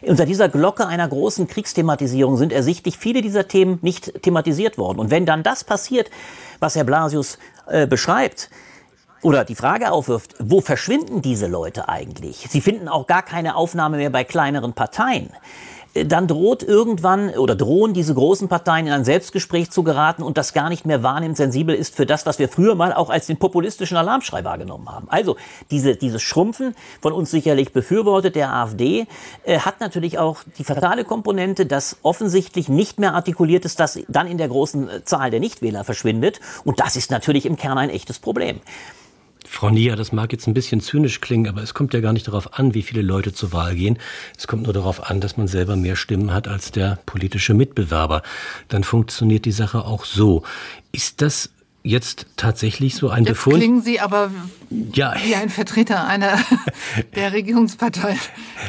Unter 0.00 0.24
dieser 0.24 0.48
Glocke 0.48 0.86
einer 0.86 1.06
großen 1.06 1.46
Kriegsthematisierung 1.46 2.38
sind 2.38 2.50
ersichtlich 2.50 2.96
viele 2.96 3.20
dieser 3.20 3.46
Themen 3.46 3.78
nicht 3.82 4.22
thematisiert 4.22 4.78
worden. 4.78 4.98
Und 4.98 5.10
wenn 5.10 5.26
dann 5.26 5.42
das 5.42 5.62
passiert, 5.62 6.10
was 6.58 6.74
Herr 6.74 6.84
Blasius 6.84 7.38
äh, 7.66 7.86
beschreibt, 7.86 8.48
oder 9.24 9.44
die 9.44 9.54
Frage 9.54 9.90
aufwirft, 9.90 10.34
wo 10.38 10.60
verschwinden 10.60 11.22
diese 11.22 11.46
Leute 11.46 11.88
eigentlich? 11.88 12.46
Sie 12.48 12.60
finden 12.60 12.88
auch 12.88 13.06
gar 13.06 13.22
keine 13.22 13.56
Aufnahme 13.56 13.96
mehr 13.96 14.10
bei 14.10 14.22
kleineren 14.22 14.74
Parteien 14.74 15.30
dann 15.94 16.26
droht 16.26 16.62
irgendwann 16.62 17.30
oder 17.30 17.54
drohen 17.54 17.94
diese 17.94 18.14
großen 18.14 18.48
Parteien 18.48 18.88
in 18.88 18.92
ein 18.92 19.04
Selbstgespräch 19.04 19.70
zu 19.70 19.84
geraten 19.84 20.22
und 20.22 20.36
das 20.36 20.52
gar 20.52 20.68
nicht 20.68 20.86
mehr 20.86 21.02
wahrnimmt, 21.04 21.36
sensibel 21.36 21.74
ist 21.74 21.94
für 21.94 22.04
das, 22.04 22.26
was 22.26 22.40
wir 22.40 22.48
früher 22.48 22.74
mal 22.74 22.92
auch 22.92 23.10
als 23.10 23.26
den 23.26 23.36
populistischen 23.36 23.96
Alarmschrei 23.96 24.42
wahrgenommen 24.42 24.88
haben. 24.88 25.08
Also 25.08 25.36
diese, 25.70 25.94
dieses 25.94 26.20
Schrumpfen 26.22 26.74
von 27.00 27.12
uns 27.12 27.30
sicherlich 27.30 27.72
befürwortet 27.72 28.34
der 28.34 28.52
AfD 28.52 29.06
äh, 29.44 29.60
hat 29.60 29.80
natürlich 29.80 30.18
auch 30.18 30.42
die 30.58 30.64
fatale 30.64 31.04
Komponente, 31.04 31.64
dass 31.64 31.98
offensichtlich 32.02 32.68
nicht 32.68 32.98
mehr 32.98 33.14
artikuliert 33.14 33.64
ist, 33.64 33.78
dass 33.78 34.00
dann 34.08 34.26
in 34.26 34.38
der 34.38 34.48
großen 34.48 34.88
Zahl 35.04 35.30
der 35.30 35.40
Nichtwähler 35.40 35.84
verschwindet 35.84 36.40
und 36.64 36.80
das 36.80 36.96
ist 36.96 37.12
natürlich 37.12 37.46
im 37.46 37.56
Kern 37.56 37.78
ein 37.78 37.90
echtes 37.90 38.18
Problem. 38.18 38.60
Frau 39.54 39.70
Nia, 39.70 39.94
das 39.94 40.10
mag 40.10 40.32
jetzt 40.32 40.48
ein 40.48 40.52
bisschen 40.52 40.80
zynisch 40.80 41.20
klingen, 41.20 41.48
aber 41.48 41.62
es 41.62 41.74
kommt 41.74 41.94
ja 41.94 42.00
gar 42.00 42.12
nicht 42.12 42.26
darauf 42.26 42.58
an, 42.58 42.74
wie 42.74 42.82
viele 42.82 43.02
Leute 43.02 43.32
zur 43.32 43.52
Wahl 43.52 43.76
gehen. 43.76 43.98
Es 44.36 44.48
kommt 44.48 44.64
nur 44.64 44.72
darauf 44.72 45.08
an, 45.08 45.20
dass 45.20 45.36
man 45.36 45.46
selber 45.46 45.76
mehr 45.76 45.94
Stimmen 45.94 46.34
hat 46.34 46.48
als 46.48 46.72
der 46.72 46.98
politische 47.06 47.54
Mitbewerber. 47.54 48.22
Dann 48.66 48.82
funktioniert 48.82 49.44
die 49.44 49.52
Sache 49.52 49.84
auch 49.84 50.06
so. 50.06 50.42
Ist 50.90 51.22
das 51.22 51.50
jetzt 51.84 52.26
tatsächlich 52.36 52.96
so 52.96 53.10
ein 53.10 53.24
jetzt 53.24 53.34
Befund? 53.34 53.58
Klingen 53.58 53.82
Sie 53.82 54.00
aber 54.00 54.30
ja. 54.94 55.14
wie 55.22 55.34
ein 55.34 55.50
Vertreter 55.50 56.06
einer 56.06 56.38
der 57.14 57.32
Regierungspartei. 57.32 58.16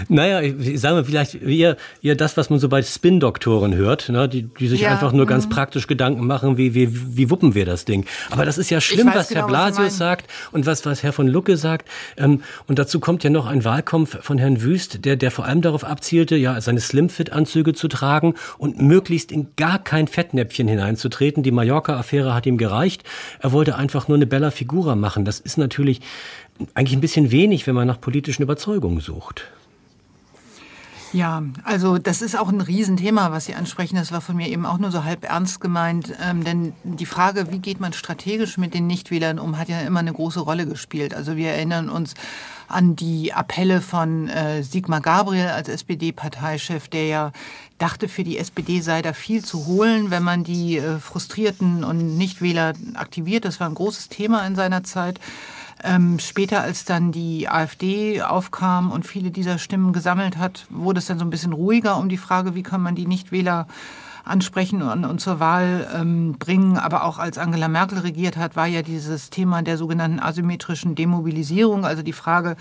Naja, 0.10 0.41
ich 0.41 0.80
sage 0.82 0.95
mal 0.95 1.06
vielleicht 1.06 1.36
eher, 1.36 1.78
eher 2.01 2.15
das, 2.15 2.36
was 2.36 2.49
man 2.49 2.60
so 2.60 2.67
bei 2.67 2.84
Spin-Doktoren 2.84 3.73
hört, 3.73 4.10
ne, 4.10 4.28
die, 4.28 4.43
die 4.43 4.67
sich 4.67 4.82
ja. 4.82 4.91
einfach 4.91 5.13
nur 5.13 5.25
ganz 5.25 5.45
mhm. 5.45 5.51
praktisch 5.51 5.88
Gedanken 5.88 6.28
machen, 6.28 6.58
wie, 6.58 6.73
wie, 6.73 6.89
wie 7.17 7.30
wuppen 7.30 7.56
wir 7.56 7.65
das 7.65 7.86
Ding. 7.86 8.06
Aber 8.32 8.43
das 8.43 8.58
ist 8.58 8.69
ja 8.69 8.82
schlimm, 8.82 9.10
was 9.13 9.30
genau, 9.30 9.41
Herr 9.41 9.47
Blasius 9.47 9.86
was 9.86 9.97
sagt 9.97 10.30
und 10.51 10.65
was, 10.65 10.86
was 10.86 11.01
Herr 11.01 11.13
von 11.13 11.28
Lucke 11.28 11.56
sagt. 11.56 11.88
Ähm, 12.17 12.43
und 12.67 12.80
dazu 12.80 12.99
kommt 12.99 13.23
ja 13.23 13.30
noch 13.30 13.45
ein 13.45 13.63
Wahlkampf 13.63 14.21
von 14.21 14.38
Herrn 14.38 14.62
Wüst, 14.62 15.06
der, 15.06 15.15
der 15.15 15.32
vor 15.32 15.45
allem 15.45 15.62
darauf 15.62 15.86
abzielte, 15.86 16.36
ja, 16.36 16.60
seine 16.60 16.82
Slimfit-Anzüge 16.82 17.73
zu 17.73 17.88
tragen 17.88 18.36
und 18.58 18.82
möglichst 18.82 19.32
in 19.32 19.47
gar 19.56 19.80
kein 19.80 20.10
Fettnäpfchen 20.10 20.67
hineinzutreten. 20.67 21.43
Die 21.43 21.51
Mallorca-Affäre 21.51 22.34
hat 22.34 22.45
ihm 22.45 22.58
gereicht. 22.58 23.04
Er 23.39 23.51
wollte 23.51 23.75
einfach 23.75 24.07
nur 24.07 24.17
eine 24.17 24.27
Bella 24.27 24.51
Figura 24.51 24.95
machen. 24.95 25.25
Das 25.25 25.39
ist 25.39 25.57
natürlich 25.57 26.01
eigentlich 26.73 26.97
ein 26.97 27.01
bisschen 27.01 27.31
wenig, 27.31 27.67
wenn 27.67 27.75
man 27.75 27.87
nach 27.87 27.99
politischen 27.99 28.43
Überzeugungen 28.43 28.99
sucht. 28.99 29.45
Ja, 31.15 31.43
also 31.63 31.97
das 31.97 32.21
ist 32.21 32.37
auch 32.37 32.49
ein 32.49 32.59
Riesenthema, 32.59 33.31
was 33.31 33.45
Sie 33.45 33.55
ansprechen. 33.55 33.95
Das 33.95 34.11
war 34.11 34.19
von 34.19 34.35
mir 34.35 34.49
eben 34.49 34.65
auch 34.65 34.77
nur 34.79 34.91
so 34.91 35.05
halb 35.05 35.23
ernst 35.23 35.61
gemeint. 35.61 36.13
Ähm, 36.21 36.43
denn 36.43 36.73
die 36.83 37.05
Frage, 37.05 37.51
wie 37.51 37.59
geht 37.59 37.79
man 37.79 37.93
strategisch 37.93 38.57
mit 38.57 38.73
den 38.73 38.85
Nichtwählern 38.85 39.39
um, 39.39 39.57
hat 39.57 39.69
ja 39.69 39.79
immer 39.79 40.01
eine 40.01 40.11
große 40.11 40.41
Rolle 40.41 40.67
gespielt. 40.67 41.13
Also 41.13 41.37
wir 41.37 41.51
erinnern 41.51 41.87
uns 41.87 42.15
an 42.67 42.97
die 42.97 43.31
Appelle 43.31 43.79
von 43.79 44.27
äh, 44.27 44.61
Sigmar 44.63 44.99
Gabriel 44.99 45.47
als 45.47 45.69
SPD-Parteichef, 45.69 46.89
der 46.89 47.07
ja 47.07 47.31
dachte, 47.77 48.07
für 48.07 48.23
die 48.23 48.38
SPD 48.38 48.81
sei 48.81 49.01
da 49.01 49.13
viel 49.13 49.43
zu 49.43 49.65
holen, 49.65 50.11
wenn 50.11 50.23
man 50.23 50.43
die 50.43 50.77
äh, 50.77 50.99
Frustrierten 50.99 51.83
und 51.83 52.17
Nichtwähler 52.17 52.73
aktiviert. 52.95 53.45
Das 53.45 53.59
war 53.59 53.67
ein 53.67 53.75
großes 53.75 54.09
Thema 54.09 54.45
in 54.47 54.55
seiner 54.55 54.83
Zeit. 54.83 55.19
Ähm, 55.83 56.19
später, 56.19 56.61
als 56.61 56.85
dann 56.85 57.11
die 57.11 57.49
AfD 57.49 58.21
aufkam 58.21 58.91
und 58.91 59.05
viele 59.05 59.29
dieser 59.29 59.57
Stimmen 59.57 59.91
gesammelt 59.91 60.38
hat, 60.38 60.67
wurde 60.69 60.99
es 60.99 61.05
dann 61.05 61.19
so 61.19 61.25
ein 61.25 61.29
bisschen 61.29 61.53
ruhiger 61.53 61.97
um 61.97 62.07
die 62.07 62.17
Frage, 62.17 62.55
wie 62.55 62.63
kann 62.63 62.81
man 62.81 62.95
die 62.95 63.07
Nichtwähler 63.07 63.67
ansprechen 64.25 64.81
und, 64.81 65.05
und 65.05 65.21
zur 65.21 65.39
Wahl 65.39 65.88
ähm, 65.93 66.33
bringen. 66.39 66.77
Aber 66.77 67.03
auch 67.03 67.19
als 67.19 67.38
Angela 67.38 67.67
Merkel 67.67 67.99
regiert 67.99 68.38
hat, 68.38 68.55
war 68.55 68.67
ja 68.67 68.81
dieses 68.81 69.29
Thema 69.29 69.61
der 69.61 69.77
sogenannten 69.77 70.19
asymmetrischen 70.19 70.95
Demobilisierung, 70.95 71.85
also 71.85 72.01
die 72.01 72.13
Frage, 72.13 72.55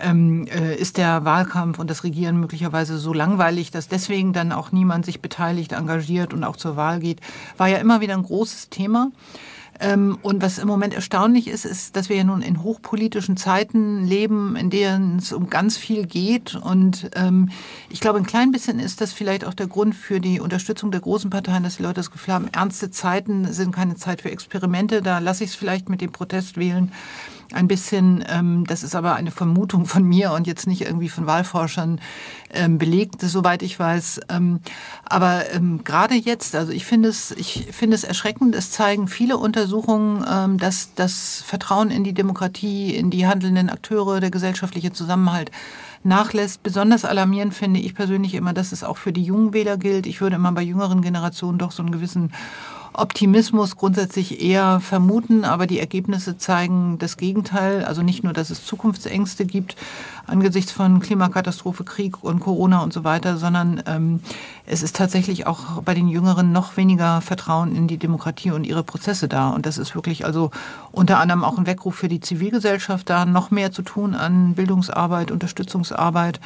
ähm, 0.00 0.46
äh, 0.46 0.74
ist 0.76 0.96
der 0.96 1.24
Wahlkampf 1.24 1.78
und 1.78 1.90
das 1.90 2.04
Regieren 2.04 2.40
möglicherweise 2.40 2.98
so 2.98 3.12
langweilig, 3.12 3.70
dass 3.70 3.88
deswegen 3.88 4.32
dann 4.32 4.52
auch 4.52 4.72
niemand 4.72 5.04
sich 5.04 5.20
beteiligt, 5.20 5.72
engagiert 5.72 6.32
und 6.34 6.44
auch 6.44 6.56
zur 6.56 6.76
Wahl 6.76 7.00
geht, 7.00 7.20
war 7.56 7.68
ja 7.68 7.78
immer 7.78 8.00
wieder 8.00 8.14
ein 8.14 8.22
großes 8.22 8.70
Thema. 8.70 9.10
Ähm, 9.80 10.18
und 10.22 10.42
was 10.42 10.58
im 10.58 10.66
Moment 10.66 10.94
erstaunlich 10.94 11.46
ist, 11.46 11.64
ist, 11.64 11.94
dass 11.94 12.08
wir 12.08 12.16
ja 12.16 12.24
nun 12.24 12.42
in 12.42 12.62
hochpolitischen 12.62 13.36
Zeiten 13.36 14.04
leben, 14.06 14.56
in 14.56 14.70
denen 14.70 15.18
es 15.18 15.32
um 15.32 15.50
ganz 15.50 15.76
viel 15.76 16.06
geht. 16.06 16.56
Und 16.56 17.10
ähm, 17.14 17.50
ich 17.88 18.00
glaube, 18.00 18.18
ein 18.18 18.26
klein 18.26 18.50
bisschen 18.50 18.80
ist 18.80 19.00
das 19.00 19.12
vielleicht 19.12 19.44
auch 19.44 19.54
der 19.54 19.68
Grund 19.68 19.94
für 19.94 20.20
die 20.20 20.40
Unterstützung 20.40 20.90
der 20.90 21.00
großen 21.00 21.30
Parteien, 21.30 21.62
dass 21.62 21.76
die 21.76 21.82
Leute 21.82 21.94
das 21.94 22.10
Gefühl 22.10 22.34
haben, 22.34 22.48
ernste 22.52 22.90
Zeiten 22.90 23.52
sind 23.52 23.72
keine 23.72 23.94
Zeit 23.94 24.22
für 24.22 24.30
Experimente. 24.30 25.00
Da 25.00 25.20
lasse 25.20 25.44
ich 25.44 25.50
es 25.50 25.56
vielleicht 25.56 25.88
mit 25.88 26.00
dem 26.00 26.10
Protest 26.10 26.56
wählen 26.56 26.92
ein 27.52 27.68
bisschen, 27.68 28.24
ähm, 28.28 28.64
das 28.66 28.82
ist 28.82 28.94
aber 28.94 29.14
eine 29.14 29.30
Vermutung 29.30 29.86
von 29.86 30.04
mir 30.04 30.32
und 30.32 30.46
jetzt 30.46 30.66
nicht 30.66 30.82
irgendwie 30.82 31.08
von 31.08 31.26
Wahlforschern 31.26 32.00
ähm, 32.50 32.78
belegt, 32.78 33.22
soweit 33.22 33.62
ich 33.62 33.78
weiß. 33.78 34.20
Ähm, 34.28 34.60
aber 35.04 35.50
ähm, 35.52 35.82
gerade 35.84 36.14
jetzt, 36.14 36.54
also 36.54 36.72
ich 36.72 36.84
finde 36.84 37.08
es, 37.08 37.30
ich 37.32 37.68
finde 37.70 37.94
es 37.94 38.04
erschreckend. 38.04 38.54
Es 38.54 38.70
zeigen 38.70 39.08
viele 39.08 39.36
Untersuchungen, 39.38 40.24
ähm, 40.30 40.58
dass 40.58 40.94
das 40.94 41.42
Vertrauen 41.46 41.90
in 41.90 42.04
die 42.04 42.14
Demokratie, 42.14 42.94
in 42.94 43.10
die 43.10 43.26
handelnden 43.26 43.70
Akteure, 43.70 44.20
der 44.20 44.30
gesellschaftliche 44.30 44.92
Zusammenhalt 44.92 45.50
nachlässt. 46.04 46.62
Besonders 46.62 47.04
alarmierend 47.04 47.54
finde 47.54 47.80
ich 47.80 47.94
persönlich 47.94 48.34
immer, 48.34 48.52
dass 48.52 48.72
es 48.72 48.84
auch 48.84 48.96
für 48.96 49.12
die 49.12 49.22
jungen 49.22 49.52
Wähler 49.52 49.76
gilt. 49.76 50.06
Ich 50.06 50.20
würde 50.20 50.36
immer 50.36 50.52
bei 50.52 50.62
jüngeren 50.62 51.02
Generationen 51.02 51.58
doch 51.58 51.72
so 51.72 51.82
einen 51.82 51.92
gewissen 51.92 52.32
Optimismus 52.98 53.76
grundsätzlich 53.76 54.42
eher 54.42 54.80
vermuten, 54.80 55.44
aber 55.44 55.66
die 55.66 55.78
Ergebnisse 55.78 56.36
zeigen 56.36 56.98
das 56.98 57.16
Gegenteil. 57.16 57.84
Also 57.84 58.02
nicht 58.02 58.24
nur, 58.24 58.32
dass 58.32 58.50
es 58.50 58.64
Zukunftsängste 58.64 59.46
gibt 59.46 59.76
angesichts 60.28 60.72
von 60.72 61.00
Klimakatastrophe, 61.00 61.84
Krieg 61.84 62.22
und 62.22 62.40
Corona 62.40 62.82
und 62.82 62.92
so 62.92 63.04
weiter, 63.04 63.38
sondern 63.38 63.82
ähm, 63.86 64.20
es 64.66 64.82
ist 64.82 64.96
tatsächlich 64.96 65.46
auch 65.46 65.82
bei 65.82 65.94
den 65.94 66.08
Jüngeren 66.08 66.52
noch 66.52 66.76
weniger 66.76 67.20
Vertrauen 67.20 67.74
in 67.74 67.88
die 67.88 67.98
Demokratie 67.98 68.50
und 68.50 68.64
ihre 68.64 68.82
Prozesse 68.82 69.28
da. 69.28 69.50
Und 69.50 69.66
das 69.66 69.78
ist 69.78 69.94
wirklich 69.94 70.24
also 70.24 70.50
unter 70.92 71.18
anderem 71.18 71.44
auch 71.44 71.58
ein 71.58 71.66
Weckruf 71.66 71.94
für 71.94 72.08
die 72.08 72.20
Zivilgesellschaft, 72.20 73.08
da 73.08 73.24
noch 73.24 73.50
mehr 73.50 73.72
zu 73.72 73.82
tun 73.82 74.14
an 74.14 74.54
Bildungsarbeit, 74.54 75.30
Unterstützungsarbeit 75.30 76.40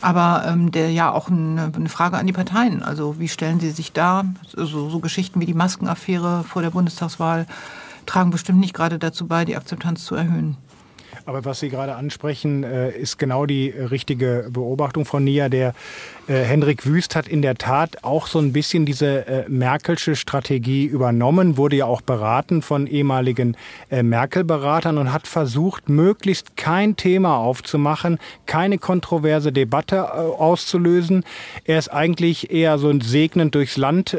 aber 0.00 0.44
ähm, 0.46 0.70
der 0.70 0.90
ja 0.90 1.12
auch 1.12 1.28
eine, 1.28 1.72
eine, 1.74 1.88
Frage 1.88 2.16
an 2.16 2.26
die 2.26 2.32
Parteien. 2.32 2.82
Also 2.82 3.18
wie 3.18 3.28
stellen 3.28 3.60
sie 3.60 3.70
sich 3.70 3.92
da? 3.92 4.24
So, 4.46 4.88
so 4.88 5.00
Geschichten 5.00 5.40
wie 5.40 5.46
die 5.46 5.54
Maskenaffäre 5.54 6.44
vor 6.44 6.62
der 6.62 6.70
Bundestagswahl 6.70 7.46
tragen 8.06 8.30
bestimmt 8.30 8.60
nicht 8.60 8.74
gerade 8.74 8.98
dazu 8.98 9.26
bei, 9.26 9.44
die 9.44 9.56
Akzeptanz 9.56 10.04
zu 10.04 10.14
erhöhen. 10.14 10.56
Aber 11.28 11.44
was 11.44 11.60
Sie 11.60 11.68
gerade 11.68 11.94
ansprechen, 11.94 12.64
äh, 12.64 12.90
ist 12.90 13.18
genau 13.18 13.44
die 13.44 13.68
richtige 13.68 14.48
Beobachtung 14.50 15.04
von 15.04 15.24
Nia. 15.24 15.50
Der 15.50 15.74
äh, 16.26 16.42
Hendrik 16.42 16.86
Wüst 16.86 17.14
hat 17.16 17.28
in 17.28 17.42
der 17.42 17.56
Tat 17.56 18.02
auch 18.02 18.26
so 18.26 18.38
ein 18.38 18.54
bisschen 18.54 18.86
diese 18.86 19.26
äh, 19.26 19.44
Merkelsche 19.46 20.16
Strategie 20.16 20.86
übernommen, 20.86 21.58
wurde 21.58 21.76
ja 21.76 21.84
auch 21.84 22.00
beraten 22.00 22.62
von 22.62 22.86
ehemaligen 22.86 23.58
Merkel-Beratern 23.90 24.96
und 24.96 25.12
hat 25.12 25.26
versucht, 25.26 25.90
möglichst 25.90 26.56
kein 26.56 26.96
Thema 26.96 27.36
aufzumachen, 27.36 28.18
keine 28.46 28.78
kontroverse 28.78 29.52
Debatte 29.52 30.14
auszulösen. 30.14 31.24
Er 31.64 31.78
ist 31.78 31.88
eigentlich 31.88 32.50
eher 32.50 32.78
so 32.78 32.88
ein 32.88 33.02
segnend 33.02 33.54
durchs 33.54 33.76
Land 33.76 34.16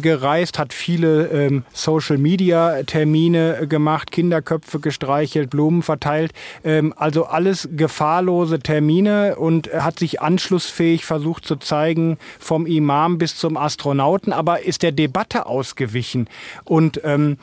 gereist, 0.00 0.58
hat 0.58 0.72
viele 0.72 1.26
ähm, 1.28 1.64
Social-Media-Termine 1.72 3.66
gemacht, 3.68 4.10
Kinderköpfe 4.10 4.80
gestreichelt, 4.80 5.50
Blumen 5.50 5.82
verteilt. 5.82 6.32
Ähm, 6.64 6.94
also 6.96 7.24
alles 7.24 7.68
gefahrlose 7.76 8.60
Termine 8.60 9.36
und 9.36 9.72
hat 9.72 9.98
sich 9.98 10.20
anschlussfähig 10.20 11.04
versucht, 11.04 11.44
zu 11.44 11.56
zeigen, 11.56 12.18
vom 12.38 12.66
Imam 12.66 13.18
bis 13.18 13.36
zum 13.36 13.56
Astronauten, 13.56 14.32
aber 14.32 14.62
ist 14.62 14.82
der 14.82 14.92
Debatte 14.92 15.46
ausgewichen. 15.46 16.28
Und 16.64 17.00
ähm, 17.04 17.38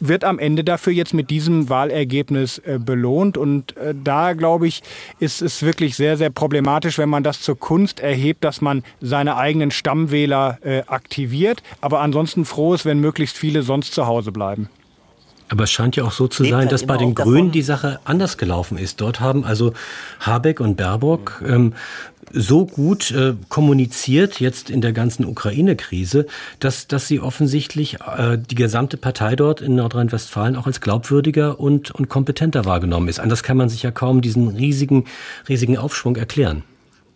wird 0.00 0.24
am 0.24 0.38
Ende 0.38 0.64
dafür 0.64 0.92
jetzt 0.92 1.14
mit 1.14 1.30
diesem 1.30 1.68
Wahlergebnis 1.68 2.58
äh, 2.58 2.78
belohnt. 2.78 3.36
Und 3.36 3.76
äh, 3.76 3.94
da, 4.02 4.32
glaube 4.32 4.68
ich, 4.68 4.82
ist 5.18 5.42
es 5.42 5.62
wirklich 5.62 5.96
sehr, 5.96 6.16
sehr 6.16 6.30
problematisch, 6.30 6.98
wenn 6.98 7.08
man 7.08 7.22
das 7.22 7.40
zur 7.40 7.58
Kunst 7.58 8.00
erhebt, 8.00 8.44
dass 8.44 8.60
man 8.60 8.82
seine 9.00 9.36
eigenen 9.36 9.70
Stammwähler 9.70 10.58
äh, 10.62 10.82
aktiviert, 10.86 11.62
aber 11.80 12.00
ansonsten 12.00 12.44
froh 12.44 12.74
ist, 12.74 12.84
wenn 12.84 13.00
möglichst 13.00 13.36
viele 13.36 13.62
sonst 13.62 13.94
zu 13.94 14.06
Hause 14.06 14.32
bleiben. 14.32 14.68
Aber 15.50 15.64
es 15.64 15.70
scheint 15.70 15.96
ja 15.96 16.04
auch 16.04 16.12
so 16.12 16.28
zu 16.28 16.42
Lebt 16.42 16.54
sein, 16.54 16.68
dass 16.68 16.84
bei 16.86 16.96
den 16.98 17.14
Grünen 17.14 17.50
die 17.50 17.62
Sache 17.62 18.00
anders 18.04 18.36
gelaufen 18.36 18.76
ist. 18.76 19.00
Dort 19.00 19.20
haben 19.20 19.44
also 19.44 19.72
Habeck 20.20 20.60
und 20.60 20.76
Baerbock 20.76 21.42
ähm, 21.46 21.72
so 22.32 22.66
gut 22.66 23.10
äh, 23.10 23.34
kommuniziert 23.48 24.40
jetzt 24.40 24.70
in 24.70 24.80
der 24.80 24.92
ganzen 24.92 25.24
Ukraine-Krise, 25.24 26.26
dass, 26.60 26.86
dass 26.86 27.08
sie 27.08 27.20
offensichtlich 27.20 27.98
äh, 28.00 28.38
die 28.38 28.54
gesamte 28.54 28.96
Partei 28.96 29.36
dort 29.36 29.60
in 29.60 29.74
Nordrhein-Westfalen 29.74 30.56
auch 30.56 30.66
als 30.66 30.80
glaubwürdiger 30.80 31.60
und, 31.60 31.90
und 31.90 32.08
kompetenter 32.08 32.64
wahrgenommen 32.64 33.08
ist. 33.08 33.20
Anders 33.20 33.42
kann 33.42 33.56
man 33.56 33.68
sich 33.68 33.82
ja 33.82 33.90
kaum 33.90 34.20
diesen 34.20 34.48
riesigen, 34.48 35.04
riesigen 35.48 35.76
Aufschwung 35.76 36.16
erklären. 36.16 36.62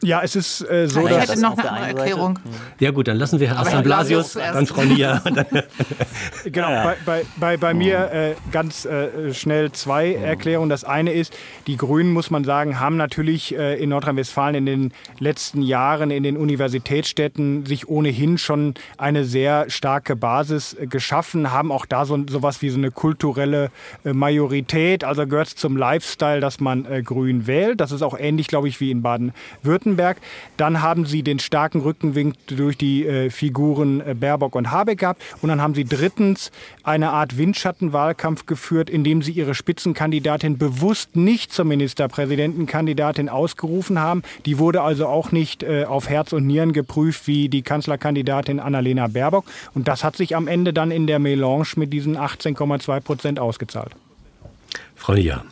Ja, 0.03 0.21
es 0.23 0.35
ist 0.35 0.69
äh, 0.69 0.89
so, 0.89 1.07
ich 1.07 1.15
dass... 1.15 1.31
hätte 1.31 1.41
noch 1.41 1.57
eine 1.57 1.71
andere 1.71 2.01
Erklärung. 2.01 2.39
Ja 2.81 2.91
gut, 2.91 3.07
dann 3.07 3.17
lassen 3.19 3.39
wir 3.39 3.57
Herr 3.57 3.83
Blasius, 3.83 4.33
dann 4.53 4.67
Frau 4.67 4.83
Nia. 4.83 5.23
genau, 6.45 6.69
bei, 6.69 6.97
bei, 7.05 7.25
bei, 7.37 7.57
bei 7.57 7.75
mir 7.75 8.11
äh, 8.13 8.35
ganz 8.51 8.85
äh, 8.85 9.33
schnell 9.33 9.71
zwei 9.71 10.15
Erklärungen. 10.15 10.71
Das 10.71 10.83
eine 10.83 11.13
ist, 11.13 11.37
die 11.69 11.77
Grünen, 11.77 12.13
muss 12.13 12.31
man 12.31 12.43
sagen, 12.43 12.81
haben 12.81 12.97
natürlich 12.97 13.57
äh, 13.57 13.81
in 13.81 13.91
Nordrhein-Westfalen 13.91 14.57
in 14.57 14.67
den 14.67 14.93
letzten 15.21 15.63
Jahren 15.63 16.11
in 16.11 16.25
den 16.25 16.37
Universitätsstädten 16.37 17.65
sich 17.65 17.89
ohnehin 17.89 18.39
schon 18.39 18.75
eine 18.99 19.25
sehr 19.25 19.71
starke 19.71 20.17
Basis 20.17 20.75
äh, 20.75 20.89
geschaffen, 20.89 21.53
haben 21.53 21.71
auch 21.71 21.87
da 21.87 22.05
so 22.07 22.19
sowas 22.29 22.61
wie 22.61 22.71
so 22.71 22.79
eine 22.79 22.91
kulturelle 22.91 23.71
äh, 24.05 24.13
Majorität. 24.13 25.05
Also 25.05 25.29
gehört 25.29 25.49
es 25.49 25.57
zum 25.57 25.77
Lifestyle, 25.77 26.41
dass 26.41 26.59
man 26.59 26.87
äh, 26.87 27.03
grün 27.03 27.47
wählt. 27.47 27.81
Das 27.81 27.93
ist 27.93 28.03
auch 28.03 28.19
ähnlich, 28.19 28.49
glaube 28.49 28.67
ich, 28.67 28.81
wie 28.81 28.91
in 28.91 29.03
Baden-Württemberg. 29.03 29.92
Baden-Württemberg. 29.93 30.19
Dann 30.57 30.83
haben 30.83 31.07
sie 31.07 31.23
den 31.23 31.39
starken 31.39 31.81
Rückenwind 31.81 32.37
durch 32.47 32.77
die 32.77 33.07
äh, 33.07 33.31
Figuren 33.31 34.01
äh, 34.01 34.15
Baerbock 34.15 34.55
und 34.55 34.71
Habeck 34.71 34.99
gehabt. 34.99 35.23
Und 35.41 35.49
dann 35.49 35.61
haben 35.61 35.75
sie 35.75 35.85
drittens 35.85 36.51
eine 36.83 37.11
Art 37.11 37.37
Windschattenwahlkampf 37.37 38.47
geführt, 38.47 38.91
indem 38.91 39.23
sie 39.23 39.33
ihre 39.33 39.55
Spitzenkandidatin 39.55 40.59
bewusst 40.59 41.17
nicht 41.17 41.53
zur 41.53 41.65
Ministerpräsidentenkandidatin 41.65 43.29
ausgerufen 43.29 43.99
haben. 43.99 44.23
Die 44.47 44.59
wurde 44.59 44.83
also 44.83 45.07
auch 45.07 45.33
nicht 45.33 45.63
äh, 45.63 45.85
auf 45.85 46.09
Herz 46.09 46.33
und 46.33 46.47
Nieren 46.47 46.73
geprüft 46.73 47.27
wie 47.27 47.49
die 47.49 47.63
Kanzlerkandidatin 47.63 48.61
Annalena 48.61 49.07
Baerbock. 49.09 49.45
Und 49.75 49.89
das 49.89 50.05
hat 50.05 50.17
sich 50.17 50.37
am 50.37 50.49
Ende 50.49 50.73
dann 50.73 50.91
in 50.91 51.07
der 51.07 51.19
Melange 51.19 51.67
mit 51.77 51.93
diesen 51.93 52.17
18,2 52.17 53.01
Prozent 53.01 53.39
ausgezahlt. 53.39 53.93
Frau 54.95 55.15
Nia. 55.15 55.45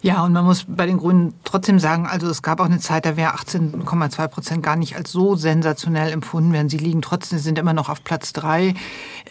Ja, 0.00 0.22
und 0.24 0.32
man 0.32 0.44
muss 0.44 0.64
bei 0.68 0.86
den 0.86 0.98
Grünen 0.98 1.34
trotzdem 1.42 1.80
sagen, 1.80 2.06
also 2.06 2.28
es 2.28 2.42
gab 2.42 2.60
auch 2.60 2.66
eine 2.66 2.78
Zeit, 2.78 3.04
da 3.04 3.16
wäre 3.16 3.34
18,2 3.34 4.28
Prozent 4.28 4.62
gar 4.62 4.76
nicht 4.76 4.96
als 4.96 5.10
so 5.10 5.34
sensationell 5.34 6.12
empfunden 6.12 6.52
werden. 6.52 6.68
Sie 6.68 6.76
liegen 6.76 7.02
trotzdem, 7.02 7.40
sind 7.40 7.58
immer 7.58 7.72
noch 7.72 7.88
auf 7.88 8.04
Platz 8.04 8.32
drei. 8.32 8.74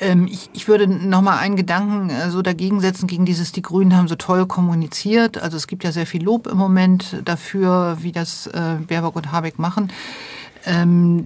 Ähm, 0.01 0.27
ich, 0.29 0.49
ich 0.53 0.67
würde 0.67 0.87
noch 0.87 1.21
mal 1.21 1.37
einen 1.37 1.55
Gedanken 1.55 2.09
äh, 2.09 2.29
so 2.31 2.41
dagegen 2.41 2.81
setzen 2.81 3.07
gegen 3.07 3.25
dieses, 3.25 3.53
die 3.53 3.61
Grünen 3.61 3.95
haben 3.95 4.09
so 4.09 4.15
toll 4.15 4.45
kommuniziert. 4.45 5.41
Also 5.41 5.55
es 5.55 5.67
gibt 5.67 5.85
ja 5.85 5.93
sehr 5.93 6.05
viel 6.05 6.23
Lob 6.23 6.47
im 6.47 6.57
Moment 6.57 7.21
dafür, 7.23 7.97
wie 8.01 8.11
das 8.11 8.47
äh, 8.47 8.75
Baerbock 8.85 9.15
und 9.15 9.31
Habeck 9.31 9.59
machen. 9.59 9.91
Ähm, 10.67 11.23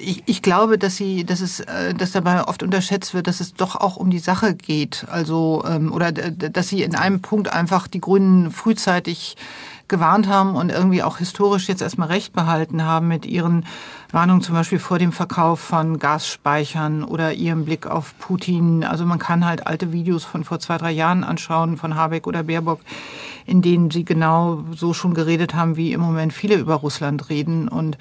ich, 0.00 0.22
ich, 0.26 0.40
glaube, 0.40 0.78
dass 0.78 0.96
sie, 0.96 1.24
dass 1.24 1.40
es, 1.40 1.58
äh, 1.60 1.94
dass 1.94 2.12
dabei 2.12 2.44
oft 2.44 2.62
unterschätzt 2.62 3.12
wird, 3.12 3.26
dass 3.26 3.40
es 3.40 3.54
doch 3.54 3.74
auch 3.74 3.96
um 3.96 4.08
die 4.08 4.20
Sache 4.20 4.54
geht. 4.54 5.04
Also 5.10 5.64
ähm, 5.66 5.92
oder 5.92 6.12
dass 6.12 6.68
sie 6.68 6.82
in 6.82 6.94
einem 6.94 7.20
Punkt 7.20 7.52
einfach 7.52 7.88
die 7.88 8.00
Grünen 8.00 8.52
frühzeitig 8.52 9.36
gewarnt 9.88 10.28
haben 10.28 10.54
und 10.54 10.70
irgendwie 10.70 11.02
auch 11.02 11.18
historisch 11.18 11.68
jetzt 11.68 11.82
erstmal 11.82 12.08
recht 12.08 12.32
behalten 12.32 12.84
haben 12.84 13.08
mit 13.08 13.26
ihren 13.26 13.66
Warnungen 14.12 14.42
zum 14.42 14.54
Beispiel 14.54 14.78
vor 14.78 14.98
dem 15.00 15.12
Verkauf 15.12 15.58
von 15.58 15.98
Gasspeichern 15.98 17.02
oder 17.02 17.32
ihrem 17.32 17.64
Blick 17.64 17.86
auf 17.86 18.16
Putin. 18.18 18.84
Also 18.84 19.04
man 19.04 19.18
kann 19.18 19.44
halt 19.44 19.66
alte 19.66 19.92
Videos 19.92 20.24
von 20.24 20.44
vor 20.44 20.60
zwei, 20.60 20.78
drei 20.78 20.92
Jahren 20.92 21.24
anschauen 21.24 21.76
von 21.76 21.96
Habeck 21.96 22.28
oder 22.28 22.44
Baerbock, 22.44 22.80
in 23.44 23.60
denen 23.60 23.90
sie 23.90 24.04
genau 24.04 24.62
so 24.74 24.94
schon 24.94 25.14
geredet 25.14 25.54
haben, 25.54 25.76
wie 25.76 25.92
im 25.92 26.00
Moment 26.00 26.32
viele 26.32 26.54
über 26.54 26.74
Russland 26.76 27.28
reden 27.28 27.68
und 27.68 27.98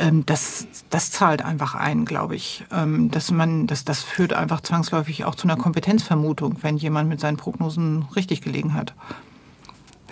ähm, 0.00 0.26
das, 0.26 0.66
das 0.88 1.12
zahlt 1.12 1.44
einfach 1.44 1.74
ein, 1.74 2.04
glaube 2.04 2.34
ich. 2.34 2.64
Ähm, 2.72 3.10
dass 3.10 3.30
man, 3.30 3.66
das, 3.66 3.84
das 3.84 4.02
führt 4.02 4.32
einfach 4.32 4.62
zwangsläufig 4.62 5.24
auch 5.24 5.34
zu 5.34 5.46
einer 5.46 5.56
Kompetenzvermutung, 5.56 6.56
wenn 6.62 6.76
jemand 6.76 7.08
mit 7.08 7.20
seinen 7.20 7.36
Prognosen 7.36 8.06
richtig 8.16 8.42
gelegen 8.42 8.74
hat. 8.74 8.94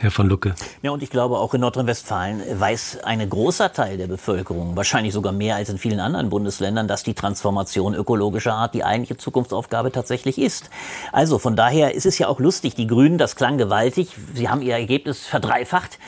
Herr 0.00 0.12
von 0.12 0.28
Lucke. 0.28 0.54
Ja, 0.82 0.92
und 0.92 1.02
ich 1.02 1.10
glaube, 1.10 1.38
auch 1.38 1.54
in 1.54 1.60
Nordrhein-Westfalen 1.60 2.40
weiß 2.60 3.00
ein 3.02 3.28
großer 3.28 3.72
Teil 3.72 3.96
der 3.98 4.06
Bevölkerung, 4.06 4.76
wahrscheinlich 4.76 5.12
sogar 5.12 5.32
mehr 5.32 5.56
als 5.56 5.70
in 5.70 5.78
vielen 5.78 5.98
anderen 5.98 6.30
Bundesländern, 6.30 6.86
dass 6.86 7.02
die 7.02 7.14
Transformation 7.14 7.94
ökologischer 7.94 8.54
Art 8.54 8.74
die 8.74 8.84
eigentliche 8.84 9.16
Zukunftsaufgabe 9.16 9.90
tatsächlich 9.90 10.38
ist. 10.38 10.70
Also 11.10 11.40
von 11.40 11.56
daher 11.56 11.96
ist 11.96 12.06
es 12.06 12.16
ja 12.18 12.28
auch 12.28 12.38
lustig, 12.38 12.76
die 12.76 12.86
Grünen, 12.86 13.18
das 13.18 13.34
klang 13.34 13.58
gewaltig, 13.58 14.10
sie 14.34 14.48
haben 14.48 14.62
ihr 14.62 14.74
Ergebnis 14.74 15.26
verdreifacht. 15.26 15.98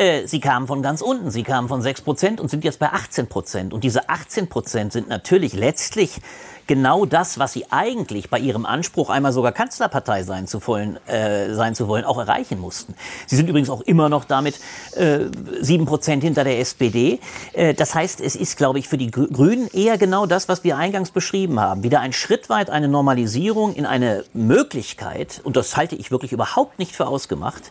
Äh, 0.00 0.26
sie 0.26 0.40
kamen 0.40 0.66
von 0.66 0.80
ganz 0.80 1.02
unten. 1.02 1.30
Sie 1.30 1.42
kamen 1.42 1.68
von 1.68 1.82
6 1.82 2.00
Prozent 2.00 2.40
und 2.40 2.48
sind 2.48 2.64
jetzt 2.64 2.78
bei 2.78 2.90
18 2.90 3.26
Prozent. 3.26 3.74
Und 3.74 3.84
diese 3.84 4.08
18 4.08 4.48
Prozent 4.48 4.94
sind 4.94 5.08
natürlich 5.10 5.52
letztlich 5.52 6.22
genau 6.66 7.04
das, 7.04 7.38
was 7.38 7.52
sie 7.52 7.66
eigentlich 7.70 8.30
bei 8.30 8.38
ihrem 8.38 8.64
Anspruch, 8.64 9.10
einmal 9.10 9.34
sogar 9.34 9.52
Kanzlerpartei 9.52 10.22
sein 10.22 10.46
zu 10.46 10.66
wollen, 10.66 10.96
äh, 11.06 11.52
sein 11.52 11.74
zu 11.74 11.86
wollen 11.86 12.06
auch 12.06 12.16
erreichen 12.16 12.58
mussten. 12.58 12.94
Sie 13.26 13.36
sind 13.36 13.50
übrigens 13.50 13.68
auch 13.68 13.82
immer 13.82 14.08
noch 14.08 14.24
damit 14.24 14.58
sieben 14.94 15.84
äh, 15.84 15.86
Prozent 15.86 16.22
hinter 16.22 16.44
der 16.44 16.60
SPD. 16.60 17.20
Äh, 17.52 17.74
das 17.74 17.94
heißt, 17.94 18.22
es 18.22 18.36
ist, 18.36 18.56
glaube 18.56 18.78
ich, 18.78 18.88
für 18.88 18.96
die 18.96 19.10
Grünen 19.10 19.68
eher 19.68 19.98
genau 19.98 20.24
das, 20.24 20.48
was 20.48 20.64
wir 20.64 20.78
eingangs 20.78 21.10
beschrieben 21.10 21.60
haben. 21.60 21.82
Wieder 21.82 22.00
ein 22.00 22.14
Schritt 22.14 22.48
weit 22.48 22.70
eine 22.70 22.88
Normalisierung 22.88 23.74
in 23.74 23.84
eine 23.84 24.24
Möglichkeit, 24.32 25.42
und 25.44 25.56
das 25.56 25.76
halte 25.76 25.96
ich 25.96 26.10
wirklich 26.10 26.32
überhaupt 26.32 26.78
nicht 26.78 26.96
für 26.96 27.06
ausgemacht, 27.06 27.70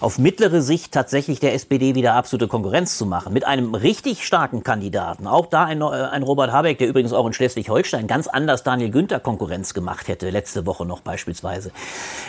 auf 0.00 0.18
mittlere 0.18 0.62
Sicht 0.62 0.92
tatsächlich 0.92 1.40
der 1.40 1.54
SPD 1.54 1.94
wieder 1.94 2.14
absolute 2.14 2.48
Konkurrenz 2.48 2.98
zu 2.98 3.06
machen. 3.06 3.32
Mit 3.32 3.46
einem 3.46 3.74
richtig 3.74 4.26
starken 4.26 4.62
Kandidaten. 4.62 5.26
Auch 5.26 5.46
da 5.46 5.64
ein, 5.64 5.80
äh, 5.80 5.84
ein 5.84 6.22
Robert 6.22 6.52
Habeck, 6.52 6.78
der 6.78 6.88
übrigens 6.88 7.12
auch 7.12 7.26
in 7.26 7.32
Schleswig-Holstein 7.32 8.06
ganz 8.06 8.26
anders 8.26 8.62
Daniel 8.62 8.90
Günther 8.90 9.20
Konkurrenz 9.20 9.74
gemacht 9.74 10.08
hätte, 10.08 10.30
letzte 10.30 10.66
Woche 10.66 10.84
noch 10.84 11.00
beispielsweise, 11.00 11.70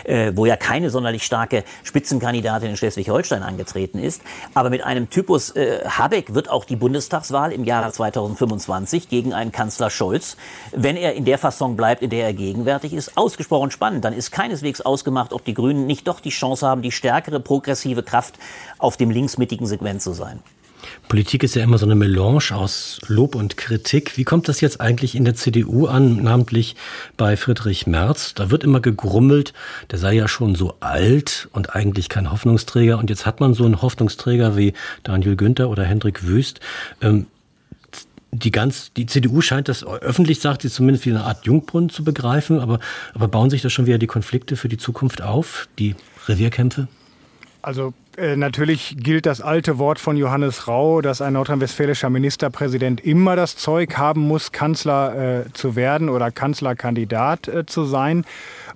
äh, 0.04 0.32
wo 0.34 0.46
ja 0.46 0.56
keine 0.56 0.90
sonderlich 0.90 1.24
starke 1.24 1.64
Spitzenkandidatin 1.84 2.70
in 2.70 2.76
Schleswig-Holstein 2.76 3.42
angetreten 3.42 3.98
ist. 3.98 4.22
Aber 4.54 4.70
mit 4.70 4.84
einem 4.84 5.10
Typus 5.10 5.50
äh, 5.50 5.84
Habeck 5.86 6.34
wird 6.34 6.50
auch 6.50 6.64
die 6.64 6.76
Bundestagswahl 6.76 7.52
im 7.52 7.64
Jahre 7.64 7.92
2025 7.92 9.08
gegen 9.08 9.34
einen 9.34 9.52
Kanzler 9.52 9.90
Scholz, 9.90 10.36
wenn 10.72 10.96
er 10.96 11.14
in 11.14 11.24
der 11.24 11.38
Fassung 11.38 11.76
bleibt, 11.76 12.02
in 12.02 12.10
der 12.10 12.24
er 12.24 12.32
gegenwärtig 12.32 12.94
ist, 12.94 13.16
ausgesprochen 13.16 13.70
spannend. 13.70 14.04
Dann 14.04 14.12
ist 14.12 14.30
keineswegs 14.30 14.80
ausgemacht, 14.80 15.32
ob 15.32 15.44
die 15.44 15.54
Grünen 15.54 15.86
nicht 15.86 16.08
doch 16.08 16.20
die 16.20 16.30
Chance 16.30 16.66
haben, 16.66 16.82
die 16.82 16.92
stärkere 16.92 17.40
Pro 17.40 17.57
progressive 17.58 18.02
Kraft 18.02 18.38
auf 18.78 18.96
dem 18.96 19.10
linksmittigen 19.10 19.66
Segment 19.66 20.00
zu 20.00 20.12
sein. 20.12 20.40
Politik 21.08 21.42
ist 21.42 21.54
ja 21.54 21.62
immer 21.62 21.78
so 21.78 21.86
eine 21.86 21.94
Melange 21.94 22.52
aus 22.52 23.00
Lob 23.08 23.34
und 23.34 23.56
Kritik. 23.56 24.16
Wie 24.16 24.24
kommt 24.24 24.48
das 24.48 24.60
jetzt 24.60 24.80
eigentlich 24.80 25.14
in 25.14 25.24
der 25.24 25.34
CDU 25.34 25.86
an, 25.86 26.22
namentlich 26.22 26.76
bei 27.16 27.36
Friedrich 27.36 27.86
Merz? 27.86 28.34
Da 28.34 28.50
wird 28.50 28.62
immer 28.62 28.80
gegrummelt, 28.80 29.54
der 29.90 29.98
sei 29.98 30.14
ja 30.14 30.28
schon 30.28 30.54
so 30.54 30.74
alt 30.80 31.48
und 31.52 31.74
eigentlich 31.74 32.08
kein 32.08 32.30
Hoffnungsträger. 32.30 32.98
Und 32.98 33.10
jetzt 33.10 33.26
hat 33.26 33.40
man 33.40 33.54
so 33.54 33.64
einen 33.64 33.82
Hoffnungsträger 33.82 34.56
wie 34.56 34.74
Daniel 35.02 35.36
Günther 35.36 35.68
oder 35.68 35.84
Hendrik 35.84 36.26
Wüst. 36.26 36.60
Ähm, 37.00 37.26
die 38.30 38.50
ganz, 38.50 38.92
die 38.92 39.06
CDU 39.06 39.40
scheint 39.40 39.68
das 39.68 39.84
öffentlich, 39.84 40.40
sagt 40.40 40.62
sie 40.62 40.70
zumindest 40.70 41.06
wie 41.06 41.10
eine 41.10 41.24
Art 41.24 41.46
Jungbrunnen 41.46 41.88
zu 41.88 42.04
begreifen, 42.04 42.60
aber, 42.60 42.78
aber 43.14 43.28
bauen 43.28 43.48
sich 43.48 43.62
da 43.62 43.70
schon 43.70 43.86
wieder 43.86 43.98
die 43.98 44.06
Konflikte 44.06 44.56
für 44.56 44.68
die 44.68 44.76
Zukunft 44.76 45.22
auf, 45.22 45.68
die 45.78 45.96
Revierkämpfe? 46.26 46.88
Also 47.62 47.92
äh, 48.18 48.36
natürlich 48.36 48.96
gilt 48.98 49.26
das 49.26 49.40
alte 49.40 49.78
Wort 49.78 49.98
von 49.98 50.16
Johannes 50.16 50.68
Rau, 50.68 51.00
dass 51.00 51.22
ein 51.22 51.34
nordrhein-westfälischer 51.34 52.10
Ministerpräsident 52.10 53.00
immer 53.00 53.36
das 53.36 53.56
Zeug 53.56 53.96
haben 53.96 54.22
muss, 54.22 54.52
Kanzler 54.52 55.44
äh, 55.46 55.52
zu 55.52 55.76
werden 55.76 56.08
oder 56.08 56.30
Kanzlerkandidat 56.30 57.48
äh, 57.48 57.66
zu 57.66 57.84
sein. 57.84 58.24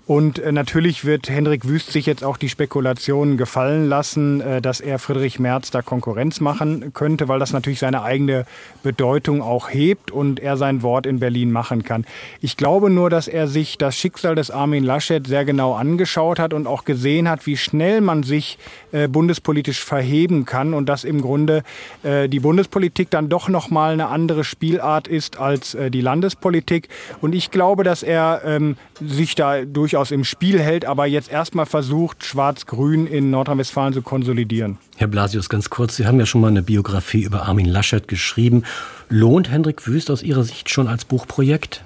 Und 0.04 0.40
äh, 0.40 0.50
natürlich 0.50 1.04
wird 1.04 1.28
Hendrik 1.28 1.66
Wüst 1.68 1.92
sich 1.92 2.06
jetzt 2.06 2.24
auch 2.24 2.36
die 2.36 2.48
Spekulationen 2.48 3.36
gefallen 3.36 3.88
lassen, 3.88 4.40
äh, 4.40 4.60
dass 4.60 4.80
er 4.80 4.98
Friedrich 4.98 5.38
Merz 5.38 5.70
da 5.70 5.80
Konkurrenz 5.80 6.40
machen 6.40 6.92
könnte, 6.92 7.28
weil 7.28 7.38
das 7.38 7.52
natürlich 7.52 7.78
seine 7.78 8.02
eigene 8.02 8.44
Bedeutung 8.82 9.42
auch 9.42 9.70
hebt 9.70 10.10
und 10.10 10.40
er 10.40 10.56
sein 10.56 10.82
Wort 10.82 11.06
in 11.06 11.20
Berlin 11.20 11.52
machen 11.52 11.84
kann. 11.84 12.04
Ich 12.40 12.56
glaube 12.56 12.90
nur, 12.90 13.10
dass 13.10 13.28
er 13.28 13.46
sich 13.46 13.78
das 13.78 13.96
Schicksal 13.96 14.34
des 14.34 14.50
Armin 14.50 14.82
Laschet 14.82 15.24
sehr 15.24 15.44
genau 15.44 15.74
angeschaut 15.74 16.40
hat 16.40 16.52
und 16.52 16.66
auch 16.66 16.84
gesehen 16.84 17.28
hat, 17.28 17.46
wie 17.46 17.56
schnell 17.56 18.00
man 18.00 18.24
sich 18.24 18.58
äh, 18.90 19.06
bundespolitisch 19.40 19.84
verheben 19.84 20.44
kann 20.44 20.74
und 20.74 20.86
dass 20.88 21.04
im 21.04 21.22
Grunde 21.22 21.62
die 22.04 22.40
Bundespolitik 22.40 23.10
dann 23.10 23.28
doch 23.28 23.48
noch 23.48 23.70
mal 23.70 23.92
eine 23.92 24.08
andere 24.08 24.44
Spielart 24.44 25.08
ist 25.08 25.38
als 25.38 25.76
die 25.88 26.00
Landespolitik. 26.00 26.88
Und 27.20 27.34
ich 27.34 27.50
glaube, 27.50 27.84
dass 27.84 28.02
er 28.02 28.42
ähm, 28.44 28.76
sich 29.00 29.34
da 29.34 29.64
durch 29.64 29.92
durchaus 29.92 30.10
im 30.10 30.24
Spiel 30.24 30.58
hält, 30.58 30.86
aber 30.86 31.04
jetzt 31.04 31.30
erstmal 31.30 31.66
versucht, 31.66 32.24
Schwarz-Grün 32.24 33.06
in 33.06 33.30
Nordrhein-Westfalen 33.30 33.92
zu 33.92 34.00
konsolidieren. 34.00 34.78
Herr 34.96 35.06
Blasius, 35.06 35.50
ganz 35.50 35.68
kurz, 35.68 35.96
Sie 35.96 36.06
haben 36.06 36.18
ja 36.18 36.24
schon 36.24 36.40
mal 36.40 36.48
eine 36.48 36.62
Biografie 36.62 37.24
über 37.24 37.42
Armin 37.42 37.66
Laschet 37.66 38.08
geschrieben. 38.08 38.62
Lohnt 39.10 39.50
Hendrik 39.50 39.86
Wüst 39.86 40.10
aus 40.10 40.22
Ihrer 40.22 40.44
Sicht 40.44 40.70
schon 40.70 40.88
als 40.88 41.04
Buchprojekt? 41.04 41.82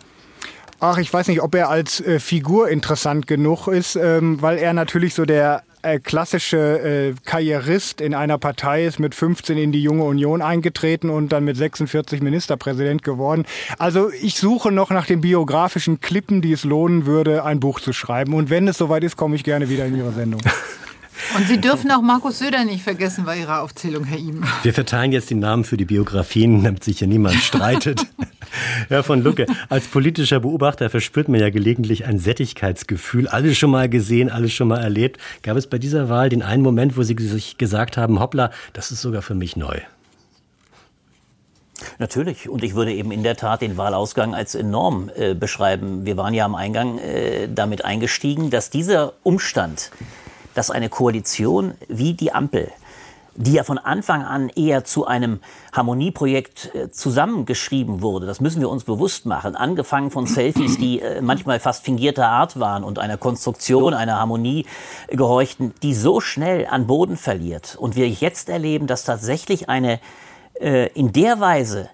Ach, 0.78 0.98
ich 0.98 1.12
weiß 1.12 1.26
nicht, 1.26 1.40
ob 1.40 1.54
er 1.56 1.68
als 1.68 2.00
äh, 2.00 2.20
Figur 2.20 2.68
interessant 2.68 3.26
genug 3.26 3.66
ist, 3.66 3.96
ähm, 3.96 4.40
weil 4.40 4.58
er 4.58 4.72
natürlich 4.72 5.14
so 5.14 5.24
der 5.24 5.64
äh, 5.86 6.00
klassische 6.00 6.56
äh, 6.56 7.14
Karrierist 7.24 8.00
in 8.00 8.14
einer 8.14 8.38
Partei 8.38 8.84
ist 8.84 8.98
mit 8.98 9.14
15 9.14 9.56
in 9.56 9.72
die 9.72 9.82
junge 9.82 10.04
Union 10.04 10.42
eingetreten 10.42 11.10
und 11.10 11.30
dann 11.30 11.44
mit 11.44 11.56
46 11.56 12.20
Ministerpräsident 12.20 13.02
geworden. 13.02 13.44
Also 13.78 14.10
ich 14.10 14.36
suche 14.36 14.72
noch 14.72 14.90
nach 14.90 15.06
den 15.06 15.20
biografischen 15.20 16.00
Klippen, 16.00 16.42
die 16.42 16.52
es 16.52 16.64
lohnen 16.64 17.06
würde, 17.06 17.44
ein 17.44 17.60
Buch 17.60 17.80
zu 17.80 17.92
schreiben. 17.92 18.34
Und 18.34 18.50
wenn 18.50 18.68
es 18.68 18.78
soweit 18.78 19.04
ist, 19.04 19.16
komme 19.16 19.36
ich 19.36 19.44
gerne 19.44 19.68
wieder 19.68 19.86
in 19.86 19.96
Ihre 19.96 20.12
Sendung. 20.12 20.40
Und 21.36 21.48
Sie 21.48 21.58
dürfen 21.58 21.90
auch 21.90 22.02
Markus 22.02 22.38
Söder 22.38 22.64
nicht 22.64 22.82
vergessen 22.82 23.24
bei 23.24 23.38
Ihrer 23.38 23.62
Aufzählung, 23.62 24.04
Herr 24.04 24.18
Ihm. 24.18 24.44
Wir 24.62 24.74
verteilen 24.74 25.12
jetzt 25.12 25.30
die 25.30 25.34
Namen 25.34 25.64
für 25.64 25.76
die 25.76 25.84
Biografien, 25.84 26.62
damit 26.62 26.84
sich 26.84 26.98
hier 26.98 27.08
niemand 27.08 27.36
streitet. 27.36 28.06
Herr 28.88 29.02
von 29.02 29.22
Lucke, 29.22 29.46
als 29.68 29.86
politischer 29.88 30.40
Beobachter 30.40 30.90
verspürt 30.90 31.28
man 31.28 31.40
ja 31.40 31.50
gelegentlich 31.50 32.06
ein 32.06 32.18
Sättigkeitsgefühl. 32.18 33.28
Alles 33.28 33.56
schon 33.58 33.70
mal 33.70 33.88
gesehen, 33.88 34.30
alles 34.30 34.52
schon 34.52 34.68
mal 34.68 34.80
erlebt. 34.80 35.20
Gab 35.42 35.56
es 35.56 35.66
bei 35.66 35.78
dieser 35.78 36.08
Wahl 36.08 36.28
den 36.28 36.42
einen 36.42 36.62
Moment, 36.62 36.96
wo 36.96 37.02
Sie 37.02 37.16
sich 37.18 37.58
gesagt 37.58 37.96
haben, 37.96 38.20
hoppla, 38.20 38.50
das 38.72 38.90
ist 38.90 39.02
sogar 39.02 39.22
für 39.22 39.34
mich 39.34 39.56
neu? 39.56 39.80
Natürlich. 41.98 42.48
Und 42.48 42.62
ich 42.62 42.74
würde 42.74 42.92
eben 42.92 43.10
in 43.12 43.22
der 43.22 43.36
Tat 43.36 43.62
den 43.62 43.76
Wahlausgang 43.76 44.34
als 44.34 44.54
enorm 44.54 45.10
äh, 45.14 45.34
beschreiben. 45.34 46.06
Wir 46.06 46.16
waren 46.16 46.34
ja 46.34 46.44
am 46.44 46.54
Eingang 46.54 46.98
äh, 46.98 47.48
damit 47.52 47.84
eingestiegen, 47.84 48.50
dass 48.50 48.70
dieser 48.70 49.14
Umstand, 49.22 49.90
dass 50.54 50.70
eine 50.70 50.88
Koalition 50.88 51.74
wie 51.88 52.14
die 52.14 52.32
Ampel, 52.32 52.70
die 53.36 53.52
ja 53.52 53.64
von 53.64 53.78
Anfang 53.78 54.22
an 54.22 54.48
eher 54.50 54.84
zu 54.84 55.06
einem 55.06 55.40
Harmonieprojekt 55.72 56.74
äh, 56.74 56.90
zusammengeschrieben 56.90 58.02
wurde. 58.02 58.26
Das 58.26 58.40
müssen 58.40 58.60
wir 58.60 58.70
uns 58.70 58.84
bewusst 58.84 59.26
machen. 59.26 59.56
Angefangen 59.56 60.10
von 60.10 60.26
Selfies, 60.26 60.78
die 60.78 61.00
äh, 61.00 61.20
manchmal 61.20 61.60
fast 61.60 61.84
fingierter 61.84 62.28
Art 62.28 62.58
waren 62.58 62.84
und 62.84 62.98
einer 62.98 63.16
Konstruktion, 63.16 63.94
einer 63.94 64.18
Harmonie 64.18 64.66
gehorchten, 65.08 65.74
die 65.82 65.94
so 65.94 66.20
schnell 66.20 66.66
an 66.66 66.86
Boden 66.86 67.16
verliert. 67.16 67.76
Und 67.78 67.96
wir 67.96 68.08
jetzt 68.08 68.48
erleben, 68.48 68.86
dass 68.86 69.04
tatsächlich 69.04 69.68
eine 69.68 70.00
äh, 70.60 70.88
in 70.92 71.12
der 71.12 71.40
Weise 71.40 71.90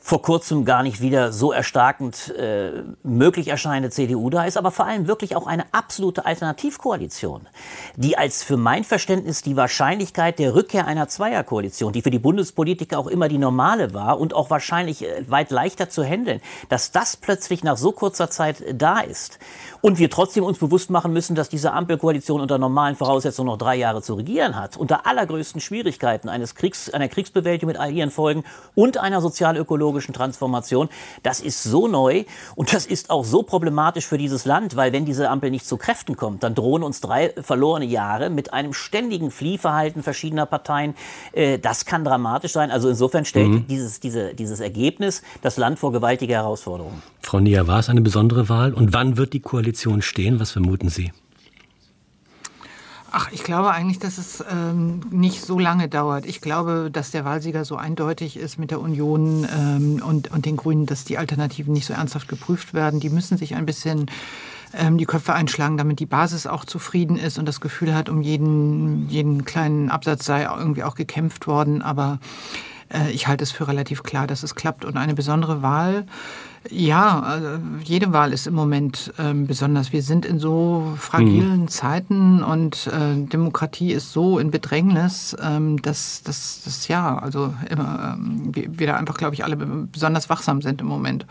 vor 0.00 0.22
kurzem 0.22 0.64
gar 0.64 0.82
nicht 0.82 1.00
wieder 1.00 1.32
so 1.32 1.52
erstarkend 1.52 2.34
äh, 2.36 2.82
möglich 3.02 3.48
erscheinende 3.48 3.90
CDU 3.90 4.30
da 4.30 4.44
ist, 4.44 4.56
aber 4.56 4.70
vor 4.70 4.86
allem 4.86 5.06
wirklich 5.06 5.36
auch 5.36 5.46
eine 5.46 5.64
absolute 5.72 6.24
Alternativkoalition, 6.24 7.46
die 7.96 8.16
als 8.16 8.42
für 8.42 8.56
mein 8.56 8.84
Verständnis 8.84 9.42
die 9.42 9.56
Wahrscheinlichkeit 9.56 10.38
der 10.38 10.54
Rückkehr 10.54 10.86
einer 10.86 11.08
Zweierkoalition, 11.08 11.92
die 11.92 12.02
für 12.02 12.10
die 12.10 12.18
Bundespolitiker 12.18 12.98
auch 12.98 13.06
immer 13.06 13.28
die 13.28 13.38
normale 13.38 13.92
war 13.92 14.18
und 14.18 14.34
auch 14.34 14.50
wahrscheinlich 14.50 15.04
äh, 15.04 15.28
weit 15.28 15.50
leichter 15.50 15.90
zu 15.90 16.04
handeln, 16.04 16.40
dass 16.68 16.92
das 16.92 17.16
plötzlich 17.16 17.64
nach 17.64 17.76
so 17.76 17.92
kurzer 17.92 18.30
Zeit 18.30 18.62
da 18.74 19.00
ist 19.00 19.38
und 19.80 19.98
wir 19.98 20.10
trotzdem 20.10 20.44
uns 20.44 20.58
bewusst 20.58 20.90
machen 20.90 21.12
müssen, 21.12 21.34
dass 21.34 21.48
diese 21.48 21.72
Ampelkoalition 21.72 22.40
unter 22.40 22.58
normalen 22.58 22.96
Voraussetzungen 22.96 23.46
noch 23.46 23.58
drei 23.58 23.76
Jahre 23.76 24.02
zu 24.02 24.14
regieren 24.14 24.56
hat, 24.56 24.76
unter 24.76 25.06
allergrößten 25.06 25.60
Schwierigkeiten 25.60 26.28
eines 26.28 26.54
Kriegs, 26.54 26.90
einer 26.90 27.08
Kriegsbewältigung 27.08 27.68
mit 27.68 27.80
all 27.80 27.92
ihren 27.92 28.10
Folgen 28.10 28.44
und 28.74 28.98
einer 28.98 29.20
sozial-ökologischen 29.20 30.14
Transformation. 30.14 30.88
Das 31.22 31.40
ist 31.40 31.62
so 31.62 31.88
neu 31.88 32.24
und 32.56 32.72
das 32.72 32.86
ist 32.86 33.10
auch 33.10 33.24
so 33.24 33.42
problematisch 33.42 34.06
für 34.06 34.18
dieses 34.18 34.44
Land, 34.44 34.76
weil 34.76 34.92
wenn 34.92 35.04
diese 35.04 35.30
Ampel 35.30 35.50
nicht 35.50 35.66
zu 35.66 35.76
Kräften 35.76 36.16
kommt, 36.16 36.42
dann 36.42 36.54
drohen 36.54 36.82
uns 36.82 37.00
drei 37.00 37.32
verlorene 37.40 37.84
Jahre 37.84 38.30
mit 38.30 38.52
einem 38.52 38.72
ständigen 38.72 39.30
Fliehverhalten 39.30 40.02
verschiedener 40.02 40.46
Parteien. 40.46 40.94
Äh, 41.32 41.58
das 41.58 41.84
kann 41.84 42.04
dramatisch 42.04 42.52
sein. 42.52 42.70
Also 42.70 42.88
insofern 42.88 43.24
stellt 43.24 43.48
mhm. 43.48 43.66
dieses, 43.68 44.00
diese, 44.00 44.34
dieses 44.34 44.60
Ergebnis 44.60 45.22
das 45.42 45.56
Land 45.56 45.78
vor 45.78 45.92
gewaltige 45.92 46.34
Herausforderungen. 46.34 47.02
Frau 47.20 47.40
Nier, 47.40 47.66
war 47.66 47.78
es 47.78 47.88
eine 47.88 48.00
besondere 48.00 48.48
Wahl? 48.48 48.72
Und 48.72 48.92
wann 48.92 49.16
wird 49.16 49.32
die 49.32 49.40
Koalition 49.40 49.67
Koalition 49.68 50.00
stehen? 50.00 50.40
Was 50.40 50.52
vermuten 50.52 50.88
Sie? 50.88 51.12
Ach, 53.10 53.30
ich 53.32 53.42
glaube 53.42 53.70
eigentlich, 53.70 53.98
dass 53.98 54.16
es 54.16 54.42
ähm, 54.50 55.00
nicht 55.10 55.42
so 55.42 55.58
lange 55.58 55.88
dauert. 55.88 56.24
Ich 56.24 56.40
glaube, 56.40 56.88
dass 56.90 57.10
der 57.10 57.26
Wahlsieger 57.26 57.66
so 57.66 57.76
eindeutig 57.76 58.38
ist 58.38 58.58
mit 58.58 58.70
der 58.70 58.80
Union 58.80 59.46
ähm, 59.54 60.02
und, 60.02 60.30
und 60.30 60.46
den 60.46 60.56
Grünen, 60.56 60.86
dass 60.86 61.04
die 61.04 61.18
Alternativen 61.18 61.74
nicht 61.74 61.84
so 61.84 61.92
ernsthaft 61.92 62.28
geprüft 62.28 62.72
werden. 62.72 63.00
Die 63.00 63.10
müssen 63.10 63.36
sich 63.36 63.56
ein 63.56 63.66
bisschen 63.66 64.06
ähm, 64.72 64.96
die 64.96 65.04
Köpfe 65.04 65.34
einschlagen, 65.34 65.76
damit 65.76 66.00
die 66.00 66.06
Basis 66.06 66.46
auch 66.46 66.64
zufrieden 66.64 67.18
ist 67.18 67.38
und 67.38 67.44
das 67.44 67.60
Gefühl 67.60 67.94
hat, 67.94 68.08
um 68.08 68.22
jeden, 68.22 69.08
jeden 69.10 69.44
kleinen 69.44 69.90
Absatz 69.90 70.24
sei 70.24 70.44
irgendwie 70.44 70.82
auch 70.82 70.94
gekämpft 70.94 71.46
worden. 71.46 71.82
Aber 71.82 72.20
äh, 72.92 73.10
ich 73.10 73.26
halte 73.26 73.42
es 73.42 73.52
für 73.52 73.68
relativ 73.68 74.02
klar, 74.02 74.26
dass 74.26 74.42
es 74.42 74.54
klappt. 74.54 74.86
Und 74.86 74.96
eine 74.96 75.14
besondere 75.14 75.60
Wahl 75.60 76.06
Ja, 76.70 77.20
also 77.20 77.48
jede 77.84 78.12
Wahl 78.12 78.32
ist 78.32 78.46
im 78.46 78.54
Moment 78.54 79.12
ähm, 79.18 79.46
besonders. 79.46 79.92
Wir 79.92 80.02
sind 80.02 80.26
in 80.26 80.38
so 80.38 80.94
fragilen 80.98 81.62
mhm. 81.62 81.68
Zeiten 81.68 82.42
und 82.42 82.88
äh, 82.88 83.26
Demokratie 83.26 83.92
ist 83.92 84.12
so 84.12 84.38
in 84.38 84.50
Bedrängnis, 84.50 85.36
ähm, 85.42 85.80
dass 85.80 86.22
das 86.22 86.88
ja, 86.88 87.18
also 87.18 87.54
immer, 87.70 88.16
ähm, 88.18 88.50
wir, 88.52 88.78
wir 88.78 88.86
da 88.88 88.96
einfach, 88.96 89.16
glaube 89.16 89.34
ich, 89.34 89.44
alle 89.44 89.56
besonders 89.56 90.28
wachsam 90.28 90.62
sind 90.62 90.80
im 90.80 90.86
Moment. 90.86 91.26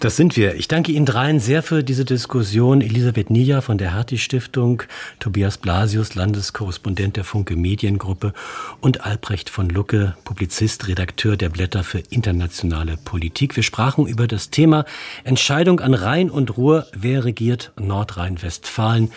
Das 0.00 0.16
sind 0.16 0.36
wir. 0.36 0.54
Ich 0.56 0.68
danke 0.68 0.92
Ihnen 0.92 1.06
dreien 1.06 1.40
sehr 1.40 1.62
für 1.62 1.84
diese 1.84 2.04
Diskussion. 2.04 2.80
Elisabeth 2.80 3.30
Nia 3.30 3.60
von 3.60 3.78
der 3.78 3.94
Hertie 3.94 4.18
Stiftung, 4.18 4.82
Tobias 5.20 5.58
Blasius, 5.58 6.14
Landeskorrespondent 6.14 7.16
der 7.16 7.24
Funke 7.24 7.56
Mediengruppe 7.56 8.32
und 8.80 9.04
Albrecht 9.04 9.50
von 9.50 9.68
Lucke, 9.68 10.16
Publizist, 10.24 10.88
Redakteur 10.88 11.36
der 11.36 11.50
Blätter 11.50 11.84
für 11.84 12.00
internationale 12.10 12.96
Politik. 12.96 13.56
Wir 13.56 13.62
sprachen 13.62 14.06
über 14.06 14.26
das 14.26 14.50
Thema 14.62 14.84
Entscheidung 15.24 15.80
an 15.80 15.92
Rhein 15.92 16.30
und 16.30 16.56
Ruhr. 16.56 16.86
Wer 16.94 17.24
regiert 17.24 17.72
Nordrhein-Westfalen? 17.80 19.10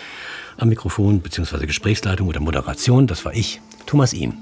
Am 0.58 0.70
Mikrofon 0.70 1.20
bzw. 1.20 1.68
Gesprächsleitung 1.68 2.28
oder 2.28 2.39
Moderation, 2.39 3.06
das 3.06 3.26
war 3.26 3.36
ich, 3.36 3.62
Thomas 3.86 4.14
Ihm. 4.14 4.34